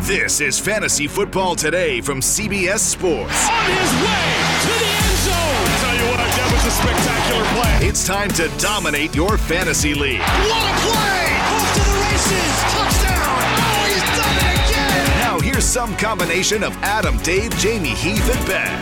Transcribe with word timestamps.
This 0.00 0.40
is 0.40 0.58
Fantasy 0.58 1.06
Football 1.06 1.54
Today 1.56 2.00
from 2.00 2.20
CBS 2.20 2.78
Sports. 2.78 3.48
On 3.48 3.64
his 3.66 3.92
way 4.00 4.30
to 4.62 4.72
the 4.78 4.90
end 4.94 5.18
zone. 5.26 5.34
I 5.34 5.76
tell 5.82 5.96
you 5.96 6.06
what, 6.08 6.18
that 6.22 6.48
was 6.54 6.64
a 6.64 6.70
spectacular 6.70 7.44
play. 7.52 7.88
It's 7.88 8.06
time 8.06 8.28
to 8.30 8.48
dominate 8.58 9.14
your 9.14 9.36
fantasy 9.36 9.94
league. 9.94 10.20
What 10.20 10.64
a 10.64 10.74
play! 10.86 11.28
Off 11.50 11.74
to 11.74 11.82
the 11.82 11.98
races. 12.08 12.54
Touchdown. 12.72 13.42
Oh, 13.58 13.84
he's 13.90 14.06
done 14.16 14.36
it 14.38 14.70
again. 14.70 15.04
Now 15.20 15.40
here's 15.40 15.64
some 15.64 15.94
combination 15.96 16.62
of 16.62 16.72
Adam, 16.78 17.18
Dave, 17.18 17.50
Jamey, 17.54 17.92
Heath, 17.92 18.34
and 18.34 18.46
Ben. 18.46 18.80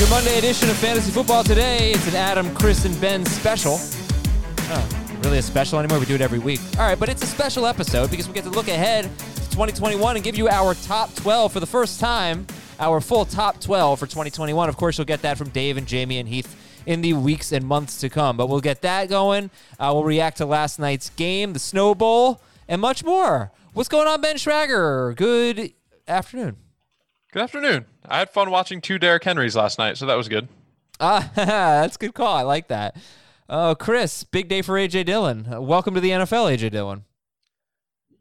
Your 0.00 0.08
Monday 0.10 0.38
edition 0.38 0.68
of 0.68 0.76
Fantasy 0.76 1.12
Football 1.12 1.44
Today. 1.44 1.92
It's 1.92 2.08
an 2.08 2.16
Adam, 2.16 2.52
Chris, 2.54 2.84
and 2.84 3.00
Ben 3.00 3.24
special. 3.24 3.78
Oh, 3.78 5.03
really 5.24 5.38
a 5.38 5.42
special 5.42 5.78
anymore? 5.78 5.98
We 5.98 6.06
do 6.06 6.14
it 6.14 6.20
every 6.20 6.38
week. 6.38 6.60
All 6.78 6.86
right, 6.86 6.98
but 6.98 7.08
it's 7.08 7.22
a 7.22 7.26
special 7.26 7.66
episode 7.66 8.10
because 8.10 8.28
we 8.28 8.34
get 8.34 8.44
to 8.44 8.50
look 8.50 8.68
ahead 8.68 9.04
to 9.04 9.50
2021 9.50 10.16
and 10.16 10.24
give 10.24 10.36
you 10.36 10.48
our 10.48 10.74
top 10.74 11.14
12 11.14 11.52
for 11.52 11.60
the 11.60 11.66
first 11.66 11.98
time. 11.98 12.46
Our 12.78 13.00
full 13.00 13.24
top 13.24 13.60
12 13.60 13.98
for 13.98 14.06
2021. 14.06 14.68
Of 14.68 14.76
course, 14.76 14.98
you'll 14.98 15.06
get 15.06 15.22
that 15.22 15.38
from 15.38 15.48
Dave 15.48 15.76
and 15.76 15.86
Jamey 15.86 16.20
and 16.20 16.28
Heath 16.28 16.56
in 16.84 17.00
the 17.00 17.14
weeks 17.14 17.52
and 17.52 17.64
months 17.64 18.00
to 18.00 18.10
come. 18.10 18.36
But 18.36 18.48
we'll 18.48 18.60
get 18.60 18.82
that 18.82 19.08
going. 19.08 19.50
Uh, 19.78 19.92
we'll 19.94 20.04
react 20.04 20.38
to 20.38 20.46
last 20.46 20.78
night's 20.78 21.08
game, 21.10 21.52
the 21.54 21.58
Snow 21.58 21.94
Bowl, 21.94 22.40
and 22.68 22.80
much 22.80 23.02
more. 23.02 23.50
What's 23.72 23.88
going 23.88 24.06
on, 24.06 24.20
Ben 24.20 24.36
Schrager? 24.36 25.16
Good 25.16 25.72
afternoon. 26.06 26.56
Good 27.32 27.42
afternoon. 27.42 27.86
I 28.06 28.18
had 28.18 28.30
fun 28.30 28.50
watching 28.50 28.80
two 28.80 28.98
Derrick 28.98 29.24
Henrys 29.24 29.56
last 29.56 29.78
night, 29.78 29.96
so 29.96 30.06
that 30.06 30.16
was 30.16 30.28
good. 30.28 30.48
Ah, 31.00 31.30
that's 31.34 31.96
a 31.96 31.98
good 31.98 32.14
call. 32.14 32.36
I 32.36 32.42
like 32.42 32.68
that. 32.68 32.96
Oh, 33.56 33.76
Chris, 33.76 34.24
big 34.24 34.48
day 34.48 34.62
for 34.62 34.74
AJ 34.74 35.04
Dillon. 35.04 35.46
Uh, 35.48 35.60
welcome 35.60 35.94
to 35.94 36.00
the 36.00 36.10
NFL, 36.10 36.52
AJ 36.52 36.72
Dillon. 36.72 37.04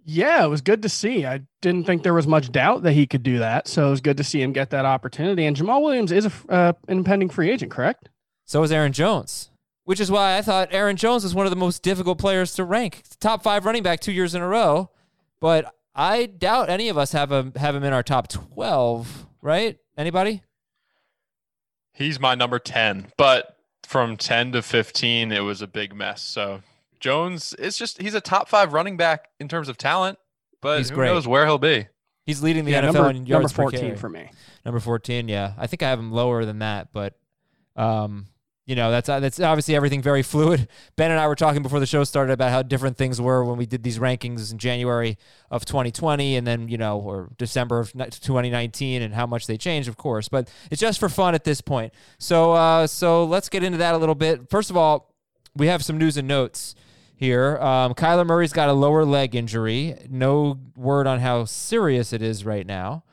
Yeah, 0.05 0.45
it 0.45 0.47
was 0.47 0.61
good 0.61 0.83
to 0.83 0.89
see. 0.89 1.25
I 1.25 1.41
didn't 1.59 1.85
think 1.85 2.03
there 2.03 2.13
was 2.13 2.27
much 2.27 2.51
doubt 2.51 2.83
that 2.83 2.91
he 2.91 3.07
could 3.07 3.23
do 3.23 3.39
that, 3.39 3.67
so 3.67 3.87
it 3.87 3.89
was 3.89 3.99
good 3.99 4.17
to 4.17 4.23
see 4.23 4.43
him 4.43 4.53
get 4.53 4.69
that 4.69 4.85
opportunity. 4.85 5.47
And 5.47 5.57
Jamaal 5.57 5.81
Williams 5.81 6.11
is 6.11 6.27
a, 6.27 6.31
uh, 6.49 6.73
an 6.87 6.99
impending 6.99 7.29
free 7.29 7.49
agent, 7.49 7.71
correct? 7.71 8.09
So 8.45 8.61
is 8.61 8.71
Aaron 8.71 8.93
Jones, 8.93 9.49
which 9.85 9.99
is 9.99 10.11
why 10.11 10.37
I 10.37 10.43
thought 10.43 10.69
Aaron 10.69 10.97
Jones 10.97 11.25
is 11.25 11.33
one 11.33 11.47
of 11.47 11.51
the 11.51 11.55
most 11.55 11.81
difficult 11.81 12.19
players 12.19 12.53
to 12.53 12.63
rank. 12.63 13.01
Top 13.19 13.41
five 13.41 13.65
running 13.65 13.81
back 13.81 14.01
two 14.01 14.11
years 14.11 14.35
in 14.35 14.43
a 14.43 14.47
row, 14.47 14.91
but 15.39 15.73
I 15.95 16.27
doubt 16.27 16.69
any 16.69 16.89
of 16.89 16.97
us 16.99 17.11
have 17.13 17.31
him 17.31 17.53
have 17.55 17.73
him 17.73 17.83
in 17.83 17.91
our 17.91 18.03
top 18.03 18.27
twelve. 18.27 19.25
Right? 19.41 19.79
Anybody? 19.97 20.43
He's 21.91 22.19
my 22.19 22.35
number 22.35 22.59
ten, 22.59 23.07
but 23.17 23.52
from 23.93 24.17
10 24.17 24.53
to 24.53 24.63
15, 24.63 25.31
it 25.31 25.41
was 25.41 25.61
a 25.61 25.67
big 25.67 25.95
mess. 25.95 26.23
So 26.23 26.63
Jones, 26.99 27.53
it's 27.59 27.77
just 27.77 28.01
he's 28.01 28.15
a 28.15 28.21
top 28.21 28.49
five 28.49 28.73
running 28.73 28.97
back 28.97 29.29
in 29.39 29.47
terms 29.47 29.69
of 29.69 29.77
talent, 29.77 30.17
but 30.61 30.79
He's 30.79 30.89
who 30.89 30.95
great. 30.95 31.09
knows 31.09 31.27
where 31.27 31.45
he'll 31.45 31.59
be. 31.59 31.85
He's 32.25 32.41
leading 32.41 32.65
the 32.65 32.71
yeah, 32.71 32.81
NFL 32.81 32.93
number, 32.93 33.09
in 33.11 33.25
yards 33.27 33.55
number 33.55 33.69
14 33.69 33.79
carry. 33.79 33.95
for 33.95 34.09
me. 34.09 34.31
Number 34.65 34.79
14, 34.79 35.27
yeah. 35.27 35.53
I 35.59 35.67
think 35.67 35.83
I 35.83 35.89
have 35.89 35.99
him 35.99 36.11
lower 36.11 36.43
than 36.43 36.59
that, 36.59 36.87
but 36.91 37.13
um, 37.75 38.25
you 38.65 38.75
know, 38.75 38.91
that's 38.91 39.07
that's 39.07 39.39
obviously 39.39 39.75
everything 39.75 40.01
very 40.01 40.23
fluid. 40.23 40.67
Ben 40.95 41.11
and 41.11 41.19
I 41.19 41.27
were 41.27 41.35
talking 41.35 41.63
before 41.63 41.79
the 41.79 41.85
show 41.85 42.03
started 42.03 42.33
about 42.33 42.51
how 42.51 42.61
different 42.61 42.97
things 42.97 43.19
were 43.19 43.43
when 43.43 43.57
we 43.57 43.65
did 43.65 43.83
these 43.83 43.99
rankings 43.99 44.51
in 44.51 44.57
January 44.57 45.17
of 45.51 45.65
2020 45.65 46.37
and 46.37 46.47
then, 46.47 46.67
you 46.69 46.77
know, 46.77 46.99
or 46.99 47.29
December 47.37 47.79
of 47.79 47.91
2019 47.91 49.01
and 49.01 49.13
how 49.13 49.25
much 49.25 49.47
they 49.47 49.57
changed, 49.57 49.89
of 49.89 49.97
course, 49.97 50.29
but 50.29 50.49
it's 50.71 50.79
just 50.79 50.99
for 50.99 51.09
fun 51.09 51.35
at 51.35 51.43
this 51.43 51.61
point. 51.61 51.93
So 52.19 52.53
uh 52.53 52.87
so 52.87 53.25
let's 53.25 53.49
get 53.49 53.63
into 53.63 53.79
that 53.79 53.95
a 53.95 53.97
little 53.97 54.15
bit. 54.15 54.49
First 54.49 54.69
of 54.69 54.77
all, 54.77 55.13
we 55.55 55.67
have 55.67 55.83
some 55.83 55.97
news 55.97 56.17
and 56.17 56.27
notes 56.27 56.75
here. 57.15 57.57
Um, 57.57 57.93
Kyler 57.93 58.25
Murray's 58.25 58.53
got 58.53 58.69
a 58.69 58.73
lower 58.73 59.05
leg 59.05 59.35
injury. 59.35 59.95
No 60.09 60.59
word 60.75 61.07
on 61.07 61.19
how 61.19 61.45
serious 61.45 62.13
it 62.13 62.21
is 62.21 62.45
right 62.45 62.65
now. 62.65 63.03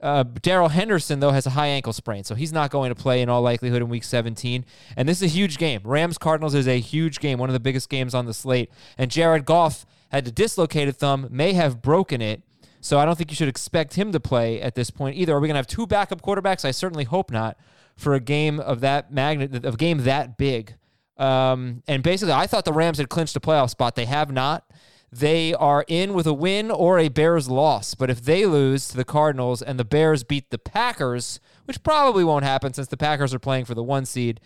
Uh, 0.00 0.22
Darrell 0.22 0.68
Henderson, 0.68 1.20
though, 1.20 1.32
has 1.32 1.46
a 1.46 1.50
high 1.50 1.66
ankle 1.66 1.92
sprain, 1.92 2.22
so 2.22 2.34
he's 2.34 2.52
not 2.52 2.70
going 2.70 2.90
to 2.90 2.94
play 2.94 3.20
in 3.20 3.28
all 3.28 3.42
likelihood 3.42 3.82
in 3.82 3.88
week 3.88 4.04
17. 4.04 4.64
And 4.96 5.08
this 5.08 5.18
is 5.18 5.22
a 5.24 5.34
huge 5.34 5.58
game. 5.58 5.80
Rams 5.84 6.18
Cardinals 6.18 6.54
is 6.54 6.68
a 6.68 6.78
huge 6.78 7.18
game, 7.18 7.38
one 7.38 7.48
of 7.48 7.52
the 7.52 7.60
biggest 7.60 7.88
games 7.88 8.14
on 8.14 8.26
the 8.26 8.34
slate. 8.34 8.70
And 8.96 9.10
Jared 9.10 9.44
Goff 9.44 9.84
had 10.10 10.24
to 10.24 10.30
dislocate 10.32 10.88
a 10.88 10.92
dislocated 10.92 10.96
thumb, 10.96 11.28
may 11.30 11.52
have 11.54 11.82
broken 11.82 12.22
it. 12.22 12.42
So 12.80 12.98
I 12.98 13.04
don't 13.04 13.18
think 13.18 13.30
you 13.30 13.36
should 13.36 13.48
expect 13.48 13.94
him 13.94 14.12
to 14.12 14.20
play 14.20 14.60
at 14.60 14.74
this 14.74 14.90
point 14.90 15.16
either. 15.16 15.34
Are 15.34 15.40
we 15.40 15.48
going 15.48 15.54
to 15.54 15.58
have 15.58 15.66
two 15.66 15.86
backup 15.86 16.22
quarterbacks? 16.22 16.64
I 16.64 16.70
certainly 16.70 17.04
hope 17.04 17.30
not 17.30 17.58
for 17.96 18.14
a 18.14 18.20
game 18.20 18.60
of 18.60 18.80
that 18.80 19.12
magnet, 19.12 19.64
of 19.64 19.78
game 19.78 20.04
that 20.04 20.38
big. 20.38 20.74
Um, 21.16 21.82
and 21.88 22.02
basically, 22.02 22.32
I 22.32 22.46
thought 22.46 22.64
the 22.64 22.72
Rams 22.72 22.98
had 22.98 23.08
clinched 23.08 23.34
a 23.34 23.40
playoff 23.40 23.70
spot. 23.70 23.96
They 23.96 24.06
have 24.06 24.30
not. 24.30 24.67
They 25.10 25.54
are 25.54 25.84
in 25.88 26.12
with 26.12 26.26
a 26.26 26.34
win 26.34 26.70
or 26.70 26.98
a 26.98 27.08
Bears 27.08 27.48
loss. 27.48 27.94
But 27.94 28.10
if 28.10 28.22
they 28.22 28.44
lose 28.44 28.88
to 28.88 28.96
the 28.96 29.04
Cardinals 29.04 29.62
and 29.62 29.78
the 29.78 29.84
Bears 29.84 30.22
beat 30.22 30.50
the 30.50 30.58
Packers, 30.58 31.40
which 31.64 31.82
probably 31.82 32.24
won't 32.24 32.44
happen 32.44 32.74
since 32.74 32.88
the 32.88 32.96
Packers 32.96 33.32
are 33.32 33.38
playing 33.38 33.64
for 33.64 33.74
the 33.74 33.82
one 33.82 34.04
seed, 34.04 34.40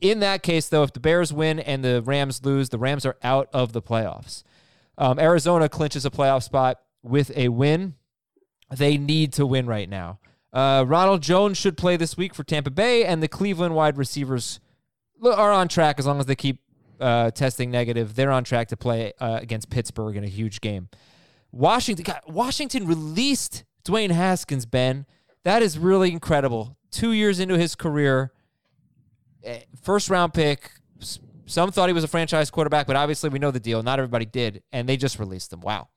in 0.00 0.20
that 0.20 0.42
case, 0.42 0.68
though, 0.68 0.82
if 0.82 0.92
the 0.92 1.00
Bears 1.00 1.32
win 1.32 1.58
and 1.58 1.84
the 1.84 2.02
Rams 2.02 2.44
lose, 2.44 2.68
the 2.68 2.78
Rams 2.78 3.06
are 3.06 3.16
out 3.22 3.48
of 3.52 3.72
the 3.72 3.82
playoffs. 3.82 4.42
Um, 4.98 5.18
Arizona 5.18 5.68
clinches 5.68 6.06
a 6.06 6.10
playoff 6.10 6.42
spot 6.42 6.80
with 7.02 7.30
a 7.36 7.48
win. 7.48 7.94
They 8.74 8.98
need 8.98 9.32
to 9.34 9.46
win 9.46 9.66
right 9.66 9.88
now. 9.88 10.18
Uh, 10.52 10.84
Ronald 10.86 11.22
Jones 11.22 11.58
should 11.58 11.76
play 11.76 11.96
this 11.96 12.16
week 12.16 12.34
for 12.34 12.44
Tampa 12.44 12.70
Bay, 12.70 13.04
and 13.04 13.22
the 13.22 13.28
Cleveland 13.28 13.74
wide 13.74 13.98
receivers 13.98 14.60
are 15.22 15.52
on 15.52 15.68
track 15.68 15.98
as 15.98 16.06
long 16.06 16.18
as 16.18 16.26
they 16.26 16.34
keep 16.34 16.60
uh, 17.00 17.30
testing 17.30 17.70
negative. 17.70 18.14
They're 18.14 18.30
on 18.30 18.44
track 18.44 18.68
to 18.68 18.76
play 18.76 19.12
uh, 19.20 19.38
against 19.40 19.70
Pittsburgh 19.70 20.16
in 20.16 20.24
a 20.24 20.28
huge 20.28 20.60
game. 20.60 20.88
Washington, 21.52 22.04
God, 22.04 22.20
Washington 22.26 22.86
released 22.86 23.64
Dwayne 23.84 24.10
Haskins. 24.10 24.66
Ben, 24.66 25.06
that 25.44 25.62
is 25.62 25.78
really 25.78 26.12
incredible. 26.12 26.76
Two 26.90 27.12
years 27.12 27.40
into 27.40 27.56
his 27.56 27.74
career, 27.74 28.32
eh, 29.44 29.60
first 29.82 30.10
round 30.10 30.34
pick. 30.34 30.70
Some 31.46 31.70
thought 31.70 31.88
he 31.88 31.92
was 31.92 32.04
a 32.04 32.08
franchise 32.08 32.50
quarterback, 32.50 32.86
but 32.86 32.96
obviously 32.96 33.30
we 33.30 33.38
know 33.38 33.50
the 33.50 33.60
deal. 33.60 33.82
Not 33.82 33.98
everybody 33.98 34.24
did, 34.24 34.62
and 34.72 34.88
they 34.88 34.96
just 34.96 35.18
released 35.18 35.52
him. 35.52 35.60
Wow. 35.60 35.88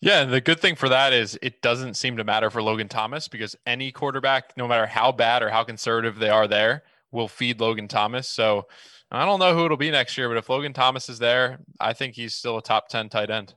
Yeah, 0.00 0.22
and 0.22 0.32
the 0.32 0.40
good 0.40 0.60
thing 0.60 0.76
for 0.76 0.88
that 0.88 1.12
is 1.12 1.38
it 1.42 1.60
doesn't 1.60 1.94
seem 1.94 2.16
to 2.16 2.24
matter 2.24 2.48
for 2.48 2.62
Logan 2.62 2.88
Thomas 2.88 3.28
because 3.28 3.54
any 3.66 3.92
quarterback, 3.92 4.56
no 4.56 4.66
matter 4.66 4.86
how 4.86 5.12
bad 5.12 5.42
or 5.42 5.50
how 5.50 5.62
conservative 5.62 6.18
they 6.18 6.30
are 6.30 6.48
there, 6.48 6.84
will 7.12 7.28
feed 7.28 7.60
Logan 7.60 7.88
Thomas. 7.88 8.26
So 8.26 8.66
I 9.12 9.24
don't 9.24 9.40
know 9.40 9.54
who 9.54 9.64
it'll 9.64 9.76
be 9.76 9.90
next 9.90 10.16
year, 10.16 10.28
but 10.28 10.36
if 10.38 10.48
Logan 10.48 10.72
Thomas 10.72 11.08
is 11.08 11.18
there, 11.18 11.58
I 11.80 11.92
think 11.92 12.14
he's 12.14 12.34
still 12.34 12.56
a 12.58 12.62
top 12.62 12.88
10 12.88 13.08
tight 13.08 13.30
end. 13.30 13.54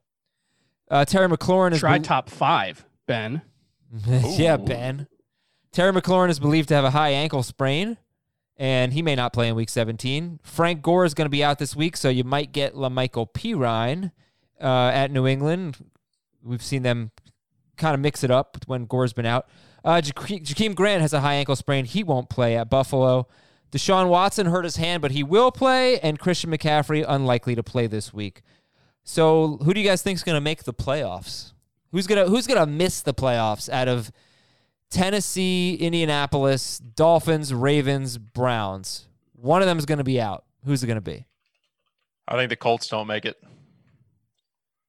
Uh, 0.90 1.06
Terry 1.06 1.28
McLaurin 1.28 1.74
is 1.74 1.80
Try 1.80 1.98
bel- 1.98 2.04
top 2.04 2.30
five, 2.30 2.86
Ben. 3.06 3.42
yeah, 4.08 4.58
Ben. 4.58 5.08
Terry 5.72 5.92
McLaurin 5.92 6.30
is 6.30 6.40
believed 6.40 6.70
to 6.70 6.76
have 6.76 6.84
a 6.84 6.92
high 6.92 7.10
ankle 7.10 7.44
sprain, 7.44 7.98
and 8.58 8.94
he 8.94 9.02
may 9.02 9.16
not 9.16 9.34
play 9.34 9.48
in 9.48 9.56
Week 9.56 9.70
17. 9.70 10.40
Frank 10.44 10.82
Gore 10.82 11.06
is 11.06 11.14
going 11.14 11.26
to 11.26 11.30
be 11.32 11.44
out 11.44 11.60
this 11.60 11.76
week, 11.76 11.98
so 11.98 12.10
you 12.10 12.24
might 12.24 12.52
get 12.52 12.74
La'Mical 12.74 13.32
Perine 13.32 14.12
uh, 14.62 14.92
at 14.94 15.12
New 15.12 15.28
England. 15.28 15.78
We've 16.44 16.64
seen 16.64 16.84
them 16.84 17.12
kind 17.78 17.94
of 17.94 18.00
mix 18.00 18.24
it 18.24 18.32
up 18.32 18.58
when 18.66 18.86
Gore's 18.86 19.14
been 19.14 19.26
out. 19.26 19.48
Uh, 19.84 20.02
Jakeem 20.02 20.76
Grant 20.76 21.02
has 21.02 21.14
a 21.14 21.22
high 21.22 21.36
ankle 21.36 21.56
sprain. 21.56 21.86
He 21.86 22.04
won't 22.04 22.30
play 22.30 22.56
at 22.56 22.70
Buffalo. 22.70 23.28
Deshaun 23.74 24.08
Watson 24.08 24.46
hurt 24.46 24.66
his 24.66 24.76
hand, 24.76 25.02
but 25.02 25.12
he 25.12 25.24
will 25.24 25.52
play, 25.52 26.00
and 26.00 26.20
Christian 26.20 26.52
McCaffrey 26.52 27.04
unlikely 27.08 27.56
to 27.56 27.64
play 27.64 27.88
this 27.88 28.14
week. 28.14 28.44
So, 29.04 29.58
who 29.64 29.74
do 29.74 29.82
you 29.82 29.88
guys 29.88 30.04
think 30.04 30.18
is 30.18 30.24
going 30.24 30.38
to 30.38 30.42
make 30.42 30.64
the 30.64 30.74
playoffs? 30.74 31.54
Who's 31.92 32.08
gonna 32.08 32.26
Who's 32.28 32.48
gonna 32.48 32.66
miss 32.66 33.02
the 33.02 33.14
playoffs 33.14 33.70
out 33.70 33.88
of 33.88 34.12
Tennessee, 34.90 35.76
Indianapolis, 35.76 36.78
Dolphins, 36.78 37.54
Ravens, 37.54 38.18
Browns? 38.20 39.08
One 39.34 39.62
of 39.62 39.68
them 39.68 39.80
is 39.80 39.86
going 39.86 39.98
to 39.98 40.04
be 40.04 40.22
out. 40.22 40.46
Who's 40.66 40.84
it 40.84 40.88
going 40.88 40.98
to 40.98 41.02
be? 41.02 41.26
I 42.28 42.36
think 42.38 42.50
the 42.50 42.56
Colts 42.56 42.88
don't 42.88 43.08
make 43.08 43.26
it. 43.26 43.38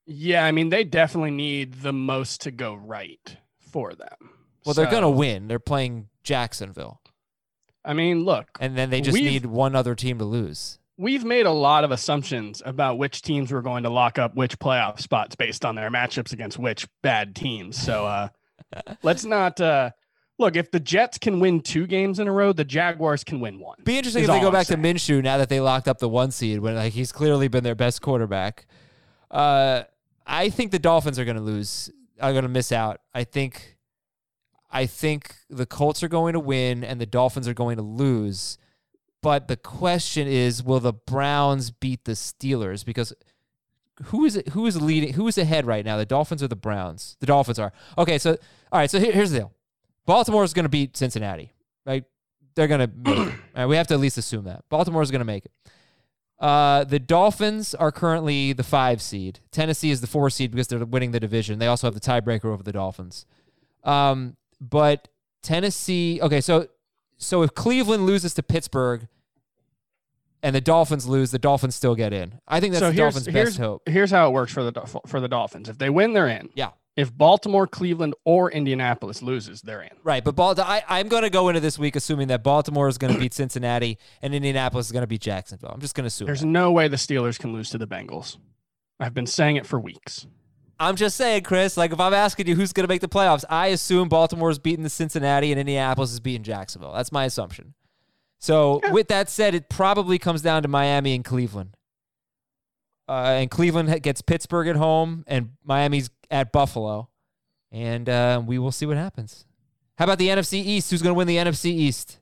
Yeah, 0.07 0.45
I 0.45 0.53
mean, 0.53 0.69
they 0.69 0.85
definitely 0.85 1.31
need 1.31 1.81
the 1.81 1.93
most 1.93 2.43
to 2.43 2.51
go 2.51 2.75
right 2.75 3.37
for 3.59 3.95
them. 3.95 4.31
Well, 4.65 4.75
they're 4.75 4.91
going 4.91 5.03
to 5.03 5.11
win. 5.11 5.49
They're 5.49 5.59
playing 5.59 6.09
Jacksonville, 6.23 7.01
I 7.85 7.93
mean, 7.95 8.25
look, 8.25 8.47
and 8.61 8.77
then 8.77 8.91
they 8.91 9.01
just 9.01 9.17
need 9.17 9.47
one 9.47 9.75
other 9.77 9.95
team 9.95 10.19
to 10.19 10.25
lose. 10.25 10.79
we've 10.97 11.25
made 11.25 11.45
a 11.47 11.51
lot 11.53 11.85
of 11.85 11.91
assumptions 11.91 12.63
about 12.65 12.99
which 12.99 13.21
teams 13.23 13.51
were 13.53 13.63
going 13.63 13.83
to 13.83 13.91
lock 13.91 14.19
up 14.19 14.35
which 14.37 14.59
playoff 14.59 15.01
spots 15.01 15.35
based 15.35 15.65
on 15.65 15.75
their 15.75 15.91
matchups 15.91 16.33
against 16.33 16.59
which 16.59 16.87
bad 17.03 17.35
teams. 17.35 17.77
So 17.77 18.07
uh, 18.07 18.29
let's 19.03 19.25
not 19.25 19.61
uh, 19.61 19.91
look. 20.39 20.57
If 20.57 20.71
the 20.71 20.81
Jets 20.81 21.19
can 21.19 21.41
win 21.41 21.61
two 21.61 21.87
games 21.87 22.21
in 22.21 22.29
a 22.29 22.33
row, 22.33 22.53
the 22.53 22.65
Jaguars 22.65 23.25
can 23.25 23.41
win 23.41 23.59
one. 23.59 23.77
Be 23.85 23.99
interesting 23.99 24.23
if 24.23 24.31
they 24.31 24.41
go 24.41 24.47
I'm 24.47 24.53
back 24.53 24.67
saying. 24.67 24.83
to 24.83 24.89
Minshew 24.89 25.23
now 25.23 25.37
that 25.39 25.49
they 25.49 25.61
locked 25.61 25.89
up 25.89 25.99
the 25.99 26.09
one 26.09 26.31
seed 26.31 26.61
when 26.61 26.75
like 26.77 26.93
he's 26.93 27.13
clearly 27.13 27.49
been 27.49 27.65
their 27.65 27.75
best 27.75 28.01
quarterback. 28.01 28.67
Uh, 29.31 29.83
I 30.27 30.49
think 30.49 30.71
the 30.71 30.79
Dolphins 30.79 31.19
are 31.19 31.25
going 31.25 31.37
to 31.37 31.43
lose. 31.43 31.91
Are 32.21 32.31
going 32.33 32.45
to 32.45 32.49
miss 32.49 32.73
out. 32.73 33.01
I 33.13 33.25
think. 33.25 33.74
I 34.75 34.87
think 34.87 35.37
the 35.49 35.67
Colts 35.67 36.03
are 36.03 36.09
going 36.09 36.33
to 36.33 36.41
win 36.41 36.83
and 36.83 37.01
the 37.01 37.07
Dolphins 37.07 37.47
are 37.47 37.55
going 37.55 37.77
to 37.77 37.83
lose. 37.83 38.59
But 39.23 39.47
the 39.47 39.57
question 39.57 40.27
is, 40.27 40.65
will 40.65 40.81
the 40.81 40.93
Browns 40.93 41.71
beat 41.71 42.05
the 42.05 42.13
Steelers? 42.13 42.85
Because 42.85 43.15
who 44.07 44.25
is 44.25 44.37
it? 44.37 44.49
Who 44.49 44.67
is 44.67 44.83
leading? 44.83 45.13
Who 45.15 45.29
is 45.29 45.39
ahead 45.39 45.65
right 45.65 45.85
now? 45.85 45.97
The 45.97 46.05
Dolphins 46.05 46.43
or 46.43 46.49
the 46.49 46.57
Browns? 46.57 47.17
The 47.21 47.27
Dolphins 47.27 47.61
are. 47.61 47.73
Okay, 47.97 48.19
so 48.19 48.33
all 48.73 48.81
right. 48.81 48.91
So 48.91 48.99
here, 48.99 49.13
here's 49.13 49.31
the 49.31 49.39
deal. 49.39 49.53
Baltimore 50.07 50.43
is 50.43 50.53
going 50.53 50.65
to 50.65 50.69
beat 50.69 50.97
Cincinnati. 50.97 51.53
Right? 51.87 52.05
They're 52.57 52.67
going 52.67 52.81
to. 52.81 52.87
Make 52.89 53.19
it. 53.19 53.35
All 53.55 53.63
right, 53.63 53.67
we 53.67 53.77
have 53.77 53.87
to 53.89 53.95
at 53.95 54.01
least 54.01 54.19
assume 54.19 54.45
that 54.45 54.65
Baltimore 54.69 55.03
is 55.03 55.11
going 55.11 55.21
to 55.21 55.25
make 55.25 55.45
it. 55.45 55.53
Uh, 56.41 56.85
the 56.85 56.99
Dolphins 56.99 57.75
are 57.75 57.93
currently 57.93 58.53
the 58.53 58.63
five 58.63 59.01
seed. 59.01 59.41
Tennessee 59.53 59.91
is 59.91 60.01
the 60.01 60.07
four 60.07 60.29
seed 60.31 60.51
because 60.51 60.67
they're 60.67 60.85
winning 60.85 61.13
the 61.13 61.21
division. 61.21 61.59
They 61.59 61.69
also 61.69 61.87
have 61.87 61.95
the 61.95 62.01
tiebreaker 62.01 62.47
over 62.47 62.63
the 62.63 62.73
Dolphins. 62.73 63.27
Um, 63.85 64.37
but 64.61 65.09
Tennessee. 65.43 66.21
Okay, 66.23 66.41
so 66.41 66.69
so 67.17 67.43
if 67.43 67.55
Cleveland 67.55 68.07
loses 68.07 68.35
to 68.35 68.43
Pittsburgh 68.43 69.09
and 70.43 70.55
the 70.55 70.61
Dolphins 70.61 71.07
lose, 71.07 71.31
the 71.31 71.39
Dolphins 71.39 71.75
still 71.75 71.95
get 71.95 72.13
in. 72.13 72.41
I 72.47 72.61
think 72.61 72.73
that's 72.73 72.83
so 72.85 72.91
the 72.91 72.97
Dolphins' 72.97 73.27
here's 73.27 73.49
best 73.51 73.59
hope. 73.59 73.89
here's 73.89 74.11
how 74.11 74.29
it 74.29 74.33
works 74.33 74.53
for 74.53 74.71
the 74.71 75.01
for 75.07 75.21
the 75.21 75.29
Dolphins. 75.29 75.69
If 75.69 75.79
they 75.79 75.91
win, 75.91 76.13
they're 76.13 76.29
in. 76.29 76.51
Yeah. 76.55 76.71
If 76.97 77.13
Baltimore, 77.13 77.67
Cleveland, 77.67 78.15
or 78.25 78.53
Indianapolis 78.53 79.21
loses, 79.21 79.63
they're 79.63 79.83
in. 79.83 79.91
Right, 80.05 80.23
but 80.23 80.37
Bal- 80.37 80.55
I, 80.61 80.85
I'm 80.89 81.09
going 81.09 81.25
to 81.25 81.31
go 81.31 81.49
into 81.49 81.61
this 81.61 81.77
week 81.77 81.97
assuming 81.97 82.29
that 82.29 82.45
Baltimore 82.45 82.87
is 82.87 82.99
going 82.99 83.13
to 83.13 83.19
beat 83.19 83.35
Cincinnati 83.35 83.99
and 84.23 84.33
Indianapolis 84.33 84.87
is 84.87 84.93
going 84.93 85.03
to 85.03 85.09
beat 85.09 85.21
Jacksonville. 85.21 85.71
I'm 85.71 85.81
just 85.81 85.97
going 85.97 86.05
to 86.05 86.09
assume. 86.09 86.27
There's 86.27 86.43
that. 86.43 86.47
no 86.47 86.71
way 86.71 86.87
the 86.87 86.97
Steelers 86.97 87.37
can 87.37 87.53
lose 87.53 87.71
to 87.71 87.79
the 87.79 87.87
Bengals. 87.89 88.37
I've 89.01 89.13
been 89.15 89.27
saying 89.27 89.57
it 89.57 89.67
for 89.67 89.81
weeks. 89.81 90.29
I'm 90.79 90.97
just 90.97 91.17
saying, 91.17 91.43
Chris. 91.43 91.77
Like 91.77 91.93
if 91.93 92.01
I'm 92.01 92.15
asking 92.15 92.47
you 92.49 92.55
who's 92.55 92.73
going 92.73 92.85
to 92.85 92.93
make 92.93 93.01
the 93.01 93.09
playoffs, 93.09 93.45
I 93.49 93.69
assume 93.69 94.09
Baltimore's 94.09 94.59
beating 94.59 94.83
the 94.83 94.91
Cincinnati 94.91 95.53
and 95.53 95.61
Indianapolis 95.61 96.13
is 96.13 96.21
beating 96.21 96.43
Jacksonville. 96.43 96.93
That's 96.93 97.13
my 97.13 97.25
assumption. 97.25 97.75
So 98.39 98.81
with 98.91 99.09
that 99.09 99.31
said, 99.31 99.55
it 99.55 99.69
probably 99.71 100.19
comes 100.19 100.43
down 100.43 100.63
to 100.63 100.69
Miami 100.69 101.15
and 101.15 101.25
Cleveland. 101.25 101.77
Uh, 103.09 103.37
and 103.39 103.51
Cleveland 103.51 104.03
gets 104.03 104.23
Pittsburgh 104.23 104.69
at 104.69 104.77
home, 104.77 105.25
and 105.27 105.51
Miami's 105.63 106.09
at 106.31 106.53
Buffalo, 106.53 107.11
and 107.71 108.09
uh, 108.09 108.43
we 108.45 108.59
will 108.59 108.73
see 108.73 108.87
what 108.87 108.97
happens. 108.97 109.45
How 109.99 110.05
about 110.05 110.19
the 110.19 110.29
NFC 110.29 110.55
East? 110.55 110.91
Who's 110.91 111.03
going 111.03 111.11
to 111.11 111.19
win 111.19 111.27
the 111.27 111.37
NFC 111.37 111.67
East? 111.67 112.19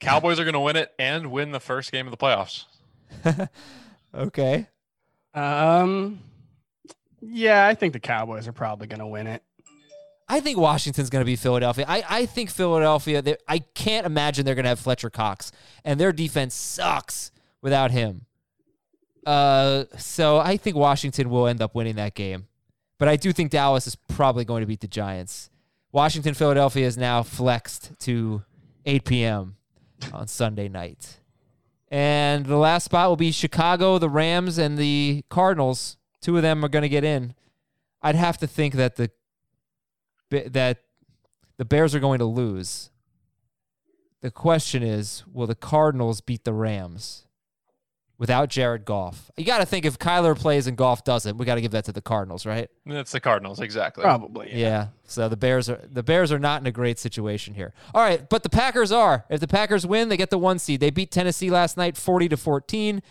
Cowboys 0.00 0.40
are 0.40 0.44
going 0.44 0.54
to 0.54 0.60
win 0.60 0.74
it 0.74 0.92
and 0.98 1.30
win 1.30 1.52
the 1.52 1.60
first 1.60 1.92
game 1.92 2.06
of 2.06 2.10
the 2.10 2.16
playoffs. 2.16 2.64
Okay. 4.14 4.66
Um, 5.34 6.20
yeah, 7.22 7.66
I 7.66 7.74
think 7.74 7.92
the 7.92 8.00
Cowboys 8.00 8.48
are 8.48 8.52
probably 8.52 8.86
going 8.86 9.00
to 9.00 9.06
win 9.06 9.26
it. 9.26 9.42
I 10.28 10.40
think 10.40 10.58
Washington's 10.58 11.10
going 11.10 11.20
to 11.20 11.26
be 11.26 11.36
Philadelphia. 11.36 11.84
I, 11.86 12.02
I 12.08 12.26
think 12.26 12.50
Philadelphia, 12.50 13.20
they, 13.22 13.36
I 13.46 13.58
can't 13.58 14.06
imagine 14.06 14.46
they're 14.46 14.54
going 14.54 14.64
to 14.64 14.70
have 14.70 14.80
Fletcher 14.80 15.10
Cox, 15.10 15.52
and 15.84 16.00
their 16.00 16.12
defense 16.12 16.54
sucks 16.54 17.32
without 17.60 17.90
him. 17.90 18.26
Uh, 19.26 19.84
so 19.98 20.38
I 20.38 20.56
think 20.56 20.76
Washington 20.76 21.30
will 21.30 21.46
end 21.46 21.60
up 21.60 21.74
winning 21.74 21.96
that 21.96 22.14
game. 22.14 22.46
But 22.98 23.08
I 23.08 23.16
do 23.16 23.32
think 23.32 23.50
Dallas 23.50 23.86
is 23.86 23.94
probably 23.94 24.44
going 24.44 24.60
to 24.60 24.66
beat 24.66 24.80
the 24.80 24.88
Giants. 24.88 25.50
Washington, 25.90 26.34
Philadelphia 26.34 26.86
is 26.86 26.96
now 26.96 27.22
flexed 27.22 27.92
to 28.00 28.42
8 28.86 29.04
p.m. 29.04 29.56
on 30.12 30.28
Sunday 30.28 30.68
night. 30.68 31.18
And 31.88 32.46
the 32.46 32.56
last 32.56 32.84
spot 32.84 33.08
will 33.08 33.16
be 33.16 33.32
Chicago, 33.32 33.98
the 33.98 34.08
Rams, 34.08 34.56
and 34.56 34.78
the 34.78 35.24
Cardinals. 35.28 35.98
Two 36.22 36.36
of 36.36 36.42
them 36.42 36.64
are 36.64 36.68
going 36.68 36.82
to 36.82 36.88
get 36.88 37.04
in. 37.04 37.34
I'd 38.00 38.14
have 38.14 38.38
to 38.38 38.46
think 38.46 38.74
that 38.74 38.96
the 38.96 39.10
that 40.30 40.78
the 41.58 41.64
Bears 41.66 41.94
are 41.94 42.00
going 42.00 42.20
to 42.20 42.24
lose. 42.24 42.90
The 44.22 44.30
question 44.30 44.82
is, 44.82 45.24
will 45.30 45.46
the 45.46 45.54
Cardinals 45.54 46.20
beat 46.20 46.44
the 46.44 46.52
Rams 46.54 47.26
without 48.18 48.48
Jared 48.48 48.84
Goff? 48.84 49.30
You 49.36 49.44
got 49.44 49.58
to 49.58 49.66
think 49.66 49.84
if 49.84 49.98
Kyler 49.98 50.38
plays 50.38 50.66
and 50.66 50.76
Goff 50.76 51.04
doesn't, 51.04 51.36
we 51.36 51.44
got 51.44 51.56
to 51.56 51.60
give 51.60 51.72
that 51.72 51.84
to 51.86 51.92
the 51.92 52.00
Cardinals, 52.00 52.46
right? 52.46 52.70
That's 52.86 53.12
the 53.12 53.20
Cardinals, 53.20 53.60
exactly. 53.60 54.02
Probably. 54.02 54.50
Yeah. 54.54 54.88
So 55.04 55.28
the 55.28 55.36
Bears 55.36 55.68
are 55.68 55.80
the 55.90 56.02
Bears 56.02 56.32
are 56.32 56.38
not 56.38 56.62
in 56.62 56.66
a 56.66 56.72
great 56.72 56.98
situation 56.98 57.54
here. 57.54 57.74
All 57.92 58.02
right, 58.02 58.28
but 58.30 58.42
the 58.42 58.48
Packers 58.48 58.92
are. 58.92 59.26
If 59.28 59.40
the 59.40 59.48
Packers 59.48 59.84
win, 59.86 60.08
they 60.08 60.16
get 60.16 60.30
the 60.30 60.38
one 60.38 60.58
seed. 60.58 60.80
They 60.80 60.90
beat 60.90 61.10
Tennessee 61.10 61.50
last 61.50 61.76
night, 61.76 61.96
forty 61.96 62.28
to 62.28 62.36
fourteen. 62.36 63.02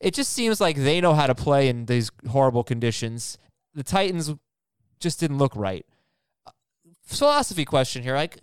It 0.00 0.14
just 0.14 0.32
seems 0.32 0.60
like 0.60 0.76
they 0.76 1.00
know 1.00 1.14
how 1.14 1.26
to 1.26 1.34
play 1.34 1.68
in 1.68 1.86
these 1.86 2.10
horrible 2.30 2.64
conditions. 2.64 3.36
The 3.74 3.82
Titans 3.82 4.34
just 4.98 5.20
didn't 5.20 5.38
look 5.38 5.54
right. 5.54 5.84
Philosophy 7.04 7.64
question 7.64 8.02
here, 8.02 8.14
like, 8.14 8.38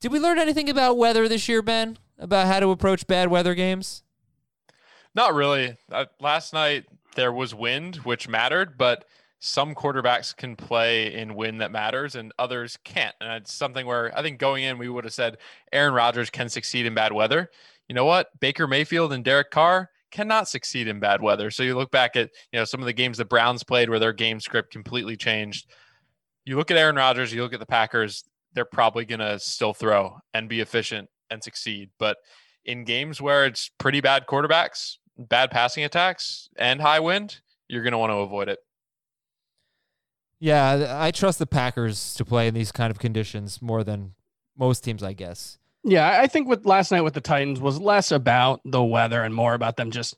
did 0.00 0.12
we 0.12 0.20
learn 0.20 0.38
anything 0.38 0.70
about 0.70 0.96
weather 0.96 1.28
this 1.28 1.48
year, 1.48 1.62
Ben? 1.62 1.98
About 2.18 2.46
how 2.46 2.60
to 2.60 2.70
approach 2.70 3.06
bad 3.06 3.28
weather 3.28 3.54
games? 3.54 4.02
Not 5.14 5.34
really. 5.34 5.76
Uh, 5.90 6.06
last 6.20 6.52
night 6.52 6.84
there 7.16 7.32
was 7.32 7.54
wind, 7.54 7.96
which 7.96 8.28
mattered, 8.28 8.78
but 8.78 9.04
some 9.40 9.74
quarterbacks 9.74 10.36
can 10.36 10.56
play 10.56 11.12
in 11.12 11.34
wind 11.34 11.60
that 11.60 11.70
matters 11.70 12.14
and 12.14 12.32
others 12.38 12.78
can't. 12.84 13.14
And 13.20 13.32
it's 13.32 13.52
something 13.52 13.86
where 13.86 14.16
I 14.16 14.22
think 14.22 14.38
going 14.38 14.64
in, 14.64 14.78
we 14.78 14.88
would 14.88 15.04
have 15.04 15.14
said 15.14 15.38
Aaron 15.72 15.94
Rodgers 15.94 16.30
can 16.30 16.48
succeed 16.48 16.86
in 16.86 16.94
bad 16.94 17.12
weather. 17.12 17.50
You 17.88 17.94
know 17.94 18.04
what? 18.04 18.38
Baker 18.40 18.66
Mayfield 18.66 19.12
and 19.12 19.24
Derek 19.24 19.50
Carr 19.50 19.90
cannot 20.10 20.48
succeed 20.48 20.88
in 20.88 21.00
bad 21.00 21.22
weather. 21.22 21.50
So 21.50 21.62
you 21.62 21.76
look 21.76 21.90
back 21.90 22.16
at, 22.16 22.30
you 22.52 22.58
know, 22.58 22.64
some 22.64 22.80
of 22.80 22.86
the 22.86 22.92
games 22.92 23.18
the 23.18 23.24
Browns 23.24 23.62
played 23.62 23.90
where 23.90 23.98
their 23.98 24.12
game 24.12 24.40
script 24.40 24.72
completely 24.72 25.16
changed. 25.16 25.70
You 26.44 26.56
look 26.56 26.70
at 26.70 26.76
Aaron 26.76 26.96
Rodgers, 26.96 27.32
you 27.32 27.42
look 27.42 27.52
at 27.52 27.60
the 27.60 27.66
Packers, 27.66 28.24
they're 28.54 28.64
probably 28.64 29.04
going 29.04 29.20
to 29.20 29.38
still 29.38 29.74
throw 29.74 30.18
and 30.32 30.48
be 30.48 30.60
efficient 30.60 31.08
and 31.30 31.42
succeed. 31.42 31.90
But 31.98 32.16
in 32.64 32.84
games 32.84 33.20
where 33.20 33.46
it's 33.46 33.70
pretty 33.78 34.00
bad 34.00 34.26
quarterbacks, 34.26 34.96
bad 35.18 35.50
passing 35.50 35.84
attacks, 35.84 36.48
and 36.56 36.80
high 36.80 37.00
wind, 37.00 37.40
you're 37.68 37.82
going 37.82 37.92
to 37.92 37.98
want 37.98 38.10
to 38.10 38.16
avoid 38.16 38.48
it. 38.48 38.58
Yeah, 40.40 40.96
I 40.98 41.10
trust 41.10 41.38
the 41.40 41.46
Packers 41.46 42.14
to 42.14 42.24
play 42.24 42.46
in 42.46 42.54
these 42.54 42.70
kind 42.70 42.90
of 42.90 42.98
conditions 42.98 43.60
more 43.60 43.82
than 43.82 44.14
most 44.56 44.84
teams, 44.84 45.02
I 45.02 45.12
guess. 45.12 45.58
Yeah, 45.84 46.20
I 46.20 46.26
think 46.26 46.48
with 46.48 46.66
last 46.66 46.90
night 46.90 47.02
with 47.02 47.14
the 47.14 47.20
Titans 47.20 47.60
was 47.60 47.80
less 47.80 48.10
about 48.10 48.60
the 48.64 48.82
weather 48.82 49.22
and 49.22 49.34
more 49.34 49.54
about 49.54 49.76
them 49.76 49.90
just 49.90 50.16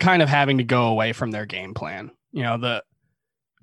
kind 0.00 0.22
of 0.22 0.28
having 0.28 0.58
to 0.58 0.64
go 0.64 0.86
away 0.86 1.12
from 1.12 1.30
their 1.30 1.46
game 1.46 1.74
plan. 1.74 2.10
You 2.32 2.42
know, 2.44 2.58
the 2.58 2.84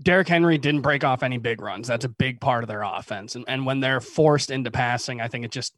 Derrick 0.01 0.27
Henry 0.27 0.57
didn't 0.57 0.81
break 0.81 1.03
off 1.03 1.23
any 1.23 1.37
big 1.37 1.61
runs. 1.61 1.87
That's 1.87 2.05
a 2.05 2.09
big 2.09 2.41
part 2.41 2.63
of 2.63 2.67
their 2.67 2.83
offense. 2.83 3.35
And 3.35 3.45
and 3.47 3.65
when 3.65 3.79
they're 3.79 4.01
forced 4.01 4.51
into 4.51 4.71
passing, 4.71 5.21
I 5.21 5.27
think 5.27 5.45
it 5.45 5.51
just 5.51 5.75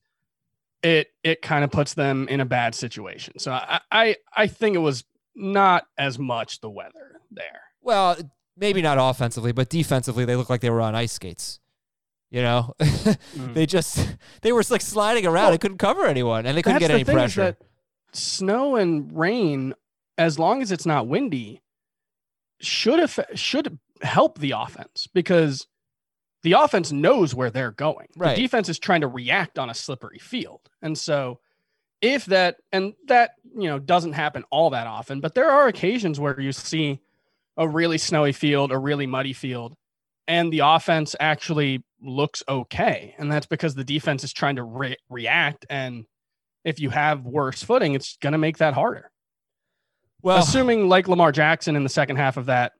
it 0.84 1.08
it 1.24 1.42
kind 1.42 1.64
of 1.64 1.72
puts 1.72 1.94
them 1.94 2.28
in 2.28 2.40
a 2.40 2.46
bad 2.46 2.74
situation. 2.76 3.40
So 3.40 3.52
I 3.52 3.82
I, 3.92 4.16
I 4.36 4.48
think 4.48 4.76
it 4.76 4.80
was 4.80 5.04
not 5.36 5.86
as 5.98 6.18
much 6.18 6.62
the 6.62 6.70
weather 6.70 7.22
there. 7.30 7.62
Well, 7.82 8.18
maybe 8.58 8.82
not 8.82 8.98
offensively, 9.00 9.52
but 9.52 9.70
defensively, 9.70 10.26
they 10.26 10.36
look 10.36 10.50
like 10.50 10.62
they 10.62 10.70
were 10.70 10.82
on 10.82 10.96
ice 10.96 11.14
skates. 11.14 11.60
You 12.30 12.42
know, 12.42 12.74
mm. 12.80 13.54
they 13.54 13.66
just 13.66 14.18
they 14.42 14.52
were 14.52 14.64
like 14.70 14.82
sliding 14.82 15.26
around. 15.26 15.46
Well, 15.46 15.52
they 15.52 15.58
couldn't 15.58 15.78
cover 15.78 16.06
anyone, 16.06 16.46
and 16.46 16.58
they 16.58 16.62
couldn't 16.62 16.80
get 16.80 16.92
any 16.92 17.04
the 17.04 17.12
is 17.12 17.16
pressure. 17.16 17.42
that 17.42 17.58
snow 18.12 18.76
and 18.76 19.18
rain, 19.18 19.74
as 20.18 20.38
long 20.38 20.62
as 20.62 20.72
it's 20.72 20.86
not 20.86 21.08
windy, 21.08 21.62
should 22.60 23.00
have 23.00 23.20
should 23.36 23.80
help 24.02 24.40
the 24.40 24.52
offense 24.52 25.08
because 25.14 25.68
the 26.44 26.54
offense 26.54 26.92
knows 26.92 27.34
where 27.34 27.50
they're 27.50 27.72
going. 27.72 28.08
Right. 28.18 28.36
The 28.36 28.42
defense 28.42 28.68
is 28.68 28.78
trying 28.78 29.02
to 29.02 29.08
react 29.08 29.58
on 29.58 29.70
a 29.70 29.74
slippery 29.74 30.20
field, 30.20 30.70
and 30.82 30.98
so 30.98 31.40
if 32.02 32.26
that 32.26 32.58
and 32.72 32.94
that 33.08 33.32
you 33.56 33.70
know 33.70 33.80
doesn't 33.80 34.14
happen 34.14 34.44
all 34.52 34.72
that 34.72 34.88
often, 34.88 35.22
but 35.22 35.34
there 35.34 35.50
are 35.50 35.68
occasions 35.68 36.20
where 36.20 36.40
you 36.40 36.52
see 36.52 37.00
a 37.56 37.68
really 37.68 37.98
snowy 37.98 38.34
field, 38.34 38.72
a 38.72 38.78
really 38.78 39.08
muddy 39.08 39.34
field, 39.34 39.76
and 40.28 40.52
the 40.52 40.60
offense 40.60 41.16
actually 41.20 41.84
looks 42.02 42.44
okay. 42.48 43.16
And 43.18 43.32
that's 43.32 43.46
because 43.46 43.76
the 43.76 43.84
defense 43.84 44.24
is 44.24 44.34
trying 44.34 44.58
to 44.58 44.64
re- 44.64 44.98
react. 45.10 45.66
And 45.70 46.06
if 46.64 46.80
you 46.80 46.90
have 46.90 47.26
worse 47.26 47.64
footing, 47.64 47.94
it's 47.94 48.18
going 48.18 48.34
to 48.34 48.38
make 48.38 48.58
that 48.58 48.74
harder. 48.74 49.10
well, 50.22 50.40
Assuming, 50.40 50.90
like 50.90 51.08
Lamar 51.08 51.32
Jackson 51.32 51.76
in 51.76 51.84
the 51.84 51.90
second 51.90 52.18
half 52.18 52.38
of 52.38 52.48
that 52.48 52.74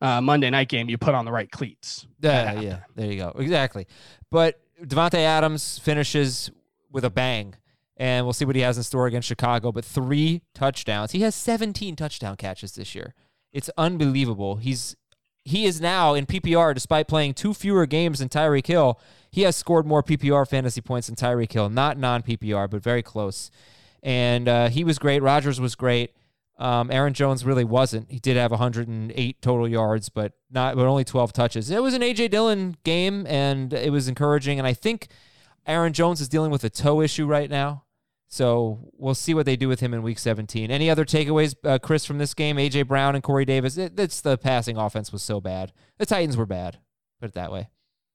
uh, 0.00 0.20
Monday 0.20 0.48
night 0.50 0.68
game, 0.68 0.88
you 0.88 0.96
put 0.98 1.14
on 1.14 1.24
the 1.24 1.32
right 1.32 1.50
cleats. 1.50 2.06
yeah, 2.20 2.54
Uh, 2.56 2.60
yeah, 2.60 2.80
there 2.94 3.10
you 3.10 3.18
go, 3.18 3.32
exactly. 3.36 3.86
But 4.30 4.60
Davante 4.82 5.18
Adams 5.18 5.78
finishes 5.80 6.50
with 6.92 7.04
a 7.04 7.10
bang, 7.10 7.54
and 7.96 8.24
we'll 8.24 8.32
see 8.32 8.44
what 8.44 8.54
he 8.54 8.62
has 8.62 8.76
in 8.76 8.84
store 8.84 9.06
against 9.08 9.26
Chicago. 9.26 9.72
But 9.72 9.84
three 9.84 10.42
touchdowns. 10.54 11.10
He 11.12 11.22
has 11.22 11.34
17 11.34 11.96
touchdown 11.96 12.36
catches 12.36 12.72
this 12.72 12.94
year. 12.94 13.14
It's 13.52 13.68
unbelievable. 13.76 14.56
He's 14.56 14.94
he 15.48 15.64
is 15.64 15.80
now 15.80 16.14
in 16.14 16.26
PPR, 16.26 16.74
despite 16.74 17.08
playing 17.08 17.34
two 17.34 17.54
fewer 17.54 17.86
games 17.86 18.18
than 18.18 18.28
Tyreek 18.28 18.66
Hill. 18.66 19.00
He 19.30 19.42
has 19.42 19.56
scored 19.56 19.86
more 19.86 20.02
PPR 20.02 20.48
fantasy 20.48 20.80
points 20.80 21.06
than 21.06 21.16
Tyreek 21.16 21.52
Hill, 21.52 21.68
not 21.68 21.98
non 21.98 22.22
PPR, 22.22 22.68
but 22.70 22.82
very 22.82 23.02
close. 23.02 23.50
And 24.02 24.48
uh, 24.48 24.68
he 24.68 24.84
was 24.84 24.98
great. 24.98 25.22
Rodgers 25.22 25.60
was 25.60 25.74
great. 25.74 26.12
Um, 26.58 26.90
Aaron 26.90 27.14
Jones 27.14 27.44
really 27.44 27.64
wasn't. 27.64 28.10
He 28.10 28.18
did 28.18 28.36
have 28.36 28.50
108 28.50 29.42
total 29.42 29.68
yards, 29.68 30.08
but 30.08 30.32
not, 30.50 30.76
but 30.76 30.86
only 30.86 31.04
12 31.04 31.32
touches. 31.32 31.70
It 31.70 31.82
was 31.82 31.94
an 31.94 32.02
AJ 32.02 32.30
Dillon 32.30 32.76
game, 32.84 33.26
and 33.26 33.72
it 33.72 33.92
was 33.92 34.08
encouraging. 34.08 34.58
And 34.58 34.66
I 34.66 34.74
think 34.74 35.08
Aaron 35.66 35.92
Jones 35.92 36.20
is 36.20 36.28
dealing 36.28 36.50
with 36.50 36.64
a 36.64 36.70
toe 36.70 37.00
issue 37.00 37.26
right 37.26 37.48
now. 37.48 37.84
So 38.28 38.90
we'll 38.92 39.14
see 39.14 39.32
what 39.32 39.46
they 39.46 39.56
do 39.56 39.68
with 39.68 39.80
him 39.80 39.94
in 39.94 40.02
week 40.02 40.18
17. 40.18 40.70
Any 40.70 40.90
other 40.90 41.06
takeaways, 41.06 41.54
uh, 41.64 41.78
Chris, 41.78 42.04
from 42.04 42.18
this 42.18 42.34
game? 42.34 42.56
AJ 42.56 42.86
Brown 42.86 43.14
and 43.14 43.24
Corey 43.24 43.46
Davis. 43.46 43.78
It, 43.78 43.98
it's 43.98 44.20
the 44.20 44.36
passing 44.36 44.76
offense 44.76 45.10
was 45.10 45.22
so 45.22 45.40
bad. 45.40 45.72
The 45.96 46.04
Titans 46.04 46.36
were 46.36 46.46
bad. 46.46 46.78
Put 47.20 47.30
it 47.30 47.34
that 47.34 47.50
way. 47.50 47.70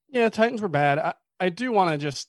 Yeah, 0.08 0.28
Titans 0.28 0.62
were 0.62 0.68
bad. 0.68 1.00
I, 1.00 1.14
I 1.40 1.48
do 1.48 1.72
want 1.72 1.90
to 1.90 1.98
just 1.98 2.28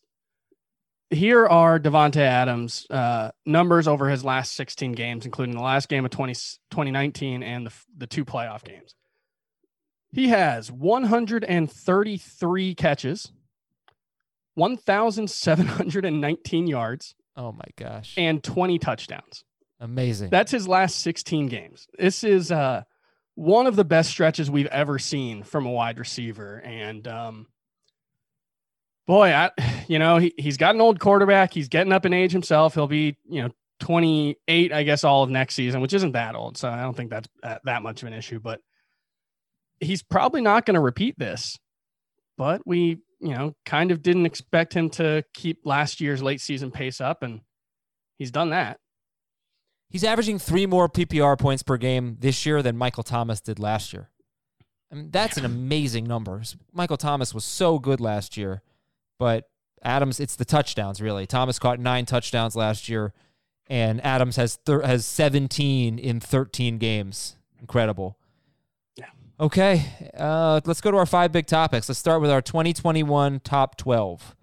here 1.12 1.46
are 1.46 1.80
Davante 1.80 2.18
Adams' 2.18 2.88
uh, 2.90 3.30
numbers 3.46 3.88
over 3.88 4.10
his 4.10 4.26
last 4.26 4.56
16 4.56 4.94
games, 4.94 5.24
including 5.26 5.56
the 5.56 5.62
last 5.62 5.88
game 5.88 6.04
of 6.06 6.12
20, 6.12 6.34
2019 6.34 7.44
and 7.44 7.68
the, 7.68 7.74
the 7.96 8.08
two 8.08 8.26
playoff 8.26 8.64
games. 8.64 8.96
He 10.12 10.30
has 10.30 10.72
133 10.72 12.76
catches, 12.76 13.32
1,719 14.56 16.68
yards, 16.68 17.14
Oh 17.38 17.52
my 17.52 17.66
gosh. 17.76 18.14
and 18.18 18.44
20 18.44 18.80
touchdowns. 18.80 19.44
Amazing. 19.80 20.30
That's 20.30 20.52
his 20.52 20.68
last 20.68 21.00
16 21.00 21.48
games. 21.48 21.88
This 21.98 22.24
is 22.24 22.52
uh, 22.52 22.84
one 23.36 23.68
of 23.68 23.76
the 23.76 23.84
best 23.84 24.10
stretches 24.10 24.50
we've 24.50 24.68
ever 24.68 24.98
seen 25.00 25.44
from 25.44 25.66
a 25.66 25.72
wide 25.72 26.00
receiver. 26.00 26.62
And 26.64 27.08
um, 27.08 27.48
boy, 29.06 29.34
I, 29.34 29.52
you 29.88 30.00
know, 30.00 30.18
he, 30.18 30.34
he's 30.38 30.58
got 30.58 30.76
an 30.76 30.82
old 30.82 31.00
quarterback. 31.00 31.54
He's 31.54 31.68
getting 31.68 31.94
up 31.94 32.06
in 32.06 32.14
age 32.14 32.32
himself. 32.32 32.74
He'll 32.74 32.88
be, 32.88 33.18
you 33.30 33.44
know, 33.44 33.50
28, 33.82 34.72
I 34.72 34.84
guess, 34.84 35.04
all 35.04 35.24
of 35.24 35.30
next 35.30 35.56
season, 35.56 35.82
which 35.82 35.94
isn't 35.94 36.14
that 36.14 36.36
old. 36.36 36.58
So 36.58 36.70
I 36.70 36.82
don't 36.82 36.96
think 36.96 37.10
that's 37.10 37.28
that, 37.44 37.62
that 37.66 37.84
much 37.84 38.02
of 38.02 38.08
an 38.08 38.14
issue. 38.14 38.40
But 38.40 38.62
he's 39.82 40.02
probably 40.02 40.42
not 40.42 40.66
going 40.66 40.76
to 40.76 40.82
repeat 40.82 41.20
this. 41.20 41.60
But 42.38 42.62
we, 42.66 43.00
you 43.20 43.34
know, 43.34 43.56
kind 43.66 43.92
of 43.92 44.02
didn't 44.02 44.26
expect 44.26 44.74
him 44.74 44.90
to 44.92 45.24
keep 45.34 45.60
last 45.64 46.02
year's 46.02 46.22
late 46.22 46.42
season 46.42 46.72
pace 46.72 47.00
up. 47.00 47.24
And 47.24 47.42
he's 48.18 48.32
done 48.32 48.50
that. 48.52 48.80
He's 49.90 50.04
averaging 50.04 50.40
three 50.40 50.66
more 50.66 50.90
PPR 50.90 51.38
points 51.38 51.64
per 51.64 51.78
game 51.78 52.18
this 52.20 52.46
year 52.46 52.62
than 52.62 52.78
Michael 52.78 53.04
Thomas 53.04 53.40
did 53.40 53.60
last 53.60 53.94
year. 53.94 54.10
I 54.92 54.96
mean, 54.96 55.10
that's 55.12 55.38
an 55.38 55.46
amazing 55.46 56.06
number. 56.06 56.42
Michael 56.74 56.98
Thomas 56.98 57.34
was 57.34 57.46
so 57.46 57.80
good 57.80 58.00
last 58.00 58.38
year, 58.38 58.62
but 59.20 59.50
Adams, 59.84 60.20
it's 60.20 60.36
the 60.36 60.46
touchdowns 60.46 61.02
really. 61.02 61.26
Thomas 61.26 61.60
caught 61.60 61.80
nine 61.80 62.06
touchdowns 62.06 62.56
last 62.56 62.90
year, 62.90 63.14
and 63.68 64.04
Adams 64.06 64.36
has 64.36 64.56
thir- 64.58 64.82
has 64.82 65.06
17 65.06 66.00
in 66.00 66.20
13 66.20 66.78
games. 66.78 67.36
Incredible. 67.60 68.18
Okay, 69.38 69.86
uh, 70.18 70.62
let's 70.66 70.80
go 70.80 70.92
to 70.92 70.98
our 70.98 71.06
five 71.06 71.34
big 71.34 71.46
topics. 71.46 71.90
Let's 71.90 72.00
start 72.00 72.22
with 72.22 72.32
our 72.32 72.42
2021 72.42 73.42
top 73.42 73.76
12. 73.76 74.34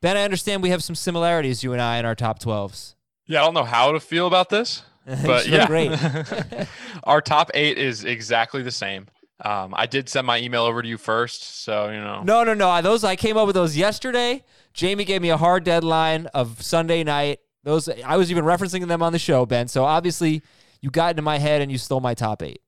Ben, 0.00 0.16
I 0.16 0.22
understand 0.22 0.62
we 0.62 0.70
have 0.70 0.82
some 0.82 0.94
similarities, 0.94 1.62
you 1.62 1.74
and 1.74 1.82
I, 1.82 1.98
in 1.98 2.06
our 2.06 2.14
top 2.14 2.38
12s. 2.38 2.94
Yeah, 3.26 3.42
I 3.42 3.44
don't 3.44 3.52
know 3.52 3.64
how 3.64 3.92
to 3.92 4.00
feel 4.00 4.26
about 4.26 4.48
this, 4.48 4.82
but 5.06 5.46
yeah, 5.46 5.66
great. 5.66 5.92
our 7.04 7.20
top 7.20 7.50
eight 7.52 7.76
is 7.76 8.04
exactly 8.04 8.62
the 8.62 8.70
same. 8.70 9.08
Um, 9.44 9.74
I 9.76 9.84
did 9.84 10.08
send 10.08 10.26
my 10.26 10.38
email 10.38 10.62
over 10.62 10.80
to 10.80 10.88
you 10.88 10.96
first, 10.96 11.62
so 11.62 11.90
you 11.90 12.00
know. 12.00 12.22
No, 12.22 12.42
no, 12.42 12.54
no. 12.54 12.80
Those 12.80 13.04
I 13.04 13.16
came 13.16 13.36
up 13.36 13.46
with 13.46 13.54
those 13.54 13.76
yesterday. 13.76 14.42
Jamey 14.74 15.04
gave 15.04 15.20
me 15.20 15.28
a 15.30 15.36
hard 15.36 15.64
deadline 15.64 16.26
of 16.28 16.62
Sunday 16.62 17.04
night. 17.04 17.40
Those 17.62 17.88
I 17.88 18.16
was 18.16 18.30
even 18.30 18.44
referencing 18.44 18.86
them 18.88 19.02
on 19.02 19.12
the 19.12 19.18
show, 19.18 19.44
Ben. 19.44 19.68
So 19.68 19.84
obviously 19.84 20.42
you 20.80 20.90
got 20.90 21.10
into 21.10 21.22
my 21.22 21.38
head 21.38 21.60
and 21.60 21.70
you 21.70 21.76
stole 21.78 22.00
my 22.00 22.14
top 22.14 22.42
eight. 22.42 22.62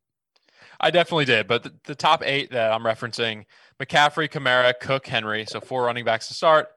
I 0.82 0.90
definitely 0.90 1.26
did, 1.26 1.46
but 1.46 1.62
the, 1.62 1.72
the 1.84 1.94
top 1.94 2.22
eight 2.24 2.50
that 2.50 2.72
I'm 2.72 2.82
referencing: 2.82 3.44
McCaffrey, 3.80 4.28
Kamara, 4.28 4.74
Cook, 4.78 5.06
Henry. 5.06 5.46
So 5.46 5.60
four 5.60 5.84
running 5.84 6.04
backs 6.04 6.28
to 6.28 6.34
start: 6.34 6.68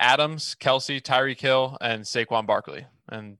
Adams, 0.00 0.56
Kelce, 0.60 1.00
Tyreek 1.00 1.40
Hill, 1.40 1.78
and 1.80 2.02
Saquon 2.02 2.46
Barkley. 2.46 2.86
And 3.08 3.38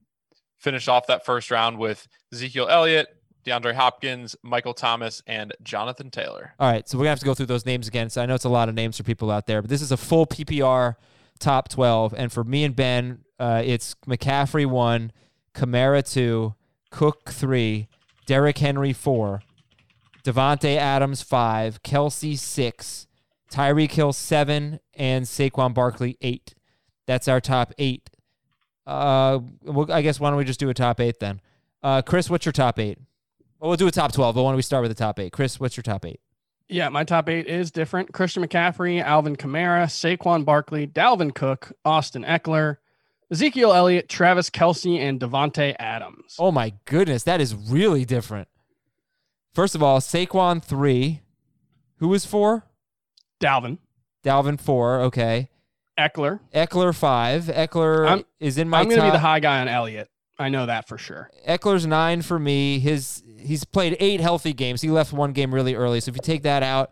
finish 0.59 0.87
off 0.87 1.07
that 1.07 1.25
first 1.25 1.51
round 1.51 1.77
with 1.77 2.07
Ezekiel 2.31 2.69
Elliott, 2.69 3.07
DeAndre 3.45 3.73
Hopkins, 3.73 4.35
Michael 4.43 4.73
Thomas, 4.73 5.21
and 5.27 5.53
Jonathan 5.61 6.09
Taylor. 6.09 6.53
All 6.59 6.71
right, 6.71 6.87
so 6.87 6.97
we're 6.97 7.03
gonna 7.03 7.11
have 7.11 7.19
to 7.19 7.25
go 7.25 7.33
through 7.33 7.47
those 7.47 7.65
names 7.65 7.87
again. 7.87 8.09
So 8.09 8.21
I 8.21 8.25
know 8.25 8.35
it's 8.35 8.45
a 8.45 8.49
lot 8.49 8.69
of 8.69 8.75
names 8.75 8.97
for 8.97 9.03
people 9.03 9.29
out 9.29 9.45
there, 9.45 9.61
but 9.61 9.69
this 9.69 9.81
is 9.81 9.91
a 9.91 9.97
full 9.97 10.25
PPR 10.25 10.95
top 11.39 11.67
twelve, 11.67 12.13
and 12.15 12.31
for 12.31 12.43
me 12.43 12.63
and 12.63 12.75
Ben, 12.75 13.19
uh, 13.39 13.61
it's 13.65 13.95
McCaffrey 14.07 14.65
one, 14.65 15.11
Kamara 15.53 16.09
two, 16.09 16.55
Cook 16.91 17.31
three, 17.31 17.89
Derrick 18.25 18.59
Henry 18.59 18.93
four, 18.93 19.41
Davante 20.23 20.77
Adams 20.77 21.21
five, 21.21 21.83
Kelce 21.83 22.37
six, 22.37 23.07
Tyreek 23.51 23.91
Hill 23.91 24.13
seven, 24.13 24.79
and 24.93 25.25
Saquon 25.25 25.73
Barkley 25.73 26.17
eight. 26.21 26.53
That's 27.05 27.27
our 27.27 27.41
top 27.41 27.73
eight. 27.77 28.09
Uh, 28.87 29.39
well, 29.63 29.91
I 29.91 30.01
guess 30.01 30.19
why 30.19 30.29
don't 30.29 30.37
we 30.37 30.45
just 30.45 30.59
do 30.59 30.69
a 30.69 30.73
top 30.73 30.99
eight 30.99 31.19
then? 31.19 31.41
Uh, 31.81 32.01
Chris, 32.01 32.29
what's 32.29 32.45
your 32.45 32.53
top 32.53 32.79
eight? 32.79 32.97
Well, 33.59 33.69
we'll 33.69 33.77
do 33.77 33.87
a 33.87 33.91
top 33.91 34.11
twelve, 34.13 34.35
but 34.35 34.43
why 34.43 34.49
don't 34.51 34.55
we 34.55 34.61
start 34.61 34.81
with 34.81 34.91
the 34.91 34.95
top 34.95 35.19
eight? 35.19 35.31
Chris, 35.31 35.59
what's 35.59 35.75
your 35.77 35.83
top 35.83 36.05
eight? 36.05 36.19
Yeah, 36.69 36.89
my 36.89 37.03
top 37.03 37.27
eight 37.29 37.45
is 37.45 37.71
different. 37.71 38.13
Christian 38.13 38.45
McCaffrey, 38.45 39.03
Alvin 39.03 39.35
Kamara, 39.35 39.85
Saquon 39.85 40.45
Barkley, 40.45 40.87
Dalvin 40.87 41.35
Cook, 41.35 41.73
Austin 41.83 42.23
Ekeler, 42.23 42.77
Ezekiel 43.29 43.73
Elliott, 43.73 44.07
Travis 44.07 44.49
Kelce, 44.49 44.97
and 44.97 45.19
Davante 45.19 45.75
Adams. 45.77 46.35
Oh 46.39 46.51
my 46.51 46.73
goodness, 46.85 47.23
that 47.23 47.41
is 47.41 47.53
really 47.53 48.05
different. 48.05 48.47
First 49.53 49.75
of 49.75 49.83
all, 49.83 49.99
Saquon 49.99 50.63
three. 50.63 51.21
Who 51.97 52.07
was 52.09 52.25
four? 52.25 52.65
Dalvin, 53.41 53.77
Dalvin 54.23 54.59
four. 54.59 54.99
Okay. 55.01 55.49
Ekeler. 55.97 56.39
Ekeler 56.53 56.93
five. 56.95 57.43
Ekeler 57.45 58.07
I'm- 58.09 58.25
is 58.39 58.57
in 58.57 58.67
my 58.67 58.79
I'm 58.79 58.89
going 58.89 58.99
to 58.99 59.05
be 59.05 59.11
the 59.11 59.19
high 59.19 59.39
guy 59.39 59.61
on 59.61 59.67
Elliott. 59.67 60.09
I 60.39 60.49
know 60.49 60.65
that 60.65 60.87
for 60.87 60.97
sure. 60.97 61.29
Ekeler's 61.47 61.85
nine 61.85 62.23
for 62.23 62.39
me. 62.39 62.79
His 62.79 63.21
he's 63.37 63.63
played 63.63 63.95
eight 63.99 64.19
healthy 64.19 64.53
games. 64.53 64.81
He 64.81 64.89
left 64.89 65.13
one 65.13 65.31
game 65.33 65.53
really 65.53 65.75
early. 65.75 65.99
So 65.99 66.09
if 66.09 66.15
you 66.15 66.21
take 66.23 66.41
that 66.43 66.63
out, 66.63 66.91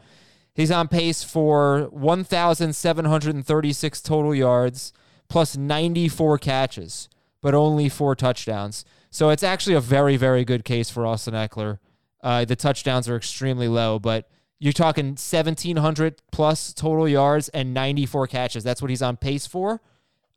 he's 0.53 0.70
on 0.70 0.88
pace 0.88 1.24
for 1.24 1.88
1,736 1.91 4.01
total 4.01 4.36
yards 4.36 4.94
plus 5.27 5.58
94 5.58 6.38
catches, 6.38 7.10
but 7.41 7.56
only 7.56 7.89
four 7.89 8.15
touchdowns. 8.15 8.86
So 9.10 9.30
it's 9.30 9.44
actually 9.44 9.75
a 9.75 9.82
very, 9.82 10.18
very 10.18 10.46
good 10.46 10.63
case 10.63 10.91
for 10.91 11.08
Austin 11.08 11.34
Ekeler. 11.34 11.80
Uh, 12.24 12.46
the 12.46 12.56
touchdowns 12.56 13.10
are 13.10 13.16
extremely 13.16 13.68
low, 13.68 13.98
but 14.00 14.30
you're 14.60 14.74
talking 14.74 15.08
1,700 15.08 16.22
plus 16.32 16.72
total 16.74 17.08
yards 17.10 17.50
and 17.50 17.74
94 17.74 18.28
catches. 18.28 18.63
That's 18.63 18.82
what 18.82 18.90
he's 18.90 19.01
on 19.01 19.18
pace 19.18 19.48
for. 19.48 19.82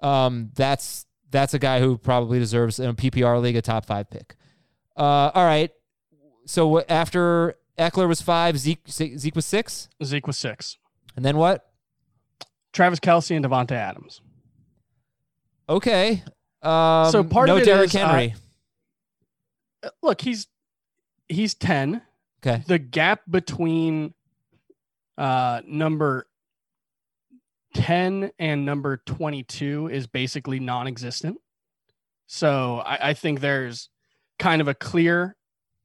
Um, 0.00 0.50
that's 0.54 1.06
that's 1.30 1.52
a 1.52 1.58
guy 1.58 1.80
who 1.80 1.98
probably 1.98 2.38
deserves 2.38 2.78
in 2.78 2.88
a 2.88 2.94
PPR 2.94 3.40
league 3.42 3.56
a 3.56 3.62
top 3.62 3.84
five 3.86 4.08
pick. 4.08 4.36
Uh, 4.96 5.30
all 5.34 5.44
right. 5.44 5.70
So 6.46 6.80
after 6.88 7.56
Ekeler 7.78 8.06
was 8.08 8.20
five, 8.22 8.56
Zeke 8.58 8.86
Zeke 8.88 9.34
was 9.34 9.44
six, 9.44 9.88
Zeke 10.02 10.26
was 10.26 10.36
six. 10.36 10.78
and 11.16 11.24
then 11.24 11.36
what? 11.36 11.66
Travis 12.72 13.00
Kelce 13.00 13.36
and 13.36 13.44
Davante 13.44 13.72
Adams. 13.72 14.20
Okay. 15.68 16.22
Um, 16.62 17.10
So 17.10 17.24
part 17.24 17.46
no 17.48 17.56
of 17.56 17.62
it 17.62 17.64
Derrick 17.66 17.86
is, 17.88 17.96
uh, 17.96 18.06
Henry. 18.08 18.34
Uh, 19.82 19.88
Look, 20.02 20.20
he's 20.20 20.46
he's 21.28 21.54
10. 21.54 22.02
okay. 22.44 22.62
The 22.66 22.78
gap 22.78 23.22
between 23.28 24.14
uh, 25.16 25.62
number 25.66 26.26
10 27.74 28.30
and 28.38 28.64
number 28.64 28.98
22 29.06 29.88
is 29.88 30.06
basically 30.06 30.60
non 30.60 30.86
existent. 30.86 31.38
So 32.26 32.78
I, 32.78 33.10
I 33.10 33.14
think 33.14 33.40
there's 33.40 33.88
kind 34.38 34.60
of 34.60 34.68
a 34.68 34.74
clear 34.74 35.36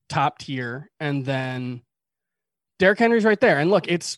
top 0.08 0.40
tier. 0.40 0.90
And 1.00 1.26
then 1.26 1.82
Derrick 2.78 3.00
Henry's 3.00 3.26
right 3.26 3.40
there. 3.40 3.60
And 3.60 3.70
look, 3.70 3.88
it's, 3.88 4.18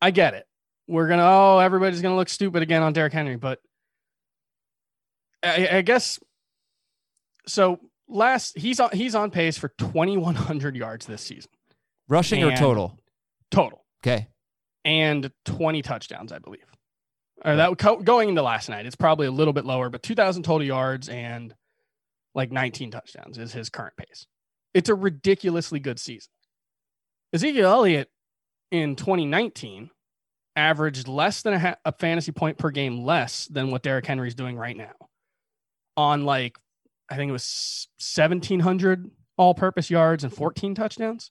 I 0.00 0.10
get 0.10 0.34
it. 0.34 0.46
We're 0.86 1.08
going 1.08 1.18
to, 1.18 1.26
oh, 1.26 1.58
everybody's 1.58 2.02
going 2.02 2.12
to 2.12 2.16
look 2.16 2.28
stupid 2.28 2.62
again 2.62 2.82
on 2.82 2.92
Derrick 2.92 3.12
Henry. 3.12 3.36
But 3.36 3.60
I, 5.42 5.68
I 5.72 5.82
guess 5.82 6.18
so. 7.46 7.80
Last, 8.08 8.58
he's 8.58 8.80
on, 8.80 8.90
he's 8.92 9.14
on 9.14 9.30
pace 9.30 9.56
for 9.58 9.68
2,100 9.78 10.76
yards 10.76 11.06
this 11.06 11.22
season 11.22 11.50
Rushing 12.08 12.44
or 12.44 12.54
total? 12.54 12.98
total 13.50 13.84
Okay. 14.04 14.28
and 14.84 15.30
20 15.46 15.80
touchdowns, 15.82 16.30
I 16.32 16.38
believe. 16.38 16.66
or 17.44 17.56
that 17.56 17.78
co- 17.78 17.96
going 18.02 18.28
into 18.28 18.42
last 18.42 18.68
night, 18.68 18.84
it's 18.86 18.96
probably 18.96 19.26
a 19.26 19.30
little 19.30 19.52
bit 19.54 19.64
lower, 19.64 19.88
but 19.88 20.02
2,000 20.02 20.42
total 20.42 20.66
yards 20.66 21.08
and 21.08 21.54
like 22.34 22.52
19 22.52 22.90
touchdowns 22.90 23.38
is 23.38 23.52
his 23.52 23.70
current 23.70 23.94
pace. 23.96 24.26
It's 24.74 24.88
a 24.90 24.94
ridiculously 24.94 25.80
good 25.80 25.98
season. 25.98 26.30
Ezekiel 27.32 27.66
Elliott 27.70 28.10
in 28.70 28.96
2019 28.96 29.90
averaged 30.56 31.08
less 31.08 31.42
than 31.42 31.54
a, 31.54 31.58
ha- 31.58 31.76
a 31.84 31.92
fantasy 31.92 32.32
point 32.32 32.58
per 32.58 32.70
game 32.70 33.02
less 33.04 33.46
than 33.46 33.70
what 33.70 33.82
Derrick 33.82 34.06
Henry's 34.06 34.34
doing 34.34 34.56
right 34.56 34.76
now 34.76 34.92
on 35.96 36.24
like, 36.24 36.58
I 37.14 37.16
think 37.16 37.28
it 37.28 37.32
was 37.32 37.86
1,700 38.00 39.08
all 39.36 39.54
purpose 39.54 39.88
yards 39.88 40.24
and 40.24 40.32
14 40.32 40.74
touchdowns. 40.74 41.30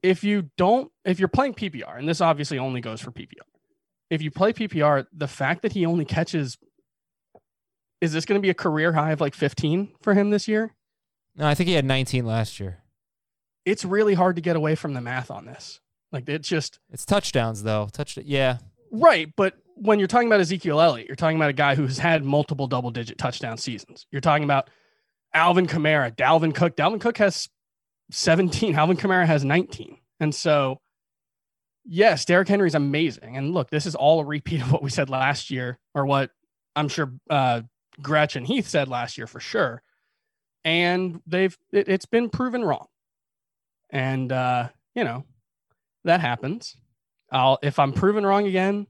If 0.00 0.22
you 0.22 0.50
don't, 0.56 0.92
if 1.04 1.18
you're 1.18 1.28
playing 1.28 1.54
PPR, 1.54 1.98
and 1.98 2.08
this 2.08 2.20
obviously 2.20 2.56
only 2.58 2.80
goes 2.80 3.00
for 3.00 3.10
PPR, 3.10 3.42
if 4.10 4.22
you 4.22 4.30
play 4.30 4.52
PPR, 4.52 5.06
the 5.12 5.26
fact 5.26 5.62
that 5.62 5.72
he 5.72 5.84
only 5.84 6.04
catches, 6.04 6.56
is 8.00 8.12
this 8.12 8.24
going 8.24 8.40
to 8.40 8.42
be 8.42 8.50
a 8.50 8.54
career 8.54 8.92
high 8.92 9.10
of 9.10 9.20
like 9.20 9.34
15 9.34 9.92
for 10.02 10.14
him 10.14 10.30
this 10.30 10.46
year? 10.46 10.72
No, 11.34 11.48
I 11.48 11.54
think 11.54 11.68
he 11.68 11.74
had 11.74 11.84
19 11.84 12.24
last 12.24 12.60
year. 12.60 12.78
It's 13.64 13.84
really 13.84 14.14
hard 14.14 14.36
to 14.36 14.42
get 14.42 14.54
away 14.54 14.76
from 14.76 14.94
the 14.94 15.00
math 15.00 15.32
on 15.32 15.46
this. 15.46 15.80
Like 16.12 16.28
it's 16.28 16.48
just 16.48 16.78
It's 16.92 17.04
touchdowns 17.04 17.64
though. 17.64 17.88
Touch 17.92 18.16
yeah. 18.16 18.58
right. 18.92 19.32
But 19.36 19.54
when 19.80 19.98
you're 19.98 20.08
talking 20.08 20.28
about 20.28 20.40
Ezekiel 20.40 20.80
Elliott, 20.80 21.08
you're 21.08 21.16
talking 21.16 21.36
about 21.36 21.48
a 21.48 21.54
guy 21.54 21.74
who's 21.74 21.96
had 21.96 22.22
multiple 22.22 22.66
double 22.66 22.90
digit 22.90 23.16
touchdown 23.16 23.56
seasons. 23.56 24.06
You're 24.10 24.20
talking 24.20 24.44
about 24.44 24.68
Alvin 25.32 25.66
Kamara, 25.66 26.14
Dalvin 26.14 26.54
Cook. 26.54 26.76
Dalvin 26.76 27.00
Cook 27.00 27.16
has 27.16 27.48
17. 28.10 28.74
Alvin 28.76 28.98
Kamara 28.98 29.24
has 29.24 29.42
19. 29.42 29.96
And 30.20 30.34
so, 30.34 30.80
yes, 31.84 32.26
Derrick 32.26 32.48
Henry's 32.48 32.74
amazing. 32.74 33.38
And 33.38 33.54
look, 33.54 33.70
this 33.70 33.86
is 33.86 33.94
all 33.94 34.20
a 34.20 34.24
repeat 34.24 34.60
of 34.60 34.70
what 34.70 34.82
we 34.82 34.90
said 34.90 35.08
last 35.08 35.50
year, 35.50 35.78
or 35.94 36.04
what 36.04 36.30
I'm 36.76 36.88
sure 36.88 37.14
uh, 37.30 37.62
Gretchen 38.02 38.44
Heath 38.44 38.68
said 38.68 38.88
last 38.88 39.16
year 39.16 39.26
for 39.26 39.40
sure. 39.40 39.82
And 40.62 41.22
they've 41.26 41.56
it, 41.72 41.88
it's 41.88 42.04
been 42.04 42.28
proven 42.28 42.62
wrong. 42.62 42.86
And 43.88 44.30
uh, 44.30 44.68
you 44.94 45.04
know, 45.04 45.24
that 46.04 46.20
happens. 46.20 46.76
I'll 47.32 47.58
if 47.62 47.78
I'm 47.78 47.94
proven 47.94 48.26
wrong 48.26 48.46
again, 48.46 48.86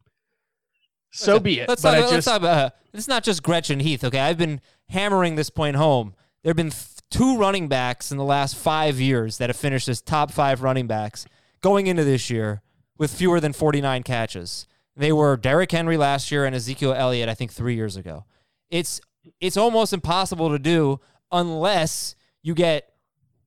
so 1.10 1.40
be 1.40 1.60
it. 1.60 1.68
Let's 1.68 1.82
but 1.82 1.90
talk, 1.90 1.98
I 1.98 2.00
let's 2.00 2.12
just 2.12 2.28
talk 2.28 2.38
about 2.38 2.56
uh, 2.56 2.70
it's 2.92 3.08
not 3.08 3.24
just 3.24 3.42
Gretchen 3.42 3.80
Heath. 3.80 4.04
Okay, 4.04 4.20
I've 4.20 4.38
been 4.38 4.60
hammering 4.88 5.34
this 5.34 5.50
point 5.50 5.76
home. 5.76 6.14
There 6.42 6.50
have 6.50 6.56
been 6.56 6.70
th- 6.70 6.86
two 7.10 7.36
running 7.36 7.68
backs 7.68 8.10
in 8.10 8.18
the 8.18 8.24
last 8.24 8.56
five 8.56 9.00
years 9.00 9.38
that 9.38 9.50
have 9.50 9.56
finished 9.56 9.88
as 9.88 10.00
top 10.00 10.30
five 10.30 10.62
running 10.62 10.86
backs 10.86 11.26
going 11.60 11.86
into 11.86 12.04
this 12.04 12.30
year 12.30 12.62
with 12.98 13.12
fewer 13.12 13.40
than 13.40 13.52
49 13.52 14.02
catches. 14.02 14.66
They 14.96 15.12
were 15.12 15.36
Derrick 15.36 15.72
Henry 15.72 15.96
last 15.96 16.30
year 16.30 16.44
and 16.44 16.54
Ezekiel 16.54 16.92
Elliott, 16.92 17.28
I 17.28 17.34
think, 17.34 17.52
three 17.52 17.74
years 17.74 17.96
ago. 17.96 18.24
It's 18.70 19.00
it's 19.40 19.56
almost 19.56 19.92
impossible 19.92 20.50
to 20.50 20.58
do 20.58 21.00
unless 21.32 22.14
you 22.42 22.54
get 22.54 22.92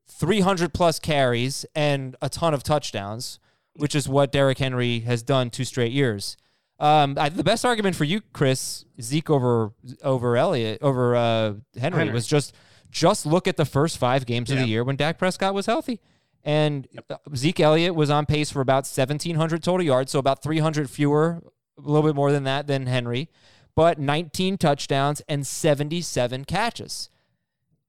300 0.08 0.74
plus 0.74 1.00
carries 1.00 1.66
and 1.76 2.16
a 2.22 2.30
ton 2.30 2.54
of 2.54 2.64
touchdowns, 2.64 3.40
which 3.74 3.96
is 3.96 4.08
what 4.08 4.32
Derrick 4.32 4.60
Henry 4.60 5.00
has 5.02 5.24
done 5.24 5.50
two 5.50 5.66
straight 5.66 5.92
years. 5.92 6.38
Um, 6.84 7.16
I, 7.18 7.30
the 7.30 7.46
best 7.46 7.64
argument 7.64 7.96
for 7.96 8.04
you, 8.04 8.20
Chris, 8.34 8.84
Zeke 9.02 9.30
over 9.30 9.72
over 10.04 10.36
Elliott 10.36 10.82
over 10.82 11.16
uh, 11.16 11.54
Henry, 11.80 12.00
Henry. 12.00 12.14
was 12.14 12.28
just 12.28 12.54
just 12.92 13.26
look 13.26 13.48
at 13.48 13.56
the 13.56 13.64
first 13.66 13.98
five 13.98 14.26
games 14.26 14.52
of 14.52 14.58
the 14.58 14.68
year 14.68 14.84
when 14.84 14.98
Dak 14.98 15.18
Prescott 15.18 15.54
was 15.54 15.66
healthy, 15.66 16.02
and 16.44 16.86
uh, 17.10 17.16
Zeke 17.36 17.62
Elliott 17.62 17.96
was 17.96 18.10
on 18.10 18.26
pace 18.26 18.52
for 18.52 18.60
about 18.60 18.84
1,700 18.84 19.64
total 19.64 19.86
yards, 19.86 20.12
so 20.12 20.20
about 20.20 20.44
300 20.44 20.90
fewer, 20.90 21.42
a 21.78 21.82
little 21.82 22.04
bit 22.08 22.16
more 22.16 22.34
than 22.34 22.44
that 22.44 22.68
than 22.68 22.86
Henry, 22.88 23.30
but 23.76 23.98
19 23.98 24.58
touchdowns 24.58 25.22
and 25.30 25.48
77 25.48 26.44
catches. 26.44 27.10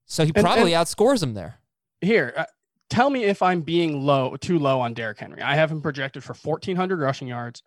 So 0.07 0.25
he 0.25 0.31
And- 0.37 0.45
probably 0.45 0.71
outscores 0.71 1.21
him 1.21 1.35
there. 1.35 1.57
here. 2.01 2.33
Uh, 2.37 2.45
tell 2.91 3.11
me 3.11 3.25
if 3.25 3.43
I'm 3.43 3.63
being 3.63 4.03
low, 4.07 4.37
too 4.37 4.59
low 4.61 4.81
on 4.81 4.95
Derrick 4.95 5.19
Henry. 5.19 5.43
I 5.43 5.57
have 5.57 5.71
him 5.73 5.83
projected 5.83 6.23
for 6.23 6.35
1,400 6.35 7.01
rushing 7.01 7.27
yards 7.27 7.63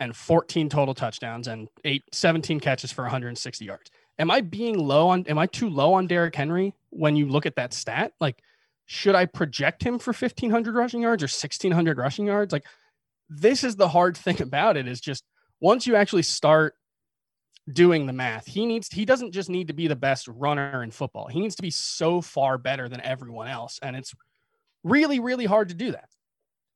and 0.00 0.14
14 0.14 0.68
total 0.68 0.94
touchdowns 0.94 1.48
and 1.48 1.68
eight, 1.84 2.04
17 2.12 2.60
catches 2.60 2.92
for 2.92 3.02
160 3.02 3.64
yards. 3.64 3.90
Am 4.18 4.30
I 4.30 4.40
being 4.40 4.78
low 4.78 5.08
on? 5.08 5.24
Am 5.26 5.38
I 5.38 5.46
too 5.46 5.68
low 5.68 5.94
on 5.94 6.06
Derrick 6.06 6.34
Henry 6.34 6.74
when 6.90 7.16
you 7.16 7.28
look 7.28 7.46
at 7.46 7.56
that 7.56 7.72
stat? 7.72 8.12
Like, 8.20 8.42
should 8.86 9.14
I 9.14 9.26
project 9.26 9.82
him 9.82 9.98
for 9.98 10.12
1,500 10.12 10.74
rushing 10.74 11.02
yards 11.02 11.22
or 11.22 11.26
1,600 11.26 11.98
rushing 11.98 12.26
yards? 12.26 12.52
Like, 12.52 12.64
this 13.28 13.62
is 13.62 13.76
the 13.76 13.88
hard 13.88 14.16
thing 14.16 14.40
about 14.40 14.76
it 14.76 14.88
is 14.88 15.00
just 15.00 15.24
once 15.60 15.86
you 15.86 15.96
actually 15.96 16.22
start 16.22 16.74
doing 17.70 18.06
the 18.06 18.12
math, 18.12 18.46
he 18.46 18.66
needs 18.66 18.88
he 18.88 19.04
doesn't 19.04 19.32
just 19.32 19.50
need 19.50 19.68
to 19.68 19.74
be 19.74 19.88
the 19.88 19.96
best 19.96 20.26
runner 20.28 20.82
in 20.82 20.90
football. 20.90 21.28
He 21.28 21.40
needs 21.40 21.54
to 21.56 21.62
be 21.62 21.70
so 21.70 22.20
far 22.20 22.56
better 22.58 22.88
than 22.88 23.00
everyone 23.02 23.46
else, 23.48 23.78
and 23.82 23.94
it's 23.94 24.14
really 24.84 25.20
really 25.20 25.44
hard 25.44 25.68
to 25.68 25.74
do 25.74 25.92
that. 25.92 26.08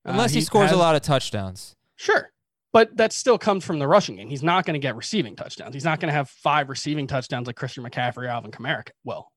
Uh, 0.05 0.11
Unless 0.13 0.33
he, 0.33 0.41
scores 0.43 0.71
has- 0.71 0.77
a 0.77 0.81
lot 0.81 0.95
of 0.95 1.03
touchdowns. 1.03 1.77
Sure. 1.97 2.31
But 2.73 2.97
that 2.97 3.13
still 3.13 3.37
comes 3.39 3.65
from 3.65 3.79
the 3.79 3.87
rushing 3.87 4.17
game. 4.17 4.29
He's 4.29 4.43
not 4.43 4.65
going 4.65 4.75
to 4.75 4.81
get 4.81 4.97
receiving 4.97 5.37
touchdowns. 5.37 5.75
He's 5.75 5.85
not 5.85 6.01
going 6.01 6.09
to 6.09 6.15
have 6.15 6.31
five 6.31 6.71
receiving 6.71 7.07
touchdowns 7.07 7.47
like 7.47 7.57
Christian 7.57 7.85
McCaffrey 7.85 8.25
or 8.25 8.29
Alvin 8.29 8.51
Kamara. 8.51 8.89
Well, 9.05 9.31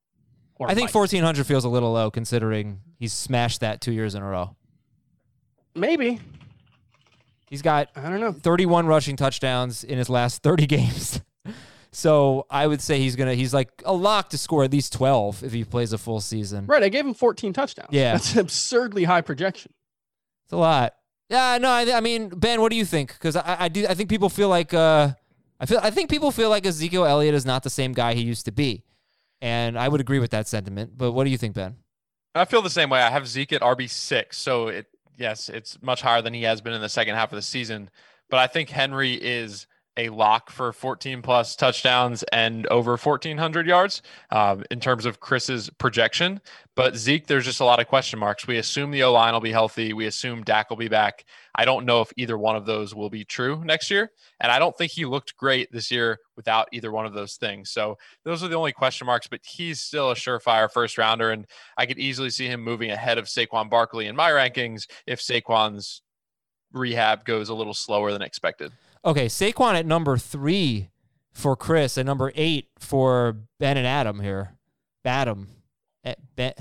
I 0.61 0.73
think 0.73 0.87
Mike. 0.87 0.95
1,400 0.95 1.45
feels 1.45 1.65
a 1.65 1.69
little 1.69 1.91
low 1.91 2.09
considering 2.09 2.79
he's 2.97 3.11
smashed 3.11 3.59
that 3.59 3.81
two 3.81 3.91
years 3.91 4.15
in 4.15 4.21
a 4.21 4.25
row. 4.25 4.55
maybe 5.75 6.19
He's 7.49 7.61
got 7.61 7.89
I 7.95 8.09
don't 8.09 8.19
know. 8.19 8.31
31 8.31 8.87
rushing 8.87 9.15
touchdowns 9.17 9.83
in 9.83 9.97
his 9.97 10.09
last 10.09 10.41
30 10.41 10.65
games. 10.67 11.21
so 11.91 12.45
I 12.49 12.65
would 12.65 12.81
say 12.81 12.99
he's 12.99 13.15
gonna 13.15 13.35
he's 13.35 13.53
like 13.53 13.69
a 13.85 13.93
lock 13.93 14.29
to 14.29 14.37
score 14.37 14.63
at 14.63 14.71
least 14.71 14.93
12 14.93 15.43
if 15.43 15.53
he 15.53 15.63
plays 15.63 15.93
a 15.93 15.97
full 15.97 16.21
season. 16.21 16.65
Right, 16.65 16.81
I 16.83 16.89
gave 16.89 17.05
him 17.05 17.13
14 17.13 17.53
touchdowns. 17.53 17.89
Yeah. 17.91 18.13
that's 18.13 18.33
an 18.33 18.39
absurdly 18.39 19.03
high 19.03 19.21
projection. 19.21 19.73
It's 20.45 20.53
a 20.53 20.57
lot. 20.57 20.93
Yeah, 21.29 21.57
no, 21.57 21.69
I, 21.69 21.97
I 21.97 22.01
mean 22.01 22.29
Ben, 22.29 22.61
what 22.61 22.69
do 22.69 22.75
you 22.77 22.85
think? 22.85 23.13
Because 23.13 23.35
I, 23.35 23.57
I 23.61 23.67
do 23.67 23.85
I 23.87 23.93
think 23.93 24.09
people 24.09 24.29
feel 24.29 24.49
like 24.49 24.73
uh, 24.73 25.13
I 25.59 25.65
feel 25.65 25.79
I 25.81 25.89
think 25.89 26.09
people 26.09 26.31
feel 26.31 26.49
like 26.49 26.65
Ezekiel 26.65 27.05
Elliott 27.05 27.33
is 27.33 27.45
not 27.45 27.63
the 27.63 27.69
same 27.69 27.93
guy 27.93 28.13
he 28.13 28.21
used 28.21 28.45
to 28.45 28.51
be, 28.51 28.83
and 29.41 29.77
I 29.77 29.87
would 29.87 30.01
agree 30.01 30.19
with 30.19 30.31
that 30.31 30.47
sentiment. 30.47 30.97
But 30.97 31.13
what 31.13 31.23
do 31.23 31.29
you 31.31 31.37
think, 31.37 31.55
Ben? 31.55 31.77
I 32.35 32.45
feel 32.45 32.61
the 32.61 32.69
same 32.69 32.89
way. 32.89 33.01
I 33.01 33.09
have 33.09 33.27
Zeke 33.27 33.53
at 33.53 33.61
RB 33.61 33.89
six, 33.89 34.37
so 34.37 34.67
it 34.67 34.87
yes, 35.17 35.49
it's 35.49 35.81
much 35.81 36.01
higher 36.01 36.21
than 36.21 36.33
he 36.33 36.43
has 36.43 36.61
been 36.61 36.73
in 36.73 36.81
the 36.81 36.89
second 36.89 37.15
half 37.15 37.31
of 37.31 37.37
the 37.37 37.41
season. 37.41 37.89
But 38.29 38.39
I 38.39 38.47
think 38.47 38.69
Henry 38.69 39.13
is 39.13 39.67
a 39.97 40.09
lock 40.09 40.49
for 40.49 40.73
14 40.73 41.21
plus 41.21 41.55
touchdowns 41.55 42.23
and 42.31 42.67
over 42.67 42.97
1400 42.97 43.65
yards 43.65 44.01
um, 44.31 44.63
in 44.69 44.79
terms 44.79 45.05
of 45.05 45.19
Chris's 45.19 45.69
projection. 45.69 46.41
But 46.75 46.97
Zeke, 46.97 47.27
there's 47.27 47.45
just 47.45 47.61
a 47.61 47.65
lot 47.65 47.79
of 47.79 47.87
question 47.87 48.19
marks. 48.19 48.45
We 48.45 48.57
assume 48.57 48.91
the 48.91 49.03
O 49.03 49.13
line 49.13 49.33
will 49.33 49.39
be 49.39 49.51
healthy. 49.51 49.93
We 49.93 50.07
assume 50.07 50.43
Dak 50.43 50.69
will 50.69 50.77
be 50.77 50.89
back. 50.89 51.23
I 51.55 51.63
don't 51.63 51.85
know 51.85 52.01
if 52.01 52.11
either 52.17 52.37
one 52.37 52.57
of 52.57 52.65
those 52.65 52.93
will 52.93 53.09
be 53.09 53.23
true 53.23 53.63
next 53.63 53.89
year. 53.89 54.11
And 54.41 54.51
I 54.51 54.59
don't 54.59 54.77
think 54.77 54.91
he 54.91 55.05
looked 55.05 55.37
great 55.37 55.71
this 55.71 55.89
year 55.89 56.19
without 56.35 56.67
either 56.73 56.91
one 56.91 57.05
of 57.05 57.13
those 57.13 57.35
things. 57.35 57.71
So 57.71 57.97
those 58.25 58.43
are 58.43 58.49
the 58.49 58.57
only 58.57 58.73
question 58.73 59.07
marks, 59.07 59.27
but 59.27 59.39
he's 59.43 59.79
still 59.79 60.11
a 60.11 60.15
surefire 60.15 60.69
first 60.69 60.97
rounder. 60.97 61.31
And 61.31 61.47
I 61.77 61.85
could 61.85 61.99
easily 61.99 62.29
see 62.29 62.47
him 62.47 62.61
moving 62.61 62.91
ahead 62.91 63.17
of 63.17 63.25
Saquon 63.25 63.69
Barkley 63.69 64.07
in 64.07 64.15
my 64.15 64.31
rankings 64.31 64.87
if 65.07 65.21
Saquon's 65.21 66.01
rehab 66.73 67.23
goes 67.23 67.47
a 67.47 67.55
little 67.55 67.73
slower 67.73 68.11
than 68.11 68.21
expected. 68.21 68.73
Okay, 69.05 69.27
Saquon 69.27 69.75
at 69.75 69.85
number 69.85 70.17
three 70.17 70.89
for 71.31 71.55
Chris 71.55 71.95
and 71.97 72.07
number 72.07 72.31
eight 72.33 72.69
for 72.79 73.37
Ben 73.59 73.77
and 73.77 73.85
Adam 73.85 74.19
here. 74.19 74.57
Badam. 75.05 75.45
At 76.03 76.17
Be- 76.35 76.53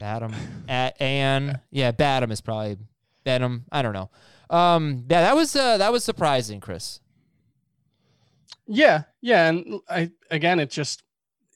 Badam. 0.00 0.34
At, 0.68 1.00
and 1.00 1.60
yeah, 1.70 1.92
Badam 1.92 2.30
is 2.30 2.40
probably 2.40 2.78
Benham. 3.24 3.64
I 3.70 3.82
don't 3.82 3.92
know. 3.92 4.08
Um, 4.48 5.04
yeah, 5.10 5.20
that 5.20 5.36
was 5.36 5.54
uh, 5.54 5.76
that 5.78 5.92
was 5.92 6.02
surprising, 6.02 6.60
Chris. 6.60 7.00
Yeah, 8.66 9.02
yeah, 9.20 9.48
and 9.48 9.80
I 9.88 10.10
again, 10.30 10.58
it's 10.58 10.74
just 10.74 11.02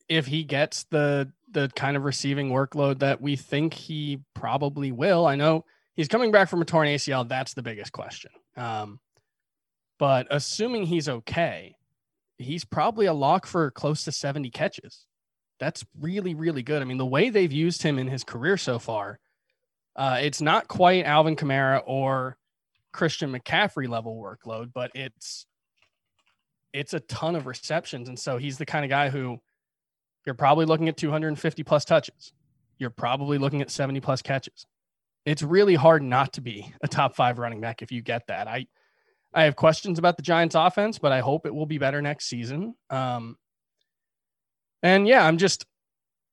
if 0.09 0.26
he 0.26 0.44
gets 0.44 0.85
the 0.85 1.33
the 1.50 1.70
kind 1.74 1.96
of 1.96 2.04
receiving 2.04 2.50
workload 2.50 2.98
that 2.98 3.20
we 3.20 3.37
think 3.37 3.72
he 3.72 4.20
probably 4.35 4.92
will. 4.92 5.26
I 5.26 5.37
know 5.37 5.64
he's 5.94 6.09
coming 6.09 6.30
back 6.33 6.48
from 6.48 6.61
a 6.61 6.64
torn 6.64 6.88
ACL. 6.88 7.26
That's 7.28 7.54
the 7.54 7.62
biggest 7.62 7.92
question. 7.92 8.30
Um, 8.57 9.00
but 9.98 10.26
assuming 10.30 10.87
he's 10.87 11.09
okay, 11.09 11.76
he's 12.38 12.64
probably 12.64 13.07
a 13.07 13.12
lock 13.12 13.46
for 13.46 13.70
close 13.70 14.04
to 14.04 14.12
70 14.12 14.50
catches. 14.50 15.07
That's 15.61 15.85
really, 16.00 16.35
really 16.35 16.62
good. 16.62 16.83
I 16.83 16.85
mean, 16.85 16.98
the 16.98 17.07
way 17.07 17.30
they've 17.30 17.52
used 17.52 17.83
him 17.83 17.98
in 17.98 18.09
his 18.09 18.24
career 18.24 18.57
so 18.57 18.78
far, 18.78 19.18
uh, 19.96 20.18
it's 20.20 20.40
not 20.40 20.68
quite 20.68 21.04
Alvin 21.04 21.37
Kamara 21.37 21.83
or 21.87 22.37
Christian 22.92 23.33
McCaffrey 23.33 23.88
level 23.88 24.16
workload, 24.16 24.72
but 24.72 24.90
it's 24.94 25.46
it's 26.72 26.92
a 26.92 27.00
ton 27.00 27.37
of 27.37 27.46
receptions. 27.46 28.09
And 28.09 28.18
so 28.18 28.37
he's 28.37 28.59
the 28.59 28.66
kind 28.66 28.85
of 28.85 28.88
guy 28.88 29.09
who 29.09 29.38
you're 30.26 30.35
probably 30.35 30.66
looking 30.66 30.88
at 30.88 30.96
250 30.96 31.62
plus 31.62 31.85
touches. 31.85 32.33
You're 32.78 32.90
probably 32.90 33.38
looking 33.38 33.62
at 33.62 33.70
70 33.70 34.00
plus 34.00 34.22
catches. 34.22 34.66
It's 35.24 35.42
really 35.42 35.76
hard 35.76 36.02
not 36.02 36.33
to 36.35 36.40
be 36.40 36.74
a 36.83 36.88
top 36.88 37.14
five 37.14 37.38
running 37.38 37.61
back 37.61 37.80
if 37.80 37.92
you 37.92 38.02
get 38.02 38.26
that. 38.26 38.48
I 38.48 38.66
I 39.35 39.44
have 39.44 39.57
questions 39.57 39.99
about 39.99 40.16
the 40.16 40.23
Giants 40.23 40.55
offense, 40.55 40.99
but 40.99 41.12
I 41.12 41.20
hope 41.20 41.44
it 41.44 41.55
will 41.55 41.66
be 41.66 41.79
better 41.79 42.01
next 42.01 42.27
season. 42.27 42.75
Um, 42.88 43.37
and 44.83 45.09
yeah, 45.09 45.27
I'm 45.27 45.38
just 45.38 45.66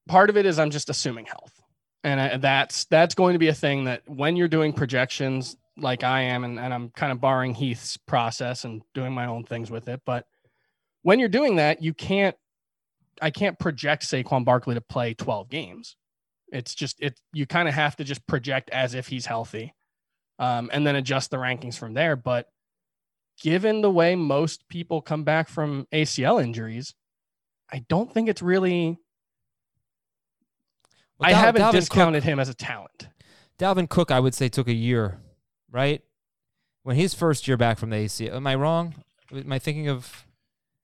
part 0.08 0.30
of 0.30 0.38
it 0.38 0.46
is 0.46 0.60
I'm 0.60 0.70
just 0.70 0.90
assuming 0.90 1.26
health. 1.26 1.54
And 2.04 2.20
I, 2.20 2.38
that's 2.38 2.86
that's 2.86 3.16
going 3.16 3.34
to 3.34 3.40
be 3.40 3.48
a 3.48 3.54
thing 3.54 3.86
that 3.86 4.04
when 4.08 4.36
you're 4.36 4.48
doing 4.48 4.74
projections 4.74 5.56
like 5.78 6.04
I 6.04 6.22
am, 6.22 6.44
and, 6.44 6.60
and 6.60 6.74
I'm 6.74 6.90
kind 6.90 7.12
of 7.12 7.22
borrowing 7.22 7.54
Heath's 7.54 7.98
process 7.98 8.66
and 8.66 8.82
doing 8.94 9.14
my 9.14 9.26
own 9.26 9.44
things 9.44 9.72
with 9.72 9.88
it. 9.88 10.02
But 10.06 10.26
when 11.04 11.20
you're 11.20 11.30
doing 11.30 11.58
that, 11.58 11.82
you 11.82 11.94
can't 11.94 12.36
I 13.22 13.30
can't 13.30 13.58
project 13.60 14.04
Saquon 14.04 14.46
Barkley 14.46 14.76
to 14.76 14.82
play 14.82 15.14
12 15.14 15.50
games. 15.50 15.96
It's 16.52 16.76
just 16.76 17.00
it 17.00 17.20
you 17.34 17.46
kind 17.46 17.68
of 17.68 17.74
have 17.74 17.96
to 17.98 18.04
just 18.04 18.26
project 18.28 18.70
as 18.72 18.94
if 18.94 19.08
he's 19.08 19.26
healthy. 19.26 19.74
Um, 20.40 20.72
and 20.74 20.86
then 20.86 20.96
adjust 20.96 21.30
the 21.30 21.38
rankings 21.38 21.78
from 21.78 21.94
there. 21.94 22.16
But 22.16 22.48
given 23.42 23.82
the 23.82 23.92
way 23.92 24.16
most 24.16 24.68
people 24.70 25.02
come 25.02 25.24
back 25.24 25.50
from 25.50 25.88
ACL 25.92 26.42
injuries, 26.42 26.94
I 27.72 27.84
don't 27.90 28.12
think 28.14 28.30
it's 28.30 28.42
really. 28.42 28.98
Well, 31.18 31.30
I 31.30 31.34
haven't 31.34 31.62
Dalvin 31.62 31.72
discounted 31.74 32.24
Cook, 32.24 32.30
him 32.30 32.40
as 32.40 32.50
a 32.50 32.54
talent. 32.54 33.10
Dalvin 33.60 33.90
Cook, 33.90 34.12
I 34.12 34.20
would 34.20 34.34
say, 34.34 34.50
took 34.50 34.68
a 34.68 34.74
year, 34.74 35.20
right? 35.70 36.02
When 36.84 36.96
his 36.96 37.14
first 37.14 37.48
year 37.48 37.58
back 37.58 37.78
from 37.78 37.92
the 37.92 37.98
ACL. 37.98 38.34
Am 38.36 38.48
I 38.48 38.56
wrong? 38.56 38.96
Am 39.32 39.52
I 39.52 39.60
thinking 39.60 39.88
of? 39.88 40.26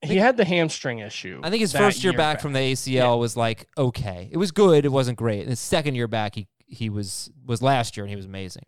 He 0.03 0.17
had 0.17 0.37
the 0.37 0.45
hamstring 0.45 0.99
issue. 0.99 1.41
I 1.43 1.49
think 1.49 1.61
his 1.61 1.73
first 1.73 2.03
year, 2.03 2.13
back, 2.13 2.39
from 2.39 2.53
the 2.53 2.59
ACL 2.59 2.93
Yeah. 2.93 3.13
was 3.13 3.35
like 3.35 3.67
okay. 3.77 4.29
It 4.31 4.37
was 4.37 4.51
good. 4.51 4.85
It 4.85 4.91
wasn't 4.91 5.17
great. 5.17 5.41
And 5.41 5.49
his 5.49 5.59
second 5.59 5.95
year 5.95 6.07
back, 6.07 6.35
he 6.35 6.47
he 6.67 6.89
was 6.89 7.31
was 7.45 7.61
last 7.63 7.97
year, 7.97 8.03
and 8.03 8.09
he 8.11 8.15
was 8.15 8.25
amazing. 8.25 8.65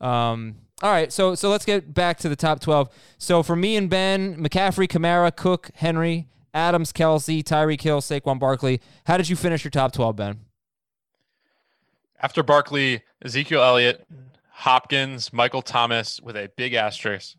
Um. 0.00 0.56
All 0.82 0.90
right. 0.90 1.12
So 1.12 1.34
so 1.34 1.50
let's 1.50 1.64
get 1.64 1.92
back 1.92 2.18
to 2.18 2.28
the 2.28 2.36
top 2.36 2.60
twelve. 2.60 2.88
So 3.18 3.42
for 3.42 3.56
me 3.56 3.76
and 3.76 3.90
Ben, 3.90 4.36
McCaffrey, 4.36 4.86
Kamara, 4.86 5.34
Cook, 5.34 5.70
Henry, 5.74 6.28
Adams, 6.54 6.92
Kelce, 6.92 7.42
Tyreek 7.42 7.80
Hill, 7.80 8.00
Saquon 8.00 8.38
Barkley. 8.38 8.80
How 9.06 9.16
did 9.16 9.28
you 9.28 9.36
finish 9.36 9.64
your 9.64 9.70
top 9.70 9.92
twelve, 9.92 10.16
Ben? 10.16 10.40
After 12.20 12.42
Barkley, 12.42 13.02
Ezekiel 13.24 13.62
Elliott, 13.62 14.06
Hopkins, 14.50 15.32
Michael 15.32 15.62
Thomas 15.62 16.20
with 16.20 16.36
a 16.36 16.50
big 16.56 16.74
asterisk, 16.74 17.36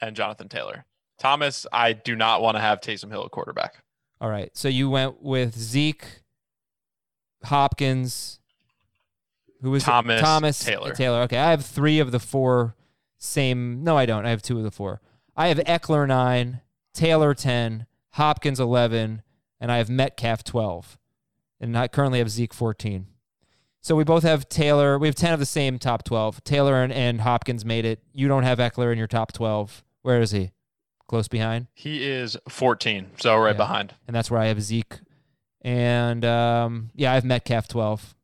and 0.00 0.16
Jonathan 0.16 0.48
Taylor. 0.48 0.84
Thomas, 1.18 1.66
I 1.72 1.92
do 1.92 2.16
not 2.16 2.40
want 2.40 2.56
to 2.56 2.60
have 2.60 2.80
Taysom 2.80 3.10
Hill 3.10 3.24
at 3.24 3.30
quarterback. 3.30 3.82
All 4.20 4.30
right. 4.30 4.50
So 4.56 4.68
you 4.68 4.88
went 4.90 5.22
with 5.22 5.56
Zeke, 5.56 6.22
Hopkins, 7.44 8.39
who 9.62 9.70
was? 9.70 9.82
Thomas, 9.84 10.20
Thomas, 10.20 10.58
Taylor. 10.64 10.94
Taylor. 10.94 11.20
Okay. 11.22 11.38
I 11.38 11.50
have 11.50 11.64
three 11.64 11.98
of 11.98 12.10
the 12.12 12.20
four 12.20 12.74
same. 13.18 13.82
No, 13.84 13.96
I 13.96 14.06
don't. 14.06 14.26
I 14.26 14.30
have 14.30 14.42
two 14.42 14.58
of 14.58 14.64
the 14.64 14.70
four. 14.70 15.00
I 15.36 15.48
have 15.48 15.58
Ekeler 15.58 16.06
nine, 16.06 16.60
Taylor 16.94 17.34
ten, 17.34 17.86
Hopkins 18.10 18.60
eleven, 18.60 19.22
and 19.60 19.70
I 19.72 19.78
have 19.78 19.88
Metcalf 19.90 20.44
twelve, 20.44 20.98
and 21.60 21.76
I 21.76 21.88
currently 21.88 22.18
have 22.18 22.30
Zeke 22.30 22.54
fourteen. 22.54 23.06
So 23.82 23.96
we 23.96 24.04
both 24.04 24.22
have 24.24 24.48
Taylor. 24.48 24.98
We 24.98 25.08
have 25.08 25.14
ten 25.14 25.32
of 25.32 25.38
the 25.40 25.46
same 25.46 25.78
top 25.78 26.04
twelve. 26.04 26.42
Taylor 26.44 26.82
and, 26.82 26.92
and 26.92 27.20
Hopkins 27.22 27.64
made 27.64 27.84
it. 27.84 28.00
You 28.12 28.28
don't 28.28 28.42
have 28.42 28.58
Ekeler 28.58 28.92
in 28.92 28.98
your 28.98 29.06
top 29.06 29.32
twelve. 29.32 29.82
Where 30.02 30.20
is 30.20 30.30
he? 30.32 30.52
Close 31.08 31.26
behind. 31.28 31.66
He 31.74 32.06
is 32.08 32.36
14, 32.48 33.10
so 33.18 33.36
right 33.36 33.50
Yeah. 33.50 33.56
behind. 33.56 33.94
and 34.06 34.14
that's 34.14 34.30
where 34.30 34.40
I 34.40 34.46
have 34.46 34.62
Zeke. 34.62 35.00
And 35.62 36.24
um, 36.24 36.90
yeah, 36.94 37.10
I 37.10 37.14
have 37.16 37.24
Metcalf 37.24 37.68
twelve. 37.68 38.14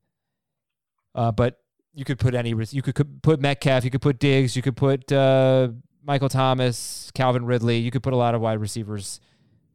Uh, 1.17 1.33
but 1.33 1.59
you 1.95 2.05
could 2.05 2.19
put 2.19 2.35
any 2.35 2.51
you 2.51 2.83
could, 2.83 2.95
could 2.95 3.23
put 3.23 3.41
Metcalf, 3.41 3.83
you 3.85 3.91
could 3.91 4.03
put 4.03 4.19
Diggs, 4.19 4.55
you 4.55 4.61
could 4.63 4.77
put 4.77 5.11
uh, 5.11 5.69
Michael 6.05 6.29
Thomas, 6.29 7.11
Calvin 7.15 7.47
Ridley. 7.47 7.79
You 7.79 7.91
could 7.91 8.03
put 8.03 8.13
a 8.13 8.17
lot 8.17 8.35
of 8.35 8.43
wide 8.43 8.61
receivers 8.61 9.19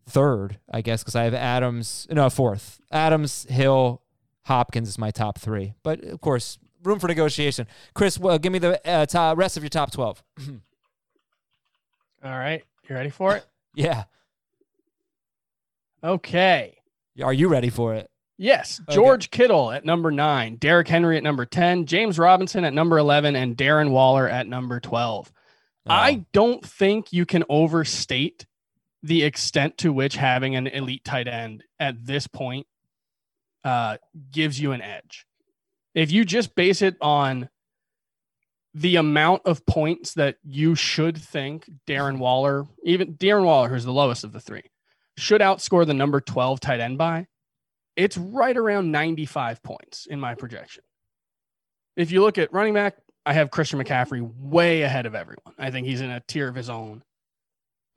third, 0.08 0.60
I 0.72 0.82
guess, 0.82 1.02
because 1.02 1.16
I 1.16 1.24
have 1.24 1.34
Adams. 1.34 2.08
No, 2.12 2.30
fourth. 2.30 2.80
Adams, 2.92 3.48
Hill, 3.50 4.04
Hopkins 4.44 4.88
is 4.88 5.00
my 5.00 5.10
top 5.10 5.40
three. 5.40 5.74
But 5.82 6.04
of 6.04 6.22
course, 6.22 6.60
room 6.84 7.00
for 7.00 7.08
negotiation. 7.08 7.66
Chris, 7.96 8.20
well, 8.20 8.38
give 8.38 8.54
me 8.54 8.60
the 8.60 8.88
uh, 8.88 9.08
top, 9.08 9.38
rest 9.38 9.58
of 9.58 9.64
your 9.64 9.70
top 9.70 9.92
twelve. 9.92 10.24
All 12.24 12.38
right. 12.38 12.64
You 12.88 12.96
ready 12.96 13.10
for 13.10 13.36
it? 13.36 13.46
yeah, 13.76 14.04
Okay. 16.04 16.78
are 17.24 17.34
you 17.34 17.48
ready 17.48 17.70
for 17.70 17.96
it? 17.96 18.11
Yes, 18.42 18.82
Okay. 18.88 18.96
George 18.96 19.30
Kittle 19.30 19.72
at 19.72 19.86
number 19.86 20.10
nine, 20.10 20.56
Derrick 20.56 20.88
Henry 20.88 21.16
at 21.16 21.22
number 21.22 21.46
10, 21.46 21.86
James 21.86 22.18
Robinson 22.18 22.64
at 22.66 22.74
number 22.74 22.98
11, 22.98 23.36
and 23.36 23.56
Darren 23.56 23.92
Waller 23.92 24.28
at 24.28 24.48
number 24.48 24.80
12. 24.80 25.32
Oh. 25.86 25.92
I 25.92 26.26
don't 26.34 26.66
think 26.66 27.14
you 27.14 27.28
can 27.28 27.44
overstate 27.50 28.48
the 29.04 29.22
extent 29.22 29.78
to 29.78 29.94
which 29.94 30.16
having 30.16 30.56
an 30.56 30.66
elite 30.66 31.04
tight 31.04 31.28
end 31.28 31.64
at 31.80 32.04
this 32.04 32.26
point 32.26 32.66
uh, 33.64 33.98
gives 34.32 34.60
you 34.60 34.72
an 34.72 34.82
edge. 34.82 35.28
If 35.94 36.12
you 36.12 36.26
just 36.26 36.56
base 36.56 36.82
it 36.82 36.98
on 37.00 37.48
the 38.74 38.96
amount 38.96 39.44
of 39.46 39.68
points 39.68 40.16
that 40.16 40.38
you 40.44 40.74
should 40.74 41.16
think 41.16 41.70
Darren 41.86 42.18
Waller, 42.18 42.66
even 42.84 43.14
Darren 43.14 43.44
Waller, 43.46 43.70
who's 43.70 43.86
the 43.86 43.94
lowest 43.94 44.24
of 44.24 44.32
the 44.34 44.40
three, 44.40 44.64
should 45.16 45.42
outscore 45.42 45.86
the 45.86 45.94
number 45.94 46.20
12 46.20 46.60
tight 46.60 46.80
end 46.80 46.98
by, 46.98 47.28
it's 47.96 48.18
right 48.18 48.56
around 48.56 48.92
95 48.92 49.62
points 49.64 50.06
in 50.06 50.20
my 50.20 50.36
projection. 50.36 50.84
If 51.96 52.12
you 52.12 52.22
look 52.22 52.38
at 52.38 52.54
running 52.54 52.74
back, 52.74 52.98
I 53.26 53.34
have 53.34 53.52
Christian 53.52 53.82
McCaffrey 53.82 54.22
way 54.40 54.82
ahead 54.82 55.06
of 55.06 55.14
everyone. 55.14 55.54
I 55.58 55.72
think 55.72 55.88
he's 55.88 56.02
in 56.02 56.10
a 56.10 56.22
tier 56.22 56.48
of 56.48 56.56
his 56.56 56.70
own. 56.70 57.04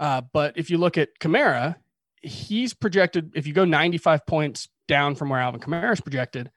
Uh, 0.01 0.23
but 0.33 0.59
if 0.59 0.71
you 0.71 0.79
look 0.79 0.99
at 0.99 1.19
Kamara, 1.19 1.77
he's 2.21 2.75
projected, 2.75 3.33
if 3.35 3.47
you 3.47 3.53
go 3.53 3.65
95 3.65 4.27
points 4.27 4.69
down 4.89 5.15
from 5.15 5.29
where 5.31 5.41
Alvin 5.41 5.61
Kamara 5.61 5.93
is 5.93 6.01
projected, 6.01 6.51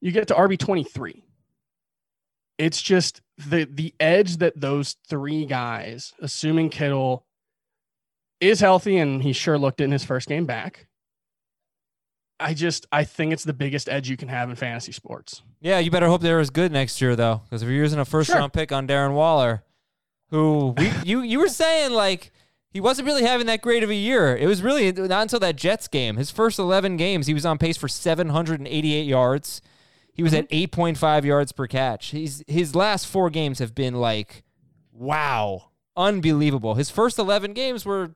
you 0.00 0.12
get 0.12 0.28
to 0.28 0.34
RB 0.34 0.58
23. 0.58 1.22
It's 2.58 2.82
just 2.82 3.22
the 3.38 3.64
the 3.64 3.94
edge 3.98 4.36
that 4.38 4.60
those 4.60 4.96
three 5.08 5.46
guys, 5.46 6.12
assuming 6.20 6.68
Kittle 6.68 7.24
is 8.40 8.60
healthy 8.60 8.98
and 8.98 9.22
he 9.22 9.32
sure 9.32 9.58
looked 9.58 9.80
in 9.80 9.92
his 9.92 10.04
first 10.04 10.28
game 10.28 10.44
back. 10.44 10.86
I 12.40 12.54
just 12.54 12.86
I 12.90 13.04
think 13.04 13.32
it's 13.32 13.44
the 13.44 13.52
biggest 13.52 13.88
edge 13.88 14.08
you 14.08 14.16
can 14.16 14.28
have 14.28 14.48
in 14.50 14.56
fantasy 14.56 14.92
sports. 14.92 15.42
Yeah, 15.60 15.78
you 15.78 15.90
better 15.90 16.08
hope 16.08 16.22
they're 16.22 16.40
as 16.40 16.50
good 16.50 16.72
next 16.72 17.00
year, 17.00 17.14
though, 17.14 17.42
because 17.44 17.62
if 17.62 17.68
you're 17.68 17.76
using 17.76 17.98
a 17.98 18.04
first 18.04 18.28
Sure. 18.28 18.38
round 18.38 18.52
pick 18.52 18.72
on 18.72 18.88
Darren 18.88 19.12
Waller, 19.12 19.62
who 20.28 20.74
we, 20.76 20.90
you 21.04 21.20
you 21.20 21.38
were 21.38 21.48
saying 21.48 21.92
like 21.92 22.32
he 22.72 22.80
wasn't 22.80 23.06
really 23.06 23.24
having 23.24 23.46
that 23.46 23.62
great 23.62 23.82
of 23.82 23.90
a 23.90 23.94
year. 23.94 24.36
It 24.36 24.46
was 24.46 24.62
really 24.62 24.92
not 24.92 25.22
until 25.22 25.40
that 25.40 25.56
Jets 25.56 25.88
game. 25.88 26.16
His 26.16 26.30
first 26.30 26.58
11 26.58 26.96
games, 26.96 27.26
he 27.26 27.34
was 27.34 27.44
on 27.44 27.58
pace 27.58 27.76
for 27.76 27.88
788 27.88 29.06
yards. 29.06 29.60
He 30.12 30.22
was 30.22 30.32
at 30.34 30.48
mm-hmm. 30.48 30.80
8.5 30.80 31.24
yards 31.24 31.52
per 31.52 31.66
catch. 31.66 32.08
He's 32.08 32.44
his 32.46 32.74
last 32.74 33.06
four 33.06 33.28
games 33.30 33.58
have 33.58 33.74
been 33.74 33.94
like, 33.94 34.44
wow, 34.92 35.70
unbelievable. 35.96 36.74
His 36.74 36.90
first 36.90 37.18
11 37.18 37.54
games 37.54 37.84
were 37.84 38.14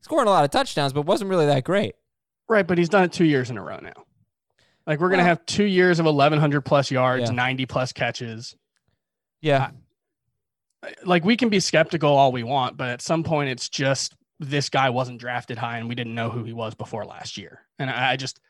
scoring 0.00 0.28
a 0.28 0.30
lot 0.30 0.44
of 0.44 0.50
touchdowns, 0.50 0.92
but 0.92 1.02
wasn't 1.02 1.30
really 1.30 1.46
that 1.46 1.64
great. 1.64 1.94
Right, 2.48 2.66
but 2.66 2.78
he's 2.78 2.88
done 2.88 3.04
it 3.04 3.12
two 3.12 3.24
years 3.24 3.50
in 3.50 3.58
a 3.58 3.62
row 3.62 3.78
now. 3.82 3.92
Like 4.86 5.00
we're 5.00 5.10
gonna 5.10 5.20
Well- 5.22 5.28
have 5.28 5.46
two 5.46 5.64
years 5.64 5.98
of 6.00 6.06
eleven 6.06 6.38
hundred 6.38 6.62
plus 6.62 6.90
yards, 6.90 7.28
Yeah. 7.28 7.34
ninety 7.36 7.66
plus 7.66 7.92
catches. 7.92 8.56
Yeah, 9.40 9.70
Like 11.04 11.24
we 11.24 11.36
can 11.36 11.48
be 11.48 11.60
skeptical 11.60 12.10
all 12.10 12.32
we 12.32 12.42
want, 12.44 12.76
but 12.76 12.88
at 12.88 13.02
some 13.02 13.22
point 13.24 13.50
it's 13.50 13.68
just 13.68 14.14
this 14.40 14.68
guy 14.68 14.90
wasn't 14.90 15.20
drafted 15.20 15.58
high 15.58 15.78
and 15.78 15.88
we 15.88 15.94
didn't 15.96 16.14
know 16.14 16.30
who 16.30 16.44
he 16.44 16.52
was 16.52 16.74
before 16.74 17.04
last 17.04 17.36
year. 17.36 17.66
And 17.78 17.90
I 17.90 18.12
I 18.12 18.16
just 18.16 18.40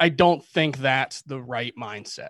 I 0.00 0.08
don't 0.08 0.44
think 0.44 0.78
that's 0.78 1.22
the 1.22 1.40
right 1.40 1.74
mindset. 1.78 2.28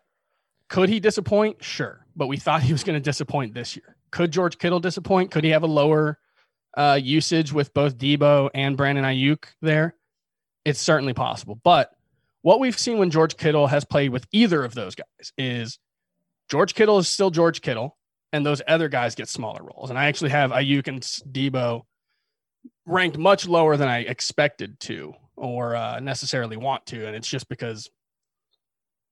Could 0.69 0.89
he 0.89 0.99
disappoint? 1.01 1.63
Sure. 1.65 2.05
But 2.17 2.27
we 2.27 2.37
thought 2.37 2.63
he 2.63 2.73
was 2.73 2.83
going 2.85 2.95
to 2.97 3.01
disappoint 3.01 3.55
this 3.55 3.77
year. 3.77 3.97
Could 4.11 4.33
George 4.33 4.59
Kittle 4.59 4.81
disappoint? 4.81 5.31
Could 5.31 5.45
he 5.45 5.51
have 5.51 5.63
a 5.63 5.69
lower 5.69 6.19
uh, 6.77 6.99
usage 7.01 7.53
with 7.53 7.73
both 7.73 7.97
Debo 7.99 8.51
and 8.55 8.77
Brandon 8.77 9.05
Aiyuk 9.05 9.45
there? 9.63 9.95
It's 10.67 10.81
certainly 10.81 11.15
possible. 11.15 11.59
But 11.63 11.91
what 12.43 12.61
we've 12.61 12.79
seen 12.79 12.99
when 12.99 13.11
George 13.11 13.37
Kittle 13.37 13.67
has 13.69 13.85
played 13.85 14.11
with 14.11 14.27
either 14.33 14.65
of 14.65 14.75
those 14.75 14.95
guys 14.95 15.33
is 15.39 15.79
George 16.51 16.75
Kittle 16.75 16.99
is 16.99 17.09
still 17.09 17.31
George 17.31 17.61
Kittle, 17.61 17.97
and 18.33 18.45
those 18.45 18.61
other 18.69 18.89
guys 18.89 19.15
get 19.15 19.29
smaller 19.29 19.63
roles. 19.63 19.91
And 19.91 19.99
I 19.99 20.07
actually 20.07 20.31
have 20.31 20.51
Aiyuk 20.51 20.89
and 20.89 21.01
Debo 21.03 21.83
ranked 22.85 23.17
much 23.17 23.47
lower 23.49 23.77
than 23.77 23.89
I 23.89 24.01
expected 24.01 24.79
to 24.81 25.15
or 25.37 25.75
uh, 25.77 26.01
necessarily 26.01 26.57
want 26.57 26.85
to. 26.87 27.07
And 27.07 27.15
it's 27.17 27.29
just 27.29 27.49
because 27.49 27.89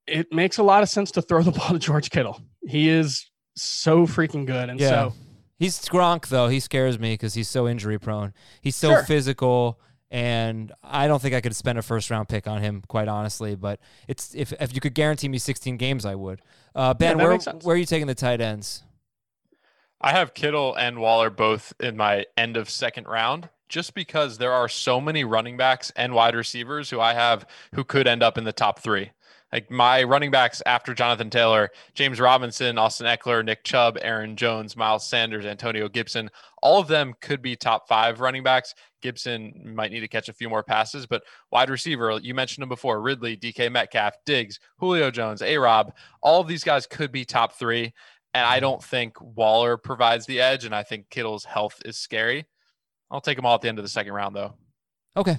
it 0.07 0.33
makes 0.33 0.59
a 0.59 0.63
lot 0.63 0.83
of 0.83 0.89
sense 0.89 1.11
to 1.13 1.23
throw 1.23 1.43
the 1.43 1.51
ball 1.59 1.71
to 1.71 1.79
George 1.79 2.11
Kittle. 2.11 2.41
He 2.67 2.89
is 2.89 3.31
so 3.57 4.07
freaking 4.07 4.47
good. 4.47 4.69
And 4.69 4.79
Yeah. 4.81 4.89
so 4.89 5.15
He's 5.59 5.79
Gronk 5.81 6.29
though. 6.29 6.49
He 6.49 6.59
scares 6.61 6.99
me 6.99 7.15
because 7.15 7.35
he's 7.35 7.49
so 7.49 7.69
injury 7.69 7.99
prone. 7.99 8.35
He's 8.61 8.77
so 8.77 8.91
Sure. 8.91 9.03
physical, 9.05 9.81
and 10.11 10.73
I 10.83 11.07
don't 11.07 11.21
think 11.21 11.35
I 11.35 11.41
could 11.41 11.57
spend 11.57 11.79
a 11.79 11.83
first 11.83 12.11
round 12.11 12.29
pick 12.29 12.47
on 12.47 12.61
him, 12.61 12.83
quite 12.87 13.09
honestly. 13.09 13.55
But 13.55 13.81
it's 14.09 14.35
if 14.35 14.53
if 14.61 14.75
you 14.75 14.81
could 14.81 14.95
guarantee 14.95 15.29
me 15.29 15.39
16 15.39 15.77
games, 15.77 16.05
I 16.05 16.15
would. 16.15 16.41
Uh, 16.75 16.95
ben, 16.95 17.19
that 17.19 17.25
where 17.25 17.39
where 17.63 17.75
are 17.75 17.79
you 17.79 17.87
taking 17.87 18.07
the 18.07 18.15
tight 18.15 18.41
ends? 18.41 18.83
I 20.01 20.13
have 20.13 20.35
Kittle 20.35 20.75
and 20.75 20.99
Waller 20.99 21.31
both 21.31 21.73
in 21.81 21.97
my 21.97 22.27
end 22.37 22.57
of 22.57 22.69
second 22.69 23.07
round 23.07 23.49
just 23.69 23.95
because 23.95 24.39
there 24.39 24.53
are 24.53 24.69
so 24.69 25.01
many 25.01 25.25
running 25.25 25.57
backs 25.57 25.91
and 25.97 26.15
wide 26.15 26.35
receivers 26.35 26.91
who 26.91 27.01
I 27.01 27.15
have 27.15 27.47
who 27.75 27.85
could 27.85 28.07
end 28.07 28.23
up 28.23 28.37
in 28.37 28.45
the 28.45 28.53
top 28.53 28.81
three. 28.81 29.11
Like 29.53 29.71
my 29.71 30.03
running 30.03 30.33
backs 30.33 30.63
after 30.67 30.95
Jonathan 30.95 31.31
Taylor, 31.31 31.71
James 31.95 32.21
Robinson, 32.21 32.77
Austin 32.77 33.07
Ekeler, 33.07 33.45
Nick 33.45 33.63
Chubb, 33.63 33.97
Aaron 34.03 34.37
Jones, 34.37 34.77
Miles 34.77 35.07
Sanders, 35.07 35.47
Antonio 35.47 35.89
Gibson, 35.89 36.29
all 36.61 36.81
of 36.81 36.89
them 36.89 37.15
could 37.21 37.41
be 37.41 37.55
top 37.55 37.87
five 37.87 38.21
running 38.21 38.43
backs. 38.43 38.75
Gibson 39.05 39.75
might 39.77 39.93
need 39.93 40.01
to 40.01 40.09
catch 40.09 40.31
a 40.31 40.33
few 40.33 40.49
more 40.49 40.63
passes, 40.63 41.07
but 41.07 41.23
wide 41.53 41.69
receiver, 41.69 42.19
you 42.23 42.35
mentioned 42.35 42.63
him 42.63 42.71
before 42.71 43.03
Ridley, 43.03 43.37
DK 43.37 43.71
Metcalf, 43.71 44.15
Diggs, 44.25 44.59
Julio 44.79 45.11
Jones, 45.11 45.43
A 45.43 45.59
Rob, 45.59 45.93
all 46.23 46.41
of 46.41 46.49
these 46.49 46.65
guys 46.65 46.87
could 46.87 47.13
be 47.13 47.25
top 47.25 47.53
three. 47.53 47.93
And 48.33 48.47
I 48.47 48.61
don't 48.61 48.83
think 48.83 49.21
Waller 49.21 49.77
provides 49.77 50.25
the 50.27 50.41
edge. 50.41 50.65
And 50.65 50.75
I 50.75 50.83
think 50.83 51.11
Kittle's 51.11 51.45
health 51.45 51.81
is 51.85 51.99
scary. 51.99 52.47
I'll 53.11 53.21
take 53.21 53.37
them 53.37 53.47
all 53.47 53.55
at 53.55 53.61
the 53.61 53.69
end 53.69 53.79
of 53.79 53.85
the 53.85 53.91
second 53.91 54.15
round, 54.15 54.35
though. 54.35 54.55
Okay. 55.17 55.39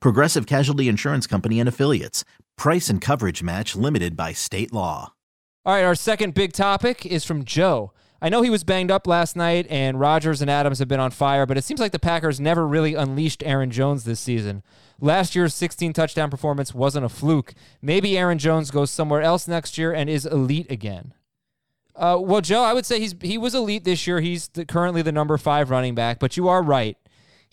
Progressive 0.00 0.46
Casualty 0.46 0.88
Insurance 0.88 1.26
Company 1.26 1.60
and 1.60 1.68
Affiliates. 1.68 2.24
Price 2.56 2.88
and 2.88 3.00
coverage 3.00 3.42
match 3.42 3.74
limited 3.76 4.16
by 4.16 4.32
state 4.32 4.72
law. 4.72 5.12
All 5.64 5.74
right, 5.74 5.84
our 5.84 5.94
second 5.94 6.34
big 6.34 6.52
topic 6.52 7.06
is 7.06 7.24
from 7.24 7.44
Joe. 7.44 7.92
I 8.20 8.28
know 8.28 8.42
he 8.42 8.50
was 8.50 8.64
banged 8.64 8.90
up 8.90 9.06
last 9.06 9.36
night, 9.36 9.66
and 9.68 10.00
Rodgers 10.00 10.40
and 10.40 10.50
Adams 10.50 10.78
have 10.78 10.88
been 10.88 11.00
on 11.00 11.10
fire, 11.10 11.46
but 11.46 11.58
it 11.58 11.64
seems 11.64 11.80
like 11.80 11.92
the 11.92 11.98
Packers 11.98 12.40
never 12.40 12.66
really 12.66 12.94
unleashed 12.94 13.42
Aaron 13.44 13.70
Jones 13.70 14.04
this 14.04 14.20
season. 14.20 14.62
Last 15.00 15.34
year's 15.34 15.54
16 15.54 15.92
touchdown 15.92 16.30
performance 16.30 16.74
wasn't 16.74 17.04
a 17.04 17.08
fluke. 17.10 17.54
Maybe 17.82 18.16
Aaron 18.16 18.38
Jones 18.38 18.70
goes 18.70 18.90
somewhere 18.90 19.20
else 19.20 19.46
next 19.46 19.76
year 19.76 19.92
and 19.92 20.08
is 20.08 20.24
elite 20.24 20.70
again. 20.70 21.12
Uh, 21.96 22.18
well, 22.20 22.40
Joe, 22.40 22.62
I 22.62 22.72
would 22.72 22.86
say 22.86 22.98
he's 22.98 23.14
he 23.20 23.38
was 23.38 23.54
elite 23.54 23.84
this 23.84 24.06
year. 24.06 24.20
He's 24.20 24.48
the, 24.48 24.64
currently 24.64 25.02
the 25.02 25.12
number 25.12 25.36
five 25.36 25.70
running 25.70 25.94
back, 25.94 26.18
but 26.18 26.36
you 26.36 26.48
are 26.48 26.62
right. 26.62 26.96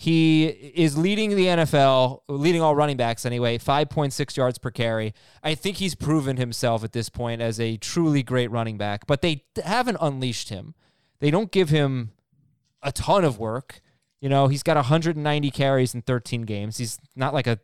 He 0.02 0.46
is 0.46 0.98
leading 0.98 1.36
the 1.36 1.46
NFL, 1.46 2.22
leading 2.28 2.60
all 2.60 2.74
running 2.74 2.98
backs 2.98 3.24
anyway, 3.24 3.60
5.6 3.60 4.36
yards 4.36 4.58
per 4.58 4.72
carry. 4.72 5.14
I 5.44 5.54
think 5.54 5.78
he's 5.78 5.94
proven 5.94 6.38
himself 6.38 6.84
at 6.84 6.92
this 6.92 7.08
point 7.08 7.40
as 7.40 7.60
a 7.60 7.78
truly 7.78 8.24
great 8.24 8.50
running 8.50 8.80
back, 8.80 9.06
but 9.06 9.22
they 9.22 9.44
haven't 9.64 10.00
unleashed 10.02 10.50
him. 10.50 10.74
They 11.20 11.30
don't 11.30 11.52
give 11.52 11.70
him 11.70 12.14
a 12.82 12.92
ton 12.92 13.24
of 13.24 13.38
work. 13.38 13.80
You 14.22 14.30
know, 14.30 14.48
he's 14.48 14.64
got 14.64 14.76
190 14.76 15.52
carries 15.52 15.94
in 15.94 16.02
13 16.02 16.42
games. 16.46 16.80
He's 16.80 16.98
not 17.16 17.36
like 17.36 17.46
a 17.46 17.60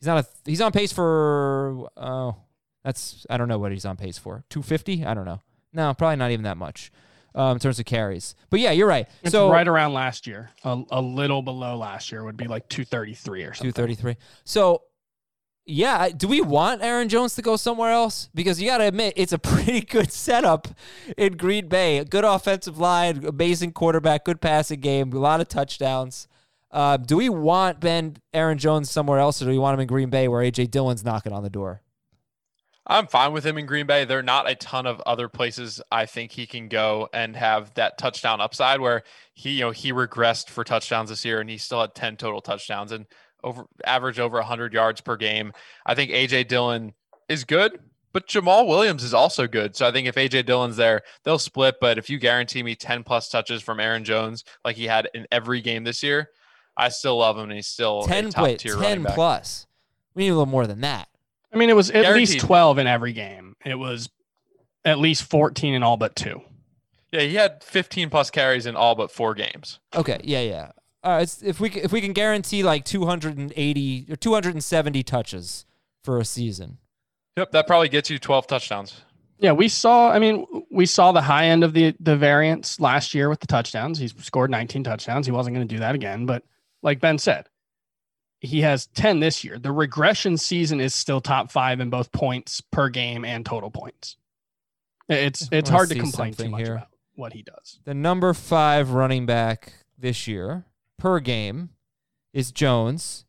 he's 0.00 0.08
not 0.08 0.24
a 0.24 0.26
he's 0.44 0.60
on 0.60 0.72
pace 0.72 0.92
for 0.92 1.90
oh, 1.96 2.34
that's 2.82 3.24
I 3.30 3.36
don't 3.36 3.46
know 3.46 3.60
what 3.60 3.70
he's 3.70 3.86
on 3.86 3.96
pace 3.96 4.18
for. 4.18 4.42
250? 4.50 5.04
I 5.04 5.14
don't 5.14 5.26
know. 5.26 5.42
No, 5.72 5.94
probably 5.94 6.16
not 6.16 6.32
even 6.32 6.42
that 6.42 6.56
much 6.56 6.90
um, 7.34 7.52
in 7.52 7.58
terms 7.58 7.78
of 7.78 7.84
carries. 7.84 8.34
But 8.50 8.60
yeah, 8.60 8.72
you're 8.72 8.86
right. 8.86 9.08
It's 9.22 9.32
so 9.32 9.50
right 9.50 9.68
around 9.68 9.94
last 9.94 10.26
year, 10.26 10.50
a, 10.64 10.82
a 10.90 11.00
little 11.00 11.42
below 11.42 11.76
last 11.76 12.10
year 12.12 12.24
would 12.24 12.36
be 12.36 12.46
like 12.46 12.68
233 12.68 13.42
or 13.42 13.54
something. 13.54 13.72
233. 13.72 14.16
So 14.44 14.82
yeah, 15.70 16.08
do 16.08 16.26
we 16.26 16.40
want 16.40 16.82
Aaron 16.82 17.10
Jones 17.10 17.34
to 17.34 17.42
go 17.42 17.56
somewhere 17.56 17.90
else? 17.90 18.30
Because 18.34 18.60
you 18.60 18.66
got 18.66 18.78
to 18.78 18.84
admit, 18.84 19.12
it's 19.16 19.34
a 19.34 19.38
pretty 19.38 19.82
good 19.82 20.10
setup 20.10 20.66
in 21.16 21.36
Green 21.36 21.68
Bay. 21.68 21.98
A 21.98 22.04
good 22.04 22.24
offensive 22.24 22.78
line, 22.78 23.24
amazing 23.24 23.72
quarterback, 23.72 24.24
good 24.24 24.40
passing 24.40 24.80
game, 24.80 25.12
a 25.12 25.18
lot 25.18 25.40
of 25.40 25.48
touchdowns. 25.48 26.26
Uh, 26.70 26.96
do 26.96 27.16
we 27.16 27.28
want 27.28 27.80
Ben 27.80 28.16
Aaron 28.32 28.58
Jones 28.58 28.90
somewhere 28.90 29.18
else, 29.18 29.40
or 29.40 29.46
do 29.46 29.50
we 29.50 29.58
want 29.58 29.74
him 29.74 29.80
in 29.80 29.86
Green 29.86 30.10
Bay 30.10 30.26
where 30.26 30.42
AJ 30.42 30.70
Dillon's 30.70 31.04
knocking 31.04 31.32
on 31.32 31.42
the 31.42 31.50
door? 31.50 31.82
I'm 32.88 33.06
fine 33.06 33.32
with 33.32 33.44
him 33.44 33.58
in 33.58 33.66
Green 33.66 33.86
Bay. 33.86 34.06
There 34.06 34.18
are 34.18 34.22
not 34.22 34.48
a 34.48 34.54
ton 34.54 34.86
of 34.86 35.00
other 35.02 35.28
places 35.28 35.80
I 35.92 36.06
think 36.06 36.32
he 36.32 36.46
can 36.46 36.68
go 36.68 37.08
and 37.12 37.36
have 37.36 37.74
that 37.74 37.98
touchdown 37.98 38.40
upside 38.40 38.80
where 38.80 39.02
he, 39.34 39.50
you 39.50 39.60
know, 39.60 39.70
he 39.70 39.92
regressed 39.92 40.48
for 40.48 40.64
touchdowns 40.64 41.10
this 41.10 41.24
year 41.24 41.40
and 41.40 41.50
he 41.50 41.58
still 41.58 41.82
had 41.82 41.94
10 41.94 42.16
total 42.16 42.40
touchdowns 42.40 42.90
and 42.92 43.04
over 43.44 43.66
average 43.84 44.18
over 44.18 44.38
100 44.38 44.72
yards 44.72 45.02
per 45.02 45.16
game. 45.16 45.52
I 45.84 45.94
think 45.94 46.10
AJ 46.10 46.48
Dillon 46.48 46.94
is 47.28 47.44
good, 47.44 47.78
but 48.12 48.26
Jamaal 48.26 48.66
Williams 48.66 49.04
is 49.04 49.12
also 49.12 49.46
good. 49.46 49.76
So 49.76 49.86
I 49.86 49.92
think 49.92 50.08
if 50.08 50.14
AJ 50.14 50.46
Dillon's 50.46 50.76
there, 50.76 51.02
they'll 51.24 51.38
split. 51.38 51.76
But 51.80 51.98
if 51.98 52.08
you 52.08 52.18
guarantee 52.18 52.62
me 52.62 52.74
10 52.74 53.04
plus 53.04 53.28
touches 53.28 53.62
from 53.62 53.80
Aaron 53.80 54.04
Jones, 54.04 54.44
like 54.64 54.76
he 54.76 54.86
had 54.86 55.10
in 55.12 55.26
every 55.30 55.60
game 55.60 55.84
this 55.84 56.02
year, 56.02 56.30
I 56.74 56.88
still 56.88 57.18
love 57.18 57.36
him 57.36 57.44
and 57.44 57.52
he's 57.52 57.66
still 57.66 58.02
10 58.02 58.26
a 58.26 58.30
top 58.30 58.44
wait, 58.44 58.60
tier 58.60 58.74
10 58.74 58.82
running 58.82 59.02
back. 59.02 59.14
plus. 59.14 59.66
We 60.14 60.24
need 60.24 60.30
a 60.30 60.32
little 60.32 60.46
more 60.46 60.66
than 60.66 60.80
that. 60.80 61.08
I 61.52 61.56
mean, 61.56 61.70
it 61.70 61.76
was 61.76 61.90
at 61.90 62.14
least 62.14 62.40
12 62.40 62.78
in 62.78 62.86
every 62.86 63.12
game. 63.12 63.56
It 63.64 63.76
was 63.76 64.10
at 64.84 64.98
least 64.98 65.24
14 65.24 65.74
in 65.74 65.82
all 65.82 65.96
but 65.96 66.14
two. 66.14 66.42
Yeah, 67.12 67.22
he 67.22 67.34
had 67.36 67.62
15 67.64 68.10
plus 68.10 68.30
carries 68.30 68.66
in 68.66 68.76
all 68.76 68.94
but 68.94 69.10
four 69.10 69.34
games. 69.34 69.78
Okay, 69.94 70.20
yeah, 70.24 70.40
yeah. 70.40 70.72
All 71.02 71.12
right, 71.12 71.22
it's, 71.22 71.42
if 71.42 71.60
we 71.60 71.70
if 71.70 71.92
we 71.92 72.00
can 72.00 72.12
guarantee 72.12 72.62
like 72.62 72.84
280 72.84 74.06
or 74.10 74.16
270 74.16 75.02
touches 75.04 75.64
for 76.02 76.18
a 76.18 76.24
season. 76.24 76.78
Yep, 77.36 77.52
that 77.52 77.66
probably 77.66 77.88
gets 77.88 78.10
you 78.10 78.18
12 78.18 78.46
touchdowns. 78.46 79.02
Yeah, 79.38 79.52
we 79.52 79.68
saw. 79.68 80.10
I 80.10 80.18
mean, 80.18 80.44
we 80.70 80.84
saw 80.84 81.12
the 81.12 81.22
high 81.22 81.46
end 81.46 81.62
of 81.62 81.72
the 81.72 81.94
the 82.00 82.16
variance 82.16 82.80
last 82.80 83.14
year 83.14 83.28
with 83.28 83.40
the 83.40 83.46
touchdowns. 83.46 83.98
He 83.98 84.08
scored 84.08 84.50
19 84.50 84.82
touchdowns. 84.82 85.26
He 85.26 85.32
wasn't 85.32 85.54
going 85.54 85.66
to 85.66 85.74
do 85.74 85.78
that 85.78 85.94
again. 85.94 86.26
But 86.26 86.42
like 86.82 87.00
Ben 87.00 87.18
said, 87.18 87.48
he 88.40 88.60
has 88.62 88.86
10 88.88 89.20
this 89.20 89.44
year. 89.44 89.58
The 89.58 89.72
regression 89.72 90.36
season 90.36 90.80
is 90.80 90.94
still 90.94 91.20
top 91.20 91.50
five 91.50 91.80
in 91.80 91.90
both 91.90 92.12
points 92.12 92.60
per 92.60 92.88
game 92.88 93.24
and 93.24 93.44
total 93.44 93.70
points. 93.70 94.16
It's 95.08 95.48
it's 95.50 95.70
hard 95.70 95.88
to 95.88 95.94
complain 95.94 96.34
too 96.34 96.50
much 96.50 96.62
here. 96.62 96.74
about 96.74 96.88
what 97.14 97.32
he 97.32 97.42
does. 97.42 97.80
The 97.84 97.94
number 97.94 98.34
five 98.34 98.90
running 98.90 99.26
back 99.26 99.72
this 99.96 100.28
year 100.28 100.66
per 100.98 101.18
game 101.18 101.70
is 102.32 102.52
Jones 102.52 103.24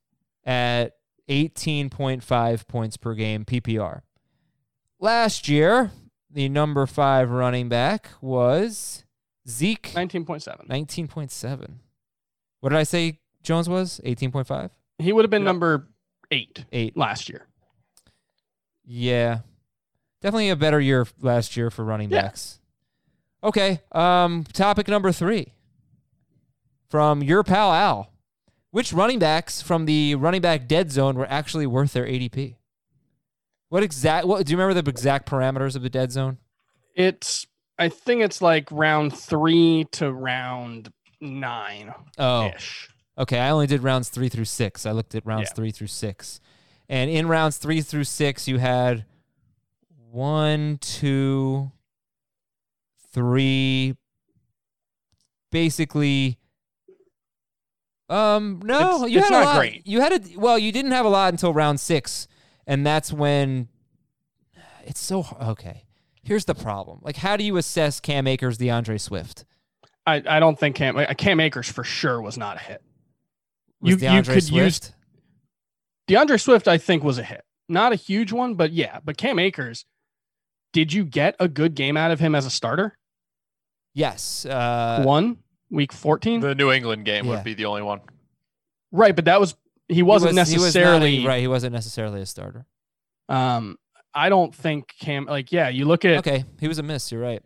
at 0.45 0.97
18.5 1.29 2.67
points 2.67 2.97
per 2.97 3.13
game 3.13 3.45
PPR. 3.45 4.01
Last 4.99 5.47
year, 5.47 5.91
the 6.29 6.49
number 6.49 6.85
five 6.85 7.31
running 7.31 7.69
back 7.69 8.09
was 8.19 9.05
Zeke, 9.47 9.91
19.7. 9.93 10.67
19.7. 10.67 11.69
What 12.59 12.69
did 12.69 12.77
I 12.77 12.83
say 12.83 13.19
Jones 13.41 13.69
was? 13.69 14.01
18.5? 14.03 14.71
He 14.99 15.13
would 15.13 15.23
have 15.25 15.29
been 15.31 15.41
Yep. 15.43 15.47
number 15.47 15.87
eight 16.31 16.65
Eight. 16.71 16.95
last 16.97 17.29
year. 17.29 17.47
Yeah. 18.85 19.39
Definitely 20.21 20.49
a 20.49 20.55
better 20.55 20.79
year 20.79 21.07
last 21.21 21.55
year 21.55 21.69
for 21.69 21.83
running 21.85 22.09
Yeah. 22.09 22.23
backs. 22.23 22.59
Okay. 23.43 23.81
Um, 23.91 24.43
topic 24.45 24.87
number 24.87 25.11
three 25.11 25.53
from 26.89 27.23
your 27.23 27.43
pal 27.43 27.71
Al. 27.73 28.11
Which 28.71 28.93
running 28.93 29.17
backs 29.17 29.63
from 29.63 29.85
the 29.85 30.13
running 30.15 30.41
back 30.41 30.67
dead 30.67 30.91
zone 30.91 31.15
were 31.15 31.25
actually 31.27 31.65
worth 31.65 31.93
their 31.93 32.05
ADP? 32.05 32.55
What 33.69 33.81
exact? 33.81 34.27
What 34.27 34.45
do 34.45 34.51
you 34.51 34.57
remember 34.59 34.79
the 34.79 34.87
exact 34.87 35.27
parameters 35.27 35.75
of 35.75 35.81
the 35.81 35.89
dead 35.89 36.11
zone? 36.11 36.37
It's 36.93 37.47
I 37.79 37.89
think 37.89 38.21
it's 38.21 38.41
like 38.43 38.67
round 38.71 39.17
three 39.17 39.85
to 39.93 40.11
round 40.13 40.91
nine 41.21 41.93
Oh, 42.19 42.51
ish. 42.55 42.89
Okay. 43.19 43.39
I 43.39 43.49
only 43.51 43.67
did 43.67 43.83
rounds 43.83 44.09
three 44.09 44.29
through 44.29 44.45
six. 44.45 44.85
I 44.85 44.91
looked 44.91 45.13
at 45.15 45.25
rounds 45.25 45.49
Yeah. 45.51 45.53
three 45.55 45.71
through 45.71 45.87
six, 45.87 46.39
and 46.87 47.09
in 47.11 47.27
rounds 47.27 47.57
three 47.57 47.81
through 47.81 48.05
six, 48.05 48.47
you 48.47 48.57
had 48.57 49.05
one, 50.11 50.77
two, 50.81 51.71
three, 53.13 53.95
basically. 55.51 56.37
Um, 58.09 58.61
no, 58.63 58.79
It's- 59.03 59.11
you 59.11 59.19
it's 59.19 59.29
had 59.29 59.43
a 59.43 59.45
lot. 59.45 59.57
great. 59.59 59.85
You 59.85 60.01
had 60.01 60.13
a 60.13 60.37
well, 60.39 60.57
you 60.57 60.71
didn't 60.71 60.91
have 60.91 61.05
a 61.05 61.09
lot 61.09 61.31
until 61.31 61.53
round 61.53 61.79
six, 61.79 62.27
and 62.65 62.85
that's 62.85 63.13
when 63.13 63.67
it's 64.85 64.99
so 64.99 65.25
okay. 65.41 65.85
Here's 66.23 66.45
the 66.45 66.55
problem: 66.55 66.99
like, 67.03 67.17
how 67.17 67.37
do 67.37 67.43
you 67.43 67.57
assess 67.57 67.99
Cam 67.99 68.25
Akers, 68.27 68.57
DeAndre 68.57 68.99
Swift? 68.99 69.45
I, 70.07 70.23
I 70.27 70.39
don't 70.39 70.57
think 70.57 70.75
Cam 70.75 70.95
Cam 71.17 71.39
Akers 71.39 71.69
for 71.69 71.83
sure 71.83 72.19
was 72.19 72.35
not 72.37 72.57
a 72.57 72.59
hit. 72.59 72.81
Was 73.81 73.91
You- 73.91 73.97
you 74.09 74.21
DeAndre 74.21 74.33
could 74.33 74.49
use- 74.49 74.91
DeAndre 76.07 76.41
Swift, 76.41 76.67
I 76.67 76.77
think, 76.77 77.03
was 77.03 77.17
a 77.17 77.23
hit. 77.23 77.43
Not 77.67 77.91
a 77.91 77.95
huge 77.95 78.31
one, 78.31 78.55
but 78.55 78.71
yeah. 78.73 78.99
But 79.03 79.17
Cam 79.17 79.37
Akers, 79.39 79.85
did 80.73 80.91
you 80.91 81.05
get 81.05 81.35
a 81.39 81.47
good 81.47 81.75
game 81.75 81.95
out 81.97 82.11
of 82.11 82.19
him 82.19 82.33
as 82.35 82.45
a 82.45 82.49
starter? 82.49 82.97
Yes. 83.93 84.45
Uh, 84.45 85.03
one 85.03 85.37
week 85.69 85.93
14? 85.93 86.41
The 86.41 86.55
New 86.55 86.71
England 86.71 87.05
game 87.05 87.25
Yeah. 87.25 87.31
would 87.31 87.43
be 87.43 87.53
the 87.53 87.65
only 87.65 87.81
one. 87.83 88.01
right, 88.91 89.15
but 89.15 89.25
that 89.25 89.39
was 89.39 89.55
he 89.87 90.01
wasn't 90.03 90.35
was- 90.35 90.49
he 90.49 90.55
was 90.57 90.63
a- 90.75 90.79
necessarily 90.79 91.25
right. 91.27 91.39
He 91.41 91.47
wasn't 91.47 91.73
necessarily 91.73 92.21
a 92.21 92.25
starter. 92.25 92.65
um 93.27 93.77
I 94.15 94.29
don't 94.29 94.53
think 94.55 94.95
Cam 94.99 95.25
like 95.25 95.51
yeah, 95.51 95.69
you 95.69 95.85
look 95.85 96.03
at 96.05 96.17
Okay, 96.19 96.43
he 96.59 96.67
was 96.67 96.79
a 96.79 96.83
miss. 96.83 97.11
You're 97.11 97.21
right. 97.21 97.43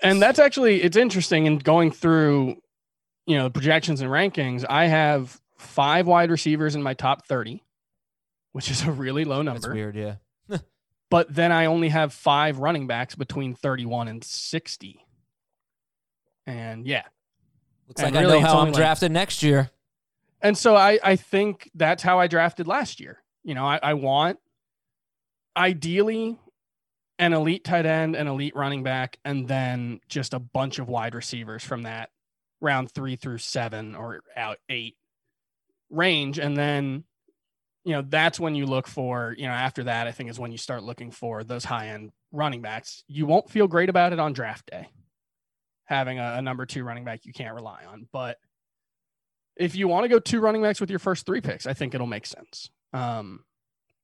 and 0.00 0.22
that's 0.22 0.38
actually 0.38 0.80
it's 0.82 0.96
interesting 0.96 1.46
in 1.46 1.58
going 1.58 1.90
through 1.90 2.62
you 3.26 3.36
know 3.36 3.44
the 3.44 3.50
projections 3.50 4.00
and 4.00 4.10
rankings 4.10 4.64
i 4.68 4.86
have 4.86 5.40
five 5.58 6.06
wide 6.06 6.30
receivers 6.30 6.74
in 6.74 6.82
my 6.82 6.94
top 6.94 7.26
30 7.26 7.62
which 8.52 8.70
is 8.70 8.82
a 8.82 8.92
really 8.92 9.24
low 9.24 9.40
number. 9.40 9.60
That's 9.60 9.72
weird. 9.72 9.96
Yeah. 9.96 10.16
but 11.10 11.32
then 11.34 11.52
i 11.52 11.66
only 11.66 11.88
have 11.88 12.12
five 12.12 12.58
running 12.58 12.86
backs 12.86 13.14
between 13.14 13.54
31 13.54 14.08
and 14.08 14.22
60 14.24 15.06
and 16.46 16.86
yeah 16.86 17.04
Looks 17.88 18.02
And 18.02 18.14
like 18.14 18.22
really, 18.24 18.38
I 18.38 18.40
know 18.42 18.46
how 18.46 18.58
I'm 18.60 18.66
like- 18.68 18.74
drafted 18.74 19.12
next 19.12 19.42
year. 19.42 19.70
and 20.40 20.56
so 20.58 20.74
i 20.76 20.98
i 21.04 21.16
think 21.16 21.70
that's 21.74 22.02
how 22.02 22.18
i 22.18 22.26
drafted 22.26 22.66
last 22.66 22.98
year 23.00 23.22
you 23.44 23.54
know 23.54 23.64
i, 23.64 23.78
I 23.82 23.94
want 23.94 24.38
ideally 25.56 26.38
an 27.18 27.32
elite 27.32 27.64
tight 27.64 27.86
end 27.86 28.16
an 28.16 28.26
elite 28.26 28.56
running 28.56 28.82
back 28.82 29.18
and 29.24 29.46
then 29.46 30.00
just 30.08 30.34
a 30.34 30.38
bunch 30.38 30.78
of 30.78 30.88
wide 30.88 31.14
receivers 31.14 31.62
from 31.62 31.82
that 31.82 32.10
round 32.62 32.90
three 32.90 33.16
through 33.16 33.38
seven 33.38 33.94
or 33.94 34.22
out 34.34 34.56
eight 34.70 34.96
range. 35.90 36.38
And 36.38 36.56
then 36.56 37.04
you 37.84 37.92
know 37.92 38.02
that's 38.08 38.40
when 38.40 38.54
you 38.54 38.64
look 38.64 38.86
for 38.86 39.34
you 39.36 39.44
know 39.44 39.52
after 39.52 39.82
that 39.82 40.06
i 40.06 40.12
think 40.12 40.30
is 40.30 40.38
when 40.38 40.52
you 40.52 40.56
start 40.56 40.84
looking 40.84 41.10
for 41.10 41.42
those 41.42 41.64
high 41.64 41.88
end 41.88 42.12
running 42.32 42.62
backs. 42.62 43.04
You 43.06 43.26
won't 43.26 43.50
feel 43.50 43.68
great 43.68 43.88
about 43.88 44.12
it 44.12 44.18
on 44.18 44.32
draft 44.32 44.70
day 44.70 44.88
having 45.84 46.18
a, 46.18 46.34
a 46.36 46.42
number 46.42 46.66
two 46.66 46.84
running 46.84 47.04
back 47.04 47.24
you 47.24 47.32
can't 47.32 47.54
rely 47.54 47.82
on. 47.90 48.08
But 48.12 48.38
if 49.56 49.76
you 49.76 49.88
want 49.88 50.04
to 50.04 50.08
go 50.08 50.18
two 50.18 50.40
running 50.40 50.62
backs 50.62 50.80
with 50.80 50.90
your 50.90 50.98
first 50.98 51.26
three 51.26 51.40
picks, 51.40 51.66
I 51.66 51.74
think 51.74 51.94
it'll 51.94 52.06
make 52.06 52.26
sense. 52.26 52.70
Um, 52.92 53.44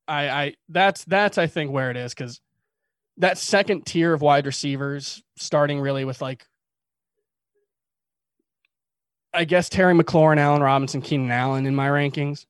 I, 0.06 0.28
I 0.28 0.54
that's 0.68 1.04
that's 1.04 1.38
I 1.38 1.46
think 1.46 1.70
where 1.70 1.90
it 1.90 1.96
is 1.96 2.14
because 2.14 2.40
that 3.16 3.38
second 3.38 3.86
tier 3.86 4.12
of 4.12 4.22
wide 4.22 4.46
receivers, 4.46 5.22
starting 5.36 5.80
really 5.80 6.04
with 6.04 6.22
like, 6.22 6.46
I 9.32 9.44
guess 9.44 9.68
Terry 9.68 9.94
McLaurin, 9.94 10.38
Allen 10.38 10.62
Robinson, 10.62 11.02
Keenan 11.02 11.30
Allen 11.30 11.66
in 11.66 11.74
my 11.74 11.88
rankings, 11.88 12.46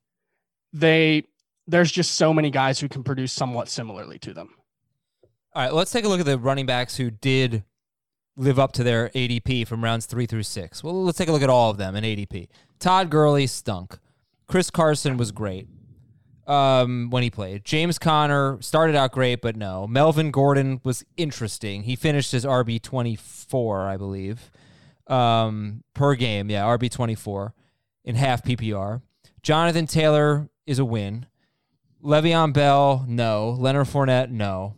they 0.72 1.24
there's 1.66 1.92
just 1.92 2.12
so 2.12 2.32
many 2.32 2.50
guys 2.50 2.80
who 2.80 2.88
can 2.88 3.04
produce 3.04 3.32
somewhat 3.32 3.68
similarly 3.68 4.18
to 4.20 4.32
them. 4.32 4.50
All 5.54 5.62
right, 5.62 5.72
let's 5.72 5.90
take 5.90 6.04
a 6.04 6.08
look 6.08 6.20
at 6.20 6.26
the 6.26 6.38
running 6.38 6.66
backs 6.66 6.96
who 6.96 7.10
did 7.10 7.64
live 8.36 8.58
up 8.58 8.72
to 8.72 8.84
their 8.84 9.08
ADP 9.10 9.66
from 9.66 9.82
rounds 9.82 10.06
three 10.06 10.26
through 10.26 10.44
six. 10.44 10.82
Well, 10.82 11.04
let's 11.04 11.18
take 11.18 11.28
a 11.28 11.32
look 11.32 11.42
at 11.42 11.50
all 11.50 11.70
of 11.70 11.76
them 11.76 11.96
in 11.96 12.04
ADP. 12.04 12.48
Todd 12.78 13.10
Gurley 13.10 13.46
stunk. 13.46 13.98
Chris 14.46 14.70
Carson 14.70 15.16
was 15.16 15.32
great 15.32 15.68
um, 16.46 17.10
when 17.10 17.22
he 17.22 17.30
played. 17.30 17.64
James 17.64 17.98
Conner 17.98 18.56
started 18.62 18.96
out 18.96 19.12
great, 19.12 19.42
but 19.42 19.56
no. 19.56 19.86
Melvin 19.86 20.30
Gordon 20.30 20.80
was 20.84 21.04
interesting. 21.16 21.82
He 21.82 21.96
finished 21.96 22.32
his 22.32 22.44
RB 22.44 22.80
twenty 22.80 23.16
four, 23.16 23.88
I 23.88 23.96
believe, 23.96 24.50
um, 25.08 25.82
per 25.94 26.14
game. 26.14 26.50
Yeah, 26.50 26.64
RB 26.64 26.90
twenty 26.90 27.14
four 27.14 27.54
in 28.04 28.14
half 28.14 28.42
PPR. 28.42 29.02
Jonathan 29.42 29.86
Taylor 29.86 30.48
is 30.66 30.78
a 30.78 30.84
win. 30.84 31.26
Le'Veon 32.02 32.52
Bell, 32.52 33.04
no. 33.08 33.50
Leonard 33.50 33.86
Fournette, 33.86 34.30
no. 34.30 34.76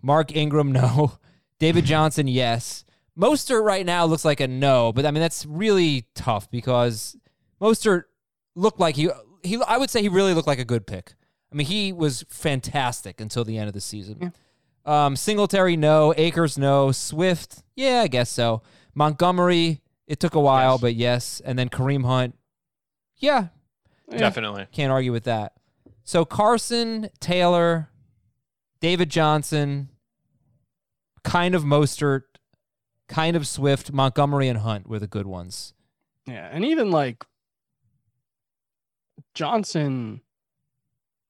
Mark 0.00 0.34
Ingram, 0.34 0.72
no. 0.72 1.18
David 1.58 1.84
Johnson, 1.84 2.26
yes. 2.26 2.84
Mostert 3.18 3.62
right 3.62 3.84
now 3.84 4.04
looks 4.04 4.24
like 4.24 4.40
a 4.40 4.48
no, 4.48 4.92
but 4.92 5.04
I 5.04 5.10
mean 5.10 5.20
that's 5.20 5.44
really 5.44 6.06
tough 6.14 6.50
because 6.50 7.16
Mostert 7.60 8.04
looked 8.54 8.80
like 8.80 8.96
he 8.96 9.10
he 9.42 9.60
I 9.66 9.76
would 9.76 9.90
say 9.90 10.00
he 10.00 10.08
really 10.08 10.34
looked 10.34 10.48
like 10.48 10.58
a 10.58 10.64
good 10.64 10.86
pick. 10.86 11.14
I 11.52 11.54
mean 11.54 11.66
he 11.66 11.92
was 11.92 12.24
fantastic 12.30 13.20
until 13.20 13.44
the 13.44 13.58
end 13.58 13.68
of 13.68 13.74
the 13.74 13.80
season. 13.80 14.32
Um, 14.84 15.14
Singletary, 15.14 15.76
no. 15.76 16.14
Akers, 16.16 16.56
no. 16.58 16.90
Swift, 16.90 17.62
yeah, 17.76 18.00
I 18.00 18.08
guess 18.08 18.30
so. 18.30 18.62
Montgomery, 18.94 19.80
it 20.06 20.20
took 20.20 20.34
a 20.34 20.40
while, 20.40 20.72
Yes. 20.74 20.80
but 20.80 20.94
yes. 20.94 21.42
And 21.44 21.58
then 21.58 21.68
Kareem 21.68 22.04
Hunt, 22.04 22.36
yeah, 23.16 23.48
Yeah. 24.10 24.18
Definitely. 24.18 24.66
can't 24.72 24.92
argue 24.92 25.12
with 25.12 25.24
that. 25.24 25.54
So 26.04 26.24
Carson, 26.24 27.08
Taylor, 27.20 27.88
David 28.80 29.08
Johnson, 29.10 29.88
kind 31.22 31.54
of 31.54 31.62
Mostert, 31.62 32.22
kind 33.08 33.36
of 33.36 33.46
Swift, 33.46 33.92
Montgomery, 33.92 34.48
and 34.48 34.58
Hunt 34.58 34.88
were 34.88 34.98
the 34.98 35.06
good 35.06 35.26
ones. 35.26 35.72
Yeah, 36.26 36.48
and 36.50 36.64
even 36.64 36.90
like 36.90 37.24
Johnson, 39.34 40.20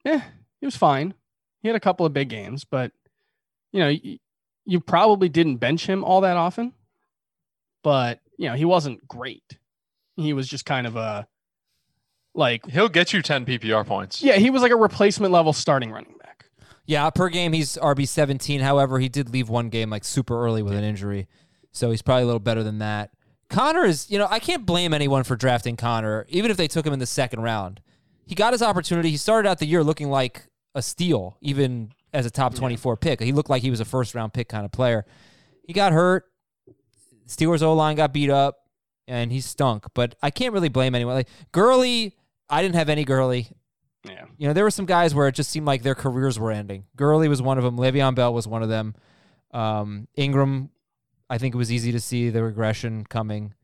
yeah, 0.04 0.22
he 0.60 0.66
was 0.66 0.76
fine. 0.76 1.14
He 1.60 1.68
had 1.68 1.76
a 1.76 1.80
couple 1.80 2.04
of 2.06 2.12
big 2.12 2.28
games, 2.28 2.64
but 2.64 2.92
you 3.72 3.80
know, 3.80 3.88
you, 3.88 4.18
you 4.64 4.80
probably 4.80 5.28
didn't 5.28 5.56
bench 5.56 5.86
him 5.86 6.04
all 6.04 6.20
that 6.22 6.36
often. 6.36 6.72
But 7.82 8.20
you 8.38 8.48
know, 8.48 8.54
he 8.54 8.64
wasn't 8.64 9.06
great. 9.08 9.58
He 10.16 10.32
was 10.32 10.48
just 10.48 10.64
kind 10.64 10.86
of 10.86 10.96
a 10.96 11.26
like, 12.34 12.66
He'll 12.66 12.88
get 12.88 13.12
you 13.12 13.22
10 13.22 13.44
PPR 13.44 13.84
points. 13.86 14.22
yeah, 14.22 14.36
he 14.36 14.50
was 14.50 14.62
like 14.62 14.72
a 14.72 14.76
replacement 14.76 15.32
level 15.32 15.52
starting 15.52 15.90
running 15.90 16.14
back. 16.18 16.46
Yeah, 16.86 17.08
per 17.10 17.28
game 17.28 17.52
he's 17.52 17.76
RB 17.76 18.08
seventeen. 18.08 18.60
However, 18.60 18.98
he 18.98 19.08
did 19.08 19.30
leave 19.30 19.48
one 19.48 19.68
game 19.68 19.88
like 19.90 20.04
super 20.04 20.44
early 20.44 20.62
with 20.62 20.74
an 20.74 20.82
injury, 20.82 21.28
so 21.70 21.90
he's 21.92 22.02
probably 22.02 22.24
a 22.24 22.26
little 22.26 22.40
better 22.40 22.62
than 22.64 22.78
that. 22.78 23.10
Conner 23.48 23.84
is, 23.84 24.10
you 24.10 24.18
know, 24.18 24.26
I 24.30 24.38
can't 24.40 24.66
blame 24.66 24.92
anyone 24.92 25.22
for 25.24 25.36
drafting 25.36 25.76
Conner, 25.76 26.26
even 26.28 26.50
if 26.50 26.56
they 26.56 26.66
took 26.66 26.84
him 26.86 26.92
in 26.92 26.98
the 26.98 27.06
second 27.06 27.40
round. 27.42 27.80
He 28.26 28.34
got 28.34 28.52
his 28.52 28.62
opportunity. 28.62 29.10
He 29.10 29.16
started 29.16 29.48
out 29.48 29.58
the 29.58 29.66
year 29.66 29.84
looking 29.84 30.08
like 30.10 30.46
a 30.74 30.82
steal, 30.82 31.36
even 31.40 31.92
as 32.12 32.26
a 32.26 32.30
top 32.30 32.54
twenty-four 32.56 32.96
pick. 32.96 33.20
He 33.20 33.30
looked 33.32 33.50
like 33.50 33.62
he 33.62 33.70
was 33.70 33.80
a 33.80 33.84
first-round 33.84 34.32
pick 34.32 34.48
kind 34.48 34.64
of 34.64 34.72
player. 34.72 35.04
He 35.66 35.72
got 35.72 35.92
hurt. 35.92 36.24
Steelers 37.36 37.62
O 37.62 37.74
line 37.74 37.96
got 37.96 38.12
beat 38.12 38.30
up, 38.30 38.58
and 39.08 39.32
he 39.32 39.40
stunk. 39.40 39.86
But 39.94 40.14
I 40.22 40.30
can't 40.30 40.52
really 40.52 40.68
blame 40.68 40.94
anyone. 40.94 41.14
Like 41.14 41.28
Gurley, 41.52 42.16
I 42.48 42.62
didn't 42.62 42.74
have 42.76 42.88
any 42.88 43.04
Gurley. 43.04 43.48
Yeah. 44.04 44.24
You 44.36 44.48
know, 44.48 44.52
there 44.52 44.64
were 44.64 44.70
some 44.70 44.86
guys 44.86 45.14
where 45.14 45.28
it 45.28 45.34
just 45.34 45.50
seemed 45.50 45.66
like 45.66 45.82
their 45.82 45.94
careers 45.94 46.38
were 46.38 46.50
ending. 46.50 46.84
Gurley 46.96 47.28
was 47.28 47.40
one 47.40 47.56
of 47.58 47.64
them. 47.64 47.76
Le'Veon 47.76 48.14
Bell 48.16 48.34
was 48.34 48.48
one 48.48 48.62
of 48.62 48.68
them. 48.68 48.94
Um, 49.52 50.08
Ingram, 50.16 50.70
I 51.30 51.38
think 51.38 51.54
it 51.54 51.58
was 51.58 51.70
easy 51.70 51.92
to 51.92 52.00
see 52.00 52.30
the 52.30 52.42
regression 52.42 53.04
coming. 53.08 53.54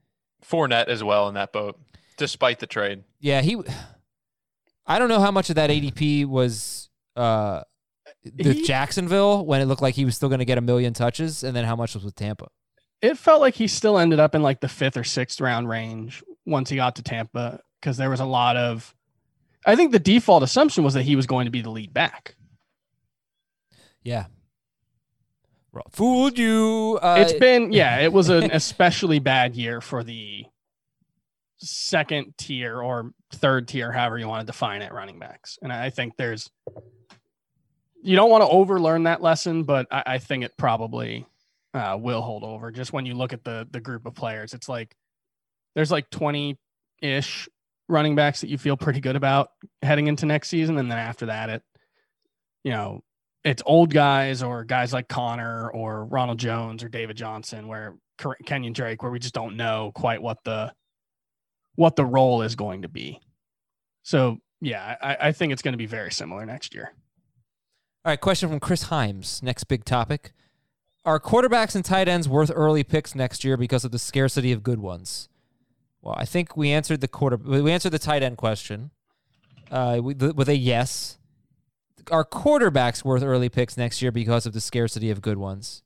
Fournette 0.44 0.86
as 0.86 1.02
well 1.02 1.26
in 1.28 1.34
that 1.34 1.52
boat, 1.52 1.78
despite 2.16 2.60
the 2.60 2.66
trade. 2.66 3.02
Yeah, 3.20 3.40
he. 3.42 3.56
I 4.86 4.98
don't 4.98 5.08
know 5.08 5.20
how 5.20 5.30
much 5.32 5.50
of 5.50 5.56
that 5.56 5.70
ADP 5.70 6.24
was 6.26 6.88
uh, 7.16 7.62
the 8.24 8.52
He- 8.54 8.64
Jacksonville 8.64 9.44
when 9.44 9.60
it 9.60 9.64
looked 9.66 9.82
like 9.82 9.94
he 9.96 10.04
was 10.04 10.14
still 10.16 10.28
going 10.28 10.38
to 10.38 10.44
get 10.44 10.56
a 10.56 10.62
million 10.62 10.94
touches, 10.94 11.42
and 11.42 11.54
then 11.56 11.64
how 11.64 11.74
much 11.76 11.94
was 11.94 12.04
with 12.04 12.14
Tampa. 12.14 12.46
It 13.00 13.16
felt 13.16 13.40
like 13.40 13.54
he 13.54 13.68
still 13.68 13.98
ended 13.98 14.18
up 14.18 14.34
in 14.34 14.42
like 14.42 14.60
the 14.60 14.68
fifth 14.68 14.96
or 14.96 15.04
sixth 15.04 15.40
round 15.40 15.68
range 15.68 16.22
once 16.46 16.70
he 16.70 16.76
got 16.76 16.96
to 16.96 17.02
Tampa 17.02 17.60
because 17.80 17.96
there 17.96 18.10
was 18.10 18.20
a 18.20 18.24
lot 18.24 18.56
of. 18.56 18.94
I 19.66 19.76
think 19.76 19.92
the 19.92 19.98
default 19.98 20.42
assumption 20.42 20.84
was 20.84 20.94
that 20.94 21.02
he 21.02 21.16
was 21.16 21.26
going 21.26 21.44
to 21.44 21.50
be 21.50 21.60
the 21.60 21.70
lead 21.70 21.92
back. 21.92 22.36
Yeah. 24.02 24.26
Fooled 25.90 26.38
you. 26.38 26.98
Uh, 27.00 27.18
it's 27.20 27.34
been 27.34 27.72
yeah 27.72 28.00
it 28.00 28.12
was 28.12 28.30
an 28.30 28.50
especially 28.50 29.18
bad 29.18 29.54
year 29.54 29.80
for 29.80 30.02
the 30.02 30.44
second 31.58 32.34
tier 32.38 32.80
or 32.80 33.12
third 33.32 33.68
tier, 33.68 33.92
however 33.92 34.18
you 34.18 34.28
want 34.28 34.40
to 34.40 34.46
define 34.46 34.82
it, 34.82 34.92
running 34.92 35.18
backs. 35.18 35.58
And 35.62 35.72
I 35.72 35.90
think 35.90 36.16
there's 36.16 36.50
you 38.02 38.16
don't 38.16 38.30
want 38.30 38.42
to 38.42 38.48
overlearn 38.48 39.04
that 39.04 39.22
lesson, 39.22 39.64
but 39.64 39.86
I, 39.90 40.02
I 40.06 40.18
think 40.18 40.44
it 40.44 40.56
probably 40.56 41.26
uh, 41.74 41.96
will 42.00 42.22
hold 42.22 42.44
over. 42.44 42.70
Just 42.70 42.92
when 42.92 43.06
you 43.06 43.14
look 43.14 43.32
at 43.32 43.44
the 43.44 43.66
the 43.70 43.80
group 43.80 44.06
of 44.06 44.14
players, 44.14 44.54
it's 44.54 44.68
like 44.68 44.94
there's 45.74 45.90
like 45.90 46.10
20 46.10 46.58
ish 47.02 47.48
running 47.88 48.14
backs 48.14 48.40
that 48.40 48.48
you 48.48 48.58
feel 48.58 48.76
pretty 48.76 49.00
good 49.00 49.16
about 49.16 49.50
heading 49.82 50.06
into 50.06 50.26
next 50.26 50.48
season, 50.48 50.78
and 50.78 50.90
then 50.90 50.98
after 50.98 51.26
that, 51.26 51.50
it 51.50 51.62
you 52.64 52.72
know 52.72 53.02
it's 53.44 53.62
old 53.64 53.92
guys 53.92 54.42
or 54.42 54.64
guys 54.64 54.92
like 54.92 55.08
Conner 55.08 55.70
or 55.70 56.04
Ronald 56.04 56.38
Jones 56.38 56.82
or 56.82 56.88
David 56.88 57.16
Johnson, 57.16 57.68
where 57.68 57.96
Kenyon 58.44 58.72
Drake, 58.72 59.02
where 59.02 59.12
we 59.12 59.18
just 59.18 59.34
don't 59.34 59.56
know 59.56 59.92
quite 59.94 60.20
what 60.20 60.38
the 60.44 60.72
what 61.76 61.96
the 61.96 62.04
role 62.04 62.42
is 62.42 62.56
going 62.56 62.82
to 62.82 62.88
be. 62.88 63.20
So 64.02 64.38
yeah, 64.60 64.96
I, 65.00 65.28
I 65.28 65.32
think 65.32 65.52
it's 65.52 65.62
going 65.62 65.72
to 65.72 65.78
be 65.78 65.86
very 65.86 66.10
similar 66.10 66.44
next 66.44 66.74
year. 66.74 66.92
All 68.04 68.10
right, 68.10 68.20
question 68.20 68.48
from 68.48 68.60
Chris 68.60 68.84
Himes. 68.84 69.42
Next 69.42 69.64
big 69.64 69.84
topic. 69.84 70.32
Are 71.04 71.18
quarterbacks 71.18 71.74
and 71.74 71.84
tight 71.84 72.08
ends 72.08 72.28
worth 72.28 72.50
early 72.54 72.84
picks 72.84 73.14
next 73.14 73.44
year 73.44 73.56
because 73.56 73.84
of 73.84 73.92
the 73.92 73.98
scarcity 73.98 74.52
of 74.52 74.62
good 74.62 74.80
ones? 74.80 75.28
Well, 76.02 76.14
I 76.16 76.24
think 76.24 76.56
we 76.56 76.70
answered 76.70 77.00
the 77.00 77.08
quarter. 77.08 77.36
We 77.36 77.72
answered 77.72 77.90
the 77.90 77.98
tight 77.98 78.22
end 78.22 78.36
question 78.36 78.90
uh, 79.70 80.00
with 80.02 80.48
a 80.48 80.56
yes. 80.56 81.18
Are 82.10 82.24
quarterbacks 82.24 83.04
worth 83.04 83.22
early 83.22 83.48
picks 83.48 83.76
next 83.76 84.00
year 84.00 84.12
because 84.12 84.46
of 84.46 84.52
the 84.52 84.60
scarcity 84.60 85.10
of 85.10 85.20
good 85.20 85.38
ones? 85.38 85.82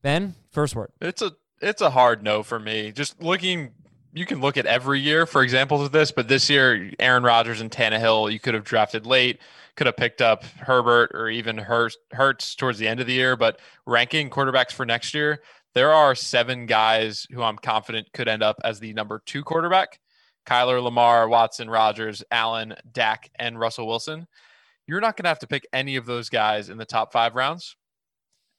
Ben, 0.00 0.34
first 0.50 0.74
word. 0.74 0.92
It's 1.00 1.22
a 1.22 1.32
it's 1.60 1.80
a 1.80 1.90
hard 1.90 2.22
no 2.22 2.42
for 2.42 2.58
me. 2.58 2.92
Just 2.92 3.22
looking, 3.22 3.70
you 4.12 4.26
can 4.26 4.40
look 4.40 4.56
at 4.56 4.66
every 4.66 5.00
year 5.00 5.26
for 5.26 5.42
examples 5.42 5.82
of 5.82 5.92
this, 5.92 6.10
but 6.10 6.28
this 6.28 6.50
year, 6.50 6.90
Aaron 6.98 7.22
Rodgers 7.22 7.60
and 7.60 7.70
Tannehill, 7.70 8.32
you 8.32 8.40
could 8.40 8.54
have 8.54 8.64
drafted 8.64 9.06
late, 9.06 9.38
could 9.76 9.86
have 9.86 9.96
picked 9.96 10.20
up 10.20 10.44
Herbert 10.44 11.12
or 11.14 11.28
even 11.28 11.56
Hurts 11.58 12.54
towards 12.56 12.78
the 12.78 12.88
end 12.88 13.00
of 13.00 13.06
the 13.06 13.14
year. 13.14 13.36
But 13.36 13.60
ranking 13.86 14.30
quarterbacks 14.30 14.72
for 14.72 14.84
next 14.84 15.14
year, 15.14 15.42
there 15.74 15.92
are 15.92 16.14
seven 16.14 16.66
guys 16.66 17.26
who 17.30 17.42
I'm 17.42 17.56
confident 17.56 18.12
could 18.12 18.28
end 18.28 18.42
up 18.42 18.56
as 18.64 18.80
the 18.80 18.92
number 18.92 19.22
two 19.24 19.42
quarterback 19.42 19.98
Kyler, 20.44 20.82
Lamar, 20.82 21.28
Watson, 21.28 21.70
Rodgers, 21.70 22.22
Allen, 22.30 22.74
Dak, 22.92 23.30
and 23.38 23.58
Russell 23.58 23.86
Wilson. 23.86 24.26
You're 24.86 25.00
not 25.00 25.16
going 25.16 25.24
to 25.24 25.28
have 25.28 25.38
to 25.38 25.46
pick 25.46 25.66
any 25.72 25.96
of 25.96 26.04
those 26.04 26.28
guys 26.28 26.68
in 26.68 26.76
the 26.76 26.84
top 26.84 27.12
five 27.12 27.36
rounds. 27.36 27.76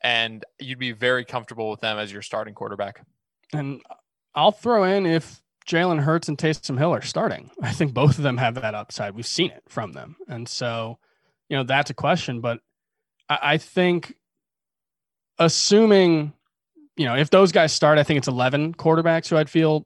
And 0.01 0.43
you'd 0.59 0.79
be 0.79 0.93
very 0.93 1.25
comfortable 1.25 1.69
with 1.69 1.81
them 1.81 1.97
as 1.97 2.11
your 2.11 2.21
starting 2.21 2.53
quarterback. 2.53 3.05
And 3.53 3.81
I'll 4.33 4.51
throw 4.51 4.83
in 4.85 5.05
if 5.05 5.42
Jalen 5.67 6.01
Hurts 6.01 6.27
and 6.27 6.37
Taysom 6.37 6.77
Hill 6.77 6.93
are 6.93 7.01
starting. 7.01 7.51
I 7.61 7.71
think 7.71 7.93
both 7.93 8.17
of 8.17 8.23
them 8.23 8.37
have 8.37 8.55
that 8.55 8.75
upside. 8.75 9.15
We've 9.15 9.25
seen 9.25 9.51
it 9.51 9.63
from 9.67 9.93
them. 9.93 10.17
And 10.27 10.47
so, 10.47 10.99
you 11.49 11.57
know, 11.57 11.63
that's 11.63 11.89
a 11.89 11.93
question. 11.93 12.41
But 12.41 12.59
I, 13.29 13.39
I 13.41 13.57
think 13.57 14.15
assuming 15.39 16.33
you 16.95 17.05
know, 17.05 17.15
if 17.15 17.29
those 17.29 17.51
guys 17.51 17.73
start, 17.73 17.97
I 17.97 18.03
think 18.03 18.19
it's 18.19 18.27
11 18.27 18.75
quarterbacks 18.75 19.27
who 19.27 19.37
I'd 19.37 19.49
feel 19.49 19.85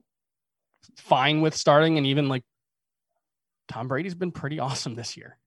fine 0.97 1.41
with 1.41 1.55
starting. 1.55 1.97
And 1.97 2.07
even 2.07 2.27
like 2.27 2.43
Tom 3.67 3.87
Brady's 3.87 4.15
been 4.15 4.31
pretty 4.31 4.59
awesome 4.59 4.95
this 4.95 5.17
year. 5.17 5.37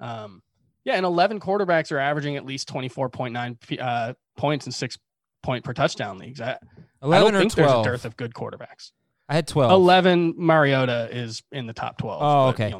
Um, 0.00 0.42
yeah, 0.84 0.94
and 0.94 1.06
11 1.06 1.40
quarterbacks 1.40 1.92
are 1.92 1.98
averaging 1.98 2.36
at 2.36 2.44
least 2.44 2.68
24.9 2.68 3.80
uh, 3.80 4.14
points 4.36 4.66
and 4.66 4.74
six 4.74 4.98
point 5.42 5.64
per 5.64 5.72
touchdown 5.72 6.18
leagues. 6.18 6.40
I, 6.40 6.58
11 7.02 7.28
I 7.28 7.30
don't 7.30 7.40
think 7.40 7.52
12. 7.54 7.54
there's 7.54 7.80
a 7.80 7.90
dearth 7.90 8.04
of 8.04 8.16
good 8.16 8.34
quarterbacks. 8.34 8.90
I 9.28 9.34
had 9.34 9.46
12. 9.46 9.70
11 9.70 10.34
Mariota 10.36 11.08
is 11.10 11.42
in 11.52 11.66
the 11.66 11.72
top 11.72 11.98
12. 11.98 12.22
Oh, 12.22 12.48
okay. 12.48 12.74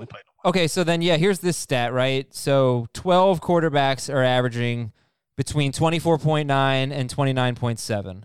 Okay, 0.45 0.67
so 0.67 0.85
then 0.85 1.03
yeah, 1.03 1.17
here's 1.17 1.39
this 1.39 1.57
stat, 1.57 1.93
right? 1.93 2.33
So 2.35 2.87
12 2.95 3.41
quarterbacks 3.41 4.13
are 4.13 4.23
averaging 4.23 4.93
between 5.37 5.73
24.9 5.73 6.51
and 6.51 7.15
29.7. 7.15 8.23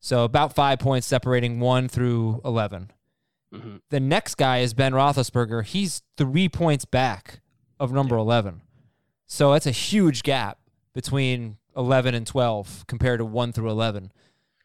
So 0.00 0.24
about 0.24 0.54
five 0.54 0.78
points 0.78 1.06
separating 1.06 1.60
one 1.60 1.88
through 1.88 2.40
11. 2.44 2.90
Mm-hmm. 3.54 3.76
The 3.90 4.00
next 4.00 4.36
guy 4.36 4.58
is 4.58 4.74
Ben 4.74 4.92
Roethlisberger. 4.92 5.64
He's 5.64 6.02
three 6.16 6.48
points 6.48 6.84
back 6.84 7.40
of 7.78 7.92
number 7.92 8.16
yeah. 8.16 8.22
11. 8.22 8.62
So 9.26 9.52
that's 9.52 9.66
a 9.66 9.72
huge 9.72 10.22
gap 10.22 10.58
between 10.94 11.58
11 11.76 12.14
and 12.14 12.26
12 12.26 12.86
compared 12.86 13.18
to 13.18 13.24
1 13.24 13.52
through 13.52 13.70
11. 13.70 14.12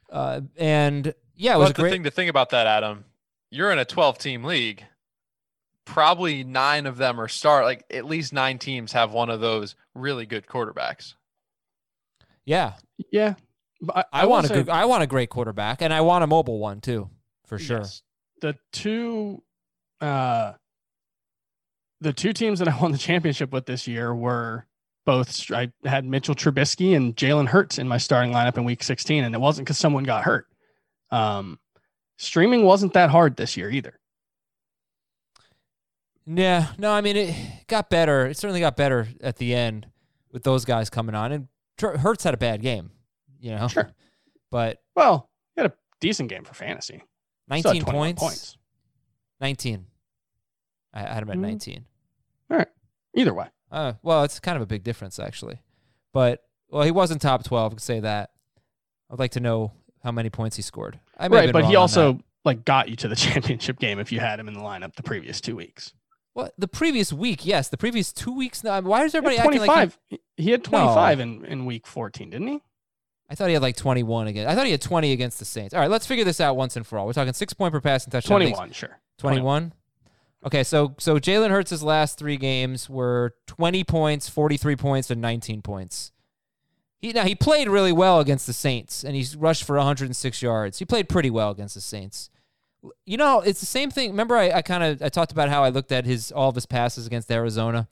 Uh, 0.09 0.41
and 0.57 1.13
yeah, 1.37 1.55
it 1.55 1.59
was 1.59 1.69
but 1.69 1.83
the 1.83 1.89
thing 1.89 2.03
to 2.03 2.11
think 2.11 2.29
about 2.29 2.49
that, 2.49 2.67
Adam. 2.67 3.05
You're 3.49 3.71
in 3.71 3.79
a 3.79 3.85
12 3.85 4.17
team 4.17 4.43
league. 4.43 4.83
Probably 5.85 6.43
nine 6.43 6.85
of 6.85 6.97
them 6.97 7.21
are 7.21 7.27
start. 7.27 7.63
Like 7.63 7.85
at 7.89 8.05
least 8.05 8.33
nine 8.33 8.57
teams 8.57 8.91
have 8.91 9.13
one 9.13 9.29
of 9.29 9.39
those 9.39 9.75
really 9.95 10.25
good 10.25 10.47
quarterbacks. 10.47 11.13
Yeah. 12.43 12.73
Yeah. 13.11 13.35
I, 13.93 14.01
I, 14.11 14.21
I 14.23 14.25
want 14.25 14.49
a 14.49 14.53
good, 14.53 14.69
I 14.69 14.85
want 14.85 15.03
a 15.03 15.07
great 15.07 15.29
quarterback, 15.29 15.81
and 15.81 15.93
I 15.93 16.01
want 16.01 16.23
a 16.23 16.27
mobile 16.27 16.59
one 16.59 16.81
too, 16.81 17.09
for 17.45 17.59
sure. 17.59 17.79
Yes. 17.79 18.01
The 18.41 18.57
two, 18.71 19.43
uh, 20.01 20.53
the 22.01 22.13
two 22.13 22.33
teams 22.33 22.59
that 22.59 22.67
I 22.67 22.77
won 22.79 22.91
the 22.91 22.97
championship 22.97 23.51
with 23.51 23.65
this 23.65 23.87
year 23.87 24.13
were 24.13 24.65
both. 25.05 25.51
I 25.51 25.71
had 25.85 26.05
Mitchell 26.05 26.35
Trubisky 26.35 26.95
and 26.95 27.15
Jalen 27.15 27.47
Hurts 27.47 27.77
in 27.77 27.87
my 27.87 27.97
starting 27.97 28.33
lineup 28.33 28.57
in 28.57 28.63
Week 28.63 28.83
16, 28.83 29.23
and 29.23 29.33
it 29.35 29.39
wasn't 29.39 29.67
because 29.67 29.77
someone 29.77 30.03
got 30.03 30.23
hurt. 30.23 30.47
Um, 31.11 31.59
streaming 32.17 32.63
wasn't 32.63 32.93
that 32.93 33.09
hard 33.09 33.37
this 33.37 33.57
year 33.57 33.69
either. 33.69 33.99
Yeah, 36.25 36.67
no, 36.77 36.91
I 36.91 37.01
mean 37.01 37.15
it 37.15 37.35
got 37.67 37.89
better. 37.89 38.25
It 38.25 38.37
certainly 38.37 38.59
got 38.59 38.75
better 38.75 39.07
at 39.21 39.37
the 39.37 39.55
end 39.55 39.87
with 40.31 40.43
those 40.43 40.65
guys 40.65 40.89
coming 40.89 41.15
on, 41.15 41.31
and 41.31 41.47
Hurts 41.79 42.23
had 42.23 42.33
a 42.33 42.37
bad 42.37 42.61
game, 42.61 42.91
you 43.39 43.51
know. 43.51 43.67
Sure. 43.67 43.91
But 44.49 44.81
well, 44.95 45.29
he 45.55 45.61
had 45.61 45.71
a 45.71 45.73
decent 45.99 46.29
game 46.29 46.45
for 46.45 46.53
fantasy. 46.53 47.03
19 47.49 47.83
points. 47.83 48.21
points. 48.21 48.57
19. 49.41 49.85
I 50.93 50.99
had 51.01 51.21
him 51.21 51.29
at 51.29 51.37
mm 51.37 51.41
19. 51.41 51.85
All 52.49 52.57
right. 52.57 52.67
Either 53.13 53.33
way. 53.33 53.47
Uh, 53.69 53.93
well, 54.03 54.23
it's 54.23 54.39
kind 54.39 54.55
of 54.55 54.61
a 54.61 54.65
big 54.65 54.83
difference 54.83 55.19
actually. 55.19 55.61
But 56.13 56.43
well, 56.69 56.83
he 56.83 56.91
wasn't 56.91 57.21
top 57.21 57.43
12, 57.43 57.73
I 57.73 57.75
could 57.75 57.83
say 57.83 57.99
that. 57.99 58.31
I'd 59.11 59.19
like 59.19 59.31
to 59.31 59.39
know 59.41 59.73
how 60.03 60.11
many 60.11 60.29
points 60.29 60.55
he 60.55 60.61
scored. 60.61 60.99
I 61.17 61.27
right, 61.27 61.51
but 61.51 61.65
he 61.65 61.75
also 61.75 62.19
like 62.45 62.65
got 62.65 62.89
you 62.89 62.95
to 62.97 63.07
the 63.07 63.15
championship 63.27 63.79
game 63.79 63.99
if 63.99 64.11
you 64.11 64.19
had 64.19 64.39
him 64.39 64.47
in 64.47 64.53
the 64.53 64.61
lineup 64.61 64.95
the 64.95 65.03
previous 65.03 65.41
two 65.41 65.55
weeks. 65.55 65.93
What 66.33 66.53
the 66.57 66.67
previous 66.67 67.11
week? 67.11 67.45
Yes, 67.45 67.69
the 67.69 67.77
previous 67.77 68.13
two 68.13 68.31
weeks. 68.31 68.63
Now, 68.63 68.79
why 68.81 69.03
is 69.03 69.15
everybody 69.15 69.39
acting 69.39 69.65
like 69.65 69.91
he, 70.07 70.19
he 70.37 70.51
had 70.51 70.63
twenty 70.63 70.85
five 70.85 71.17
no. 71.17 71.23
in, 71.23 71.45
in 71.45 71.65
week 71.65 71.87
fourteen, 71.87 72.29
didn't 72.29 72.47
he? 72.47 72.61
I 73.29 73.35
thought 73.35 73.47
he 73.47 73.53
had 73.53 73.61
like 73.61 73.75
twenty 73.75 74.03
one 74.03 74.27
against. 74.27 74.47
I 74.49 74.55
thought 74.55 74.65
he 74.65 74.71
had 74.71 74.81
twenty 74.81 75.11
against 75.13 75.39
the 75.39 75.45
Saints. 75.45 75.73
All 75.73 75.79
right, 75.81 75.89
let's 75.89 76.05
figure 76.05 76.23
this 76.23 76.39
out 76.39 76.55
once 76.55 76.75
and 76.75 76.85
for 76.85 76.99
all. 76.99 77.07
We're 77.07 77.13
talking 77.13 77.33
six 77.33 77.53
point 77.53 77.73
per 77.73 77.81
pass 77.81 78.05
passing 78.05 78.11
touchdown. 78.11 78.39
Twenty 78.39 78.53
one, 78.53 78.71
sure. 78.71 78.99
Twenty 79.17 79.41
one. 79.41 79.73
Okay, 80.45 80.63
so 80.63 80.95
so 80.99 81.17
Jalen 81.17 81.49
Hurts' 81.49 81.81
last 81.81 82.19
three 82.19 82.37
games 82.37 82.89
were 82.89 83.33
twenty 83.47 83.83
points, 83.83 84.29
forty 84.29 84.57
three 84.57 84.75
points, 84.75 85.09
and 85.09 85.19
nineteen 85.19 85.61
points. 85.61 86.11
He 86.99 87.13
now 87.13 87.23
he 87.23 87.35
played 87.35 87.69
really 87.69 87.91
well 87.91 88.19
against 88.19 88.47
the 88.47 88.53
Saints, 88.53 89.03
and 89.03 89.15
he's 89.15 89.35
rushed 89.35 89.63
for 89.63 89.75
106 89.77 90.41
yards. 90.41 90.79
He 90.79 90.85
played 90.85 91.09
pretty 91.09 91.29
well 91.29 91.51
against 91.51 91.75
the 91.75 91.81
Saints 91.81 92.29
you 93.05 93.17
know, 93.17 93.41
it's 93.41 93.59
the 93.59 93.65
same 93.65 93.89
thing. 93.91 94.11
Remember, 94.11 94.35
I, 94.35 94.51
I 94.51 94.61
kind 94.61 94.83
of 94.83 95.01
I 95.01 95.09
talked 95.09 95.31
about 95.31 95.49
how 95.49 95.63
I 95.63 95.69
looked 95.69 95.91
at 95.91 96.05
his 96.05 96.31
all 96.31 96.49
of 96.49 96.55
his 96.55 96.65
passes 96.65 97.07
against 97.07 97.31
Arizona 97.31 97.87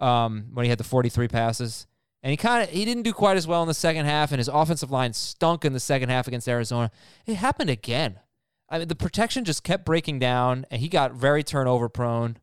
um, 0.00 0.46
when 0.52 0.64
he 0.64 0.70
had 0.70 0.78
the 0.78 0.84
43 0.84 1.28
passes, 1.28 1.86
and 2.22 2.30
he 2.30 2.36
kind 2.36 2.62
of 2.62 2.70
he 2.70 2.84
didn't 2.84 3.04
do 3.04 3.12
quite 3.12 3.36
as 3.36 3.46
well 3.46 3.62
in 3.62 3.68
the 3.68 3.74
second 3.74 4.06
half, 4.06 4.32
and 4.32 4.38
his 4.38 4.48
offensive 4.48 4.90
line 4.90 5.12
stunk 5.12 5.64
in 5.64 5.72
the 5.72 5.80
second 5.80 6.08
half 6.08 6.26
against 6.26 6.48
Arizona. 6.48 6.90
It 7.26 7.34
happened 7.34 7.70
again. 7.70 8.20
I 8.68 8.80
mean, 8.80 8.88
the 8.88 8.96
protection 8.96 9.44
just 9.44 9.62
kept 9.62 9.84
breaking 9.84 10.18
down, 10.18 10.66
and 10.70 10.80
he 10.80 10.88
got 10.88 11.12
very 11.12 11.44
turnover 11.44 11.88
prone. 11.88 12.38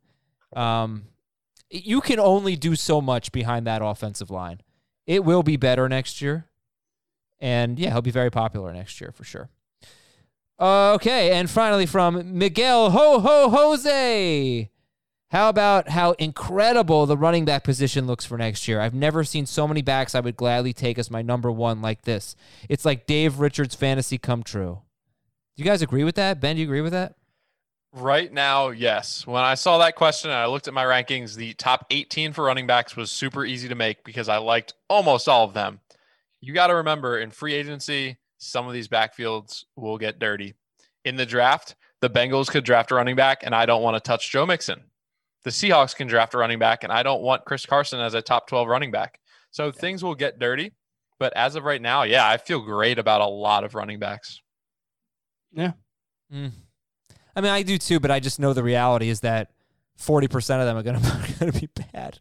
Um, 0.55 1.05
you 1.69 2.01
can 2.01 2.19
only 2.19 2.55
do 2.55 2.75
so 2.75 3.01
much 3.01 3.31
behind 3.31 3.67
that 3.67 3.81
offensive 3.83 4.29
line. 4.29 4.61
It 5.05 5.23
will 5.23 5.43
be 5.43 5.57
better 5.57 5.89
next 5.89 6.21
year, 6.21 6.45
and 7.39 7.77
yeah, 7.77 7.91
he'll 7.91 8.01
be 8.01 8.11
very 8.11 8.29
popular 8.31 8.73
next 8.73 9.01
year 9.01 9.11
for 9.11 9.23
sure. 9.23 9.49
Uh, 10.59 10.93
okay, 10.93 11.31
and 11.31 11.49
finally 11.49 11.85
from 11.85 12.37
Miguel 12.37 12.91
Ho 12.91 13.19
Ho 13.19 13.49
Jose. 13.49 14.69
How 15.33 15.49
about 15.49 15.89
how 15.89 16.11
incredible 16.11 17.07
the 17.07 17.17
running 17.17 17.43
back 17.43 17.63
position 17.63 18.05
looks 18.05 18.23
for 18.23 18.37
next 18.37 18.67
year? 18.67 18.79
I've 18.79 18.93
never 18.93 19.23
seen 19.23 19.47
so 19.47 19.67
many 19.67 19.81
backs 19.81 20.13
I 20.13 20.19
would 20.19 20.37
gladly 20.37 20.73
take 20.73 20.99
as 20.99 21.09
my 21.09 21.23
number 21.23 21.51
one 21.51 21.81
like 21.81 22.03
this. 22.03 22.35
It's 22.69 22.85
like 22.85 23.07
Dave 23.07 23.39
Richard's 23.39 23.73
fantasy 23.73 24.19
come 24.19 24.43
true. 24.43 24.81
Do 25.55 25.63
you 25.63 25.65
guys 25.65 25.81
agree 25.81 26.03
with 26.03 26.13
that? 26.15 26.39
Ben, 26.39 26.55
do 26.55 26.61
you 26.61 26.67
agree 26.67 26.81
with 26.81 26.93
that? 26.93 27.15
Right 27.95 28.33
now, 28.33 28.69
yes. 28.69 29.27
When 29.27 29.43
I 29.43 29.53
saw 29.53 29.77
that 29.77 29.95
question 29.95 30.31
and 30.31 30.39
I 30.39 30.47
looked 30.47 30.67
at 30.67 30.73
my 30.73 30.83
rankings, 30.83 31.35
the 31.35 31.53
top 31.53 31.85
18 31.91 32.33
for 32.33 32.45
running 32.45 32.65
backs 32.65 32.95
was 32.95 33.11
super 33.11 33.45
easy 33.45 33.69
to 33.69 33.75
make 33.75 34.03
because 34.03 34.27
I 34.27 34.37
liked 34.37 34.73
almost 34.89 35.29
all 35.29 35.45
of 35.45 35.53
them. 35.53 35.79
You 36.41 36.53
got 36.53 36.67
to 36.67 36.75
remember 36.75 37.19
in 37.19 37.29
free 37.29 37.53
agency, 37.53 38.17
some 38.39 38.67
of 38.67 38.73
these 38.73 38.87
backfields 38.87 39.63
will 39.75 39.99
get 39.99 40.17
dirty. 40.17 40.55
In 41.05 41.17
the 41.17 41.25
draft, 41.25 41.75
The 42.01 42.09
Bengals 42.09 42.49
could 42.49 42.65
draft 42.65 42.91
a 42.91 42.95
running 42.95 43.15
back, 43.15 43.43
and 43.43 43.53
I 43.53 43.67
don't 43.67 43.83
want 43.83 43.95
to 43.95 44.01
touch 44.01 44.31
Joe 44.31 44.45
Mixon. 44.47 44.81
The 45.43 45.51
Seahawks 45.51 45.95
can 45.95 46.07
draft 46.07 46.33
a 46.33 46.39
running 46.39 46.59
back, 46.59 46.83
and 46.83 46.91
I 46.91 47.03
don't 47.03 47.21
want 47.21 47.45
Chris 47.45 47.65
Carson 47.65 47.99
as 47.99 48.15
a 48.15 48.21
top 48.23 48.47
12 48.47 48.67
running 48.67 48.91
back. 48.91 49.19
So 49.51 49.71
things 49.71 50.03
will 50.03 50.15
get 50.15 50.39
dirty. 50.39 50.73
But 51.19 51.33
as 51.37 51.55
of 51.55 51.63
right 51.63 51.81
now, 51.81 52.03
yeah, 52.03 52.27
I 52.27 52.37
feel 52.37 52.59
great 52.59 52.97
about 52.97 53.21
a 53.21 53.27
lot 53.27 53.63
of 53.63 53.75
running 53.75 53.99
backs. 53.99 54.41
Yeah. 55.53 55.73
Mm. 56.33 56.51
I 57.35 57.41
mean, 57.41 57.51
I 57.51 57.63
do 57.63 57.77
too, 57.77 57.99
but 57.99 58.11
I 58.11 58.19
just 58.19 58.39
know 58.39 58.53
the 58.53 58.63
reality 58.63 59.09
is 59.09 59.21
that 59.21 59.51
40% 59.99 60.33
of 60.59 60.65
them 60.65 60.77
are 60.77 60.83
going 60.83 61.01
to 61.01 61.39
going 61.39 61.51
to 61.51 61.59
be 61.59 61.69
bad. 61.93 62.19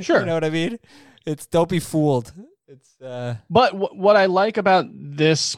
Sure. 0.00 0.20
You 0.20 0.26
know 0.26 0.34
what 0.34 0.44
I 0.44 0.50
mean? 0.50 0.78
It's 1.24 1.46
don't 1.46 1.68
be 1.68 1.80
fooled. 1.80 2.32
It's 2.68 3.00
uh 3.00 3.36
But 3.48 3.72
w- 3.72 4.00
what 4.00 4.16
I 4.16 4.26
like 4.26 4.56
about 4.56 4.86
this 4.92 5.56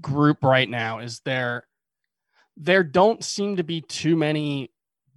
group 0.00 0.42
right 0.42 0.68
now 0.68 0.98
is 0.98 1.20
there 1.24 1.66
there 2.56 2.82
don't 2.82 3.22
seem 3.22 3.56
to 3.56 3.64
be 3.64 3.80
too 3.82 4.16
many 4.16 4.70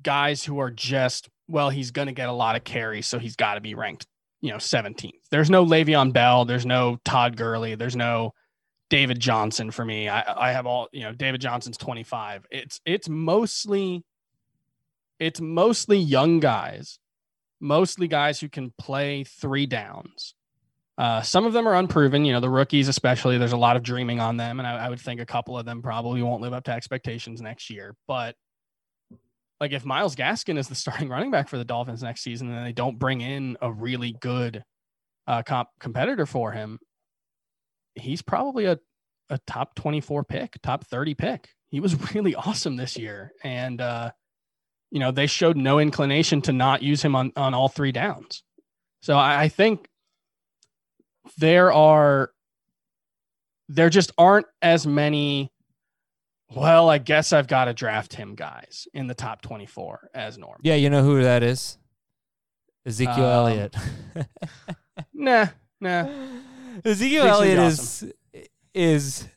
guys 0.03 0.43
who 0.43 0.60
are 0.60 0.72
just 0.72 1.30
well 1.47 1.70
he's 1.70 1.91
going 1.91 2.07
to 2.07 2.14
get 2.14 2.30
a 2.30 2.34
lot 2.34 2.55
of 2.55 2.64
carries 2.64 3.07
so 3.07 3.20
he's 3.20 3.36
got 3.36 3.55
to 3.55 3.62
be 3.62 3.76
ranked 3.76 4.07
you 4.41 4.51
know 4.51 4.57
17th. 4.57 5.12
There's 5.32 5.49
no 5.49 5.66
Le'Veon 5.66 6.14
Bell, 6.14 6.45
there's 6.45 6.66
no 6.66 6.97
Todd 7.03 7.36
Gurley, 7.36 7.76
there's 7.76 7.95
no 7.95 8.34
David 8.90 9.20
Johnson 9.20 9.72
for 9.72 9.86
me. 9.86 10.10
I 10.10 10.50
I 10.50 10.52
have 10.52 10.66
all, 10.66 10.88
you 10.92 11.04
know, 11.04 11.14
David 11.14 11.42
Johnson's 11.42 11.78
25. 11.78 12.46
It's 12.52 12.82
it's 12.86 13.08
mostly 13.08 14.04
it's 15.20 15.42
mostly 15.42 15.98
young 15.98 16.40
guys, 16.40 17.00
mostly 17.60 18.08
guys 18.08 18.40
who 18.40 18.50
can 18.50 18.74
play 18.78 19.24
three 19.24 19.66
downs. 19.66 20.34
Uh, 20.98 21.22
some 21.22 21.46
of 21.46 21.54
them 21.54 21.66
are 21.66 21.76
unproven, 21.76 22.26
you 22.26 22.34
know, 22.34 22.42
the 22.42 22.50
rookies, 22.50 22.90
especially. 22.90 23.38
There's 23.38 23.54
a 23.54 23.58
lot 23.58 23.78
of 23.78 23.84
dreaming 23.84 24.20
on 24.20 24.36
them. 24.36 24.60
And 24.60 24.68
I, 24.68 24.86
I 24.86 24.90
would 24.90 25.00
think 25.00 25.22
a 25.22 25.26
couple 25.26 25.58
of 25.58 25.66
them 25.66 25.82
probably 25.82 26.22
won't 26.22 26.42
live 26.42 26.52
up 26.52 26.66
to 26.66 26.74
expectations 26.74 27.42
next 27.42 27.70
year. 27.70 27.96
But 28.06 28.36
like 29.62 29.72
if 29.72 29.86
Myles 29.86 30.16
Gaskin 30.16 30.58
is 30.58 30.68
the 30.68 30.76
starting 30.76 31.08
running 31.08 31.32
back 31.32 31.48
for 31.48 31.58
the 31.58 31.64
Dolphins 31.66 32.04
next 32.04 32.22
season 32.22 32.52
and 32.52 32.66
they 32.66 32.74
don't 32.74 33.00
bring 33.00 33.22
in 33.22 33.58
a 33.62 33.72
really 33.72 34.16
good 34.20 34.64
uh, 35.26 35.42
comp- 35.44 35.70
competitor 35.80 36.26
for 36.26 36.52
him, 36.52 36.80
he's 38.00 38.22
probably 38.22 38.66
a, 38.66 38.80
a 39.30 39.38
top 39.47 39.76
24 39.76 40.24
pick, 40.24 40.58
top 40.62 40.86
30 40.86 41.14
pick. 41.16 41.50
He 41.70 41.80
was 41.80 42.14
really 42.16 42.36
awesome 42.36 42.76
this 42.76 42.97
year. 42.97 43.32
And, 43.43 43.80
uh, 43.82 44.12
you 44.91 45.00
know, 45.00 45.12
they 45.12 45.28
showed 45.28 45.56
no 45.58 45.80
inclination 45.80 46.41
to 46.43 46.52
not 46.54 46.82
use 46.82 47.02
him 47.02 47.16
on, 47.16 47.32
on 47.36 47.54
all 47.54 47.70
three 47.70 47.91
downs. 47.91 48.43
So 49.02 49.16
I, 49.16 49.43
I 49.43 49.47
think 49.50 49.88
there 51.38 51.72
are, 51.72 52.32
there 53.68 53.89
just 53.89 54.12
aren't 54.18 54.47
as 54.64 54.88
many, 54.88 55.52
well, 56.56 56.89
I 56.89 56.97
guess 56.97 57.32
I've 57.32 57.47
got 57.47 57.66
to 57.66 57.74
draft 57.74 58.14
him 58.16 58.34
guys 58.34 58.88
in 58.95 59.06
the 59.06 59.14
top 59.14 59.41
24 59.43 60.10
as 60.16 60.38
normal. 60.39 60.58
yeah, 60.64 60.74
you 60.76 60.89
know 60.89 61.04
who 61.04 61.22
that 61.22 61.43
is? 61.43 61.78
Ezekiel 62.86 63.26
Um, 63.26 63.32
Elliott. 63.32 63.76
Nah, 65.14 65.47
nah. 65.80 66.08
Ezekiel 66.86 67.26
Elliott 67.26 67.60
awesome. 67.60 68.12
is 68.34 68.44
is 68.74 69.28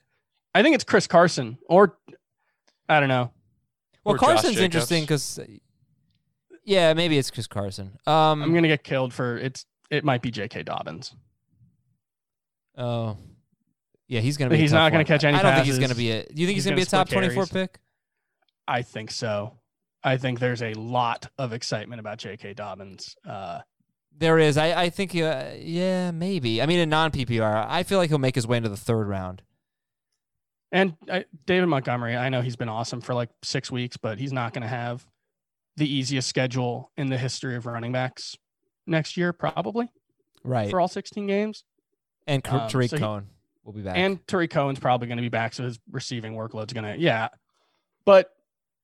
I 0.55 0.63
think 0.63 0.75
it's 0.75 0.85
Chris 0.85 1.07
Carson 1.07 1.59
or 1.69 1.97
I 2.89 3.01
don't 3.01 3.09
know. 3.09 3.31
well 4.05 4.17
Carson's 4.17 4.59
interesting 4.59 5.07
cuz 5.07 5.39
yeah, 6.65 6.95
maybe 6.95 7.19
it's 7.19 7.31
Chris 7.31 7.47
Carson. 7.47 7.99
Um 8.07 8.43
I'm 8.43 8.55
gonna 8.55 8.69
get 8.69 8.85
killed 8.85 9.13
for 9.13 9.37
it's. 9.39 9.67
It 9.91 10.05
might 10.05 10.23
be 10.23 10.31
J.K. 10.31 10.63
Dobbins. 10.63 11.15
Oh, 12.79 13.19
yeah, 14.09 14.21
he's 14.21 14.37
gonna. 14.39 14.51
Be 14.51 14.57
he's 14.57 14.71
tough 14.71 14.79
not 14.79 14.89
gonna 14.91 15.01
one. 15.01 15.07
catch 15.07 15.25
any 15.25 15.37
I 15.37 15.43
don't 15.43 15.55
think 15.55 15.67
he's 15.67 15.79
gonna 15.79 15.95
be 15.95 16.11
a. 16.11 16.23
Do 16.25 16.41
you 16.41 16.47
think 16.47 16.55
he's, 16.57 16.65
He's 16.65 16.71
gonna, 16.71 16.77
be 16.77 16.83
a 16.83 16.87
top 16.87 17.09
twenty-four 17.11 17.47
carries. 17.47 17.69
pick? 17.69 17.79
I 18.67 18.81
think 18.83 19.11
so. 19.11 19.59
I 20.05 20.17
think 20.17 20.41
there's 20.41 20.63
a 20.63 20.73
lot 20.75 21.29
of 21.39 21.53
excitement 21.53 22.01
about 22.01 22.19
J.K. 22.19 22.55
Dobbins. 22.55 23.15
Uh, 23.29 23.61
There 24.19 24.39
is. 24.39 24.57
I. 24.57 24.83
I 24.85 24.91
think. 24.91 25.15
Uh, 25.17 25.51
yeah, 25.59 26.11
maybe. 26.11 26.63
I 26.63 26.67
mean, 26.67 26.79
in 26.79 26.89
non 26.89 27.11
PPR, 27.11 27.67
I 27.69 27.83
feel 27.83 27.99
like 27.99 28.09
he'll 28.11 28.19
make 28.19 28.35
his 28.35 28.47
way 28.47 28.57
into 28.57 28.69
the 28.69 28.77
third 28.77 29.09
round. 29.09 29.43
and 30.71 30.95
I, 31.11 31.25
David 31.47 31.67
Montgomery, 31.67 32.17
I 32.17 32.29
know 32.29 32.41
he's 32.41 32.57
been 32.57 32.69
awesome 32.69 33.01
for 33.01 33.15
like 33.15 33.31
six 33.43 33.71
weeks, 33.71 33.97
but 33.97 34.19
he's 34.19 34.33
not 34.33 34.53
going 34.53 34.63
to 34.63 34.69
have 34.69 35.07
the 35.77 35.93
easiest 35.93 36.29
schedule 36.29 36.91
in 36.97 37.09
the 37.09 37.19
history 37.19 37.57
of 37.57 37.67
running 37.67 37.93
backs 37.93 38.37
next 38.87 39.17
year, 39.17 39.33
probably 39.33 39.89
Right. 40.45 40.71
for 40.71 40.81
all 40.81 40.89
16 40.89 41.27
games. 41.27 41.65
and 42.27 42.47
um, 42.49 42.69
Tarik 42.69 42.91
so 42.91 42.97
he- 42.97 43.03
Cohen 43.03 43.27
will 43.65 43.73
be 43.73 43.81
back. 43.83 43.97
And 43.97 44.25
Tarik 44.27 44.51
Cohen's 44.51 44.79
probably 44.81 45.07
going 45.09 45.17
to 45.19 45.23
be 45.23 45.29
back, 45.29 45.55
so 45.55 45.65
his 45.65 45.79
receiving 45.91 46.35
workload's 46.35 46.73
going 46.73 46.85
to, 46.85 46.99
yeah. 46.99 47.29
But 48.05 48.31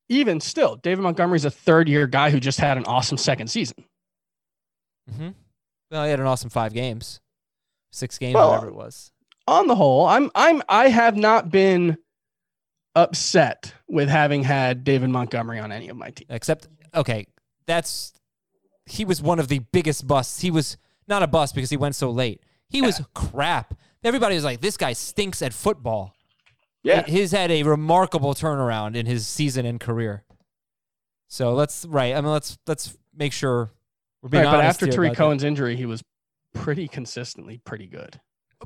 even 0.08 0.40
still, 0.40 0.76
David 0.76 1.02
Montgomery's 1.02 1.44
a 1.44 1.50
third 1.50 1.88
year 1.88 2.06
guy 2.06 2.30
who 2.30 2.40
just 2.40 2.58
had 2.60 2.76
an 2.78 2.84
awesome 2.86 3.18
second 3.18 3.48
season. 3.48 3.84
Hmm 5.16 5.28
Well, 5.90 6.04
he 6.04 6.10
had 6.10 6.20
an 6.20 6.26
awesome 6.26 6.50
five 6.50 6.72
games, 6.72 7.20
six 7.92 8.18
games, 8.18 8.34
Well, 8.34 8.50
whatever 8.50 8.68
it 8.68 8.74
was. 8.74 9.10
on 9.46 9.66
the 9.66 9.74
whole, 9.74 10.06
I'm 10.06 10.30
I'm 10.34 10.62
I 10.68 10.88
have 10.88 11.16
not 11.16 11.50
been 11.50 11.98
upset 12.94 13.74
with 13.88 14.08
having 14.08 14.42
had 14.42 14.84
David 14.84 15.10
Montgomery 15.10 15.58
on 15.58 15.72
any 15.72 15.88
of 15.88 15.96
my 15.96 16.10
teams. 16.10 16.30
Except, 16.30 16.68
okay, 16.94 17.26
that's 17.66 18.12
he 18.86 19.04
was 19.04 19.20
one 19.22 19.38
of 19.38 19.48
the 19.48 19.60
biggest 19.60 20.06
busts. 20.06 20.40
He 20.40 20.50
was 20.50 20.76
not 21.06 21.22
a 21.22 21.26
bust 21.26 21.54
because 21.54 21.70
he 21.70 21.76
went 21.76 21.94
so 21.94 22.10
late. 22.10 22.42
He 22.68 22.82
was 22.82 23.00
crap. 23.14 23.74
Everybody 24.04 24.34
was 24.34 24.44
like, 24.44 24.60
"This 24.60 24.76
guy 24.76 24.92
stinks 24.92 25.42
at 25.42 25.52
football." 25.52 26.14
Yeah. 26.84 27.04
he's 27.06 27.32
had 27.32 27.50
a 27.50 27.64
remarkable 27.64 28.34
turnaround 28.34 28.94
in 28.94 29.04
his 29.04 29.26
season 29.26 29.66
and 29.66 29.80
career. 29.80 30.22
So 31.28 31.52
let's 31.52 31.84
right. 31.86 32.14
I 32.14 32.20
mean, 32.20 32.30
let's 32.30 32.56
let's 32.66 32.96
make 33.14 33.32
sure 33.32 33.70
we're 34.22 34.28
being 34.30 34.44
Right, 34.44 34.50
but 34.52 34.64
after 34.64 34.86
Tarik 34.86 35.10
about 35.10 35.16
that. 35.16 35.16
Cohen's 35.16 35.44
injury, 35.44 35.76
he 35.76 35.86
was 35.86 36.02
pretty 36.54 36.88
consistently 36.88 37.60
pretty 37.64 37.86
good. 37.86 38.20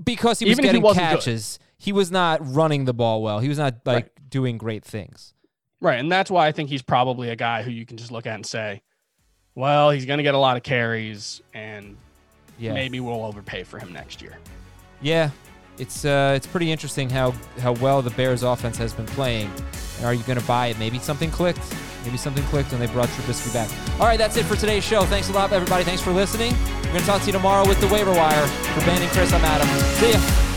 because 0.04 0.38
he 0.38 0.46
was 0.46 0.52
even 0.52 0.64
if 0.64 0.70
he 0.70 0.78
getting 0.80 0.82
good. 0.82 0.94
catches, 0.96 1.58
he 1.78 1.92
was 1.92 2.10
not 2.10 2.40
running 2.42 2.84
the 2.86 2.94
ball 2.94 3.22
well. 3.22 3.38
He 3.40 3.48
was 3.48 3.58
not 3.58 3.76
like 3.84 4.10
doing 4.28 4.56
great 4.58 4.84
things. 4.84 5.34
Right. 5.80 5.98
And 5.98 6.10
that's 6.10 6.30
why 6.30 6.46
I 6.46 6.52
think 6.52 6.68
he's 6.70 6.82
probably 6.82 7.30
a 7.30 7.36
guy 7.36 7.62
who 7.62 7.70
you 7.70 7.84
can 7.84 7.96
just 7.96 8.10
look 8.12 8.26
at 8.26 8.34
and 8.36 8.46
say, 8.46 8.82
well, 9.54 9.90
he's 9.90 10.06
going 10.06 10.18
to 10.18 10.22
get 10.22 10.34
a 10.34 10.38
lot 10.38 10.56
of 10.56 10.62
carries 10.62 11.42
and 11.52 11.96
Yeah, 12.58 12.72
maybe 12.72 13.00
we'll 13.00 13.24
overpay 13.24 13.64
for 13.64 13.78
him 13.78 13.92
next 13.92 14.22
year. 14.22 14.38
yeah. 15.00 15.30
It's 15.78 16.04
uh, 16.04 16.34
it's 16.36 16.46
pretty 16.46 16.70
interesting 16.70 17.08
how 17.08 17.32
how 17.58 17.72
well 17.72 18.02
the 18.02 18.10
Bears 18.10 18.42
offense 18.42 18.76
has 18.76 18.92
been 18.92 19.06
playing. 19.06 19.50
And 19.96 20.04
are 20.04 20.12
you 20.12 20.22
going 20.24 20.38
to 20.38 20.44
buy 20.46 20.66
it? 20.66 20.78
Maybe 20.78 20.98
something 20.98 21.30
clicked. 21.30 21.64
Maybe 22.04 22.16
something 22.16 22.44
clicked 22.44 22.72
and 22.72 22.82
they 22.82 22.86
brought 22.86 23.08
Trubisky 23.10 23.52
back. 23.52 23.70
All 24.00 24.06
right, 24.06 24.18
that's 24.18 24.36
it 24.36 24.44
for 24.44 24.56
today's 24.56 24.84
show. 24.84 25.04
Thanks 25.04 25.28
a 25.28 25.32
lot, 25.32 25.52
everybody. 25.52 25.84
Thanks 25.84 26.02
for 26.02 26.10
listening. 26.10 26.52
We're 26.76 26.82
going 26.92 27.00
to 27.00 27.06
talk 27.06 27.20
to 27.22 27.26
you 27.26 27.32
tomorrow 27.32 27.66
with 27.66 27.80
the 27.80 27.88
waiver 27.88 28.12
wire. 28.12 28.46
For 28.46 28.80
Ben 28.80 29.00
and 29.00 29.10
Chris, 29.12 29.32
I'm 29.32 29.44
Adam. 29.44 29.68
See 30.00 30.12
ya. 30.12 30.51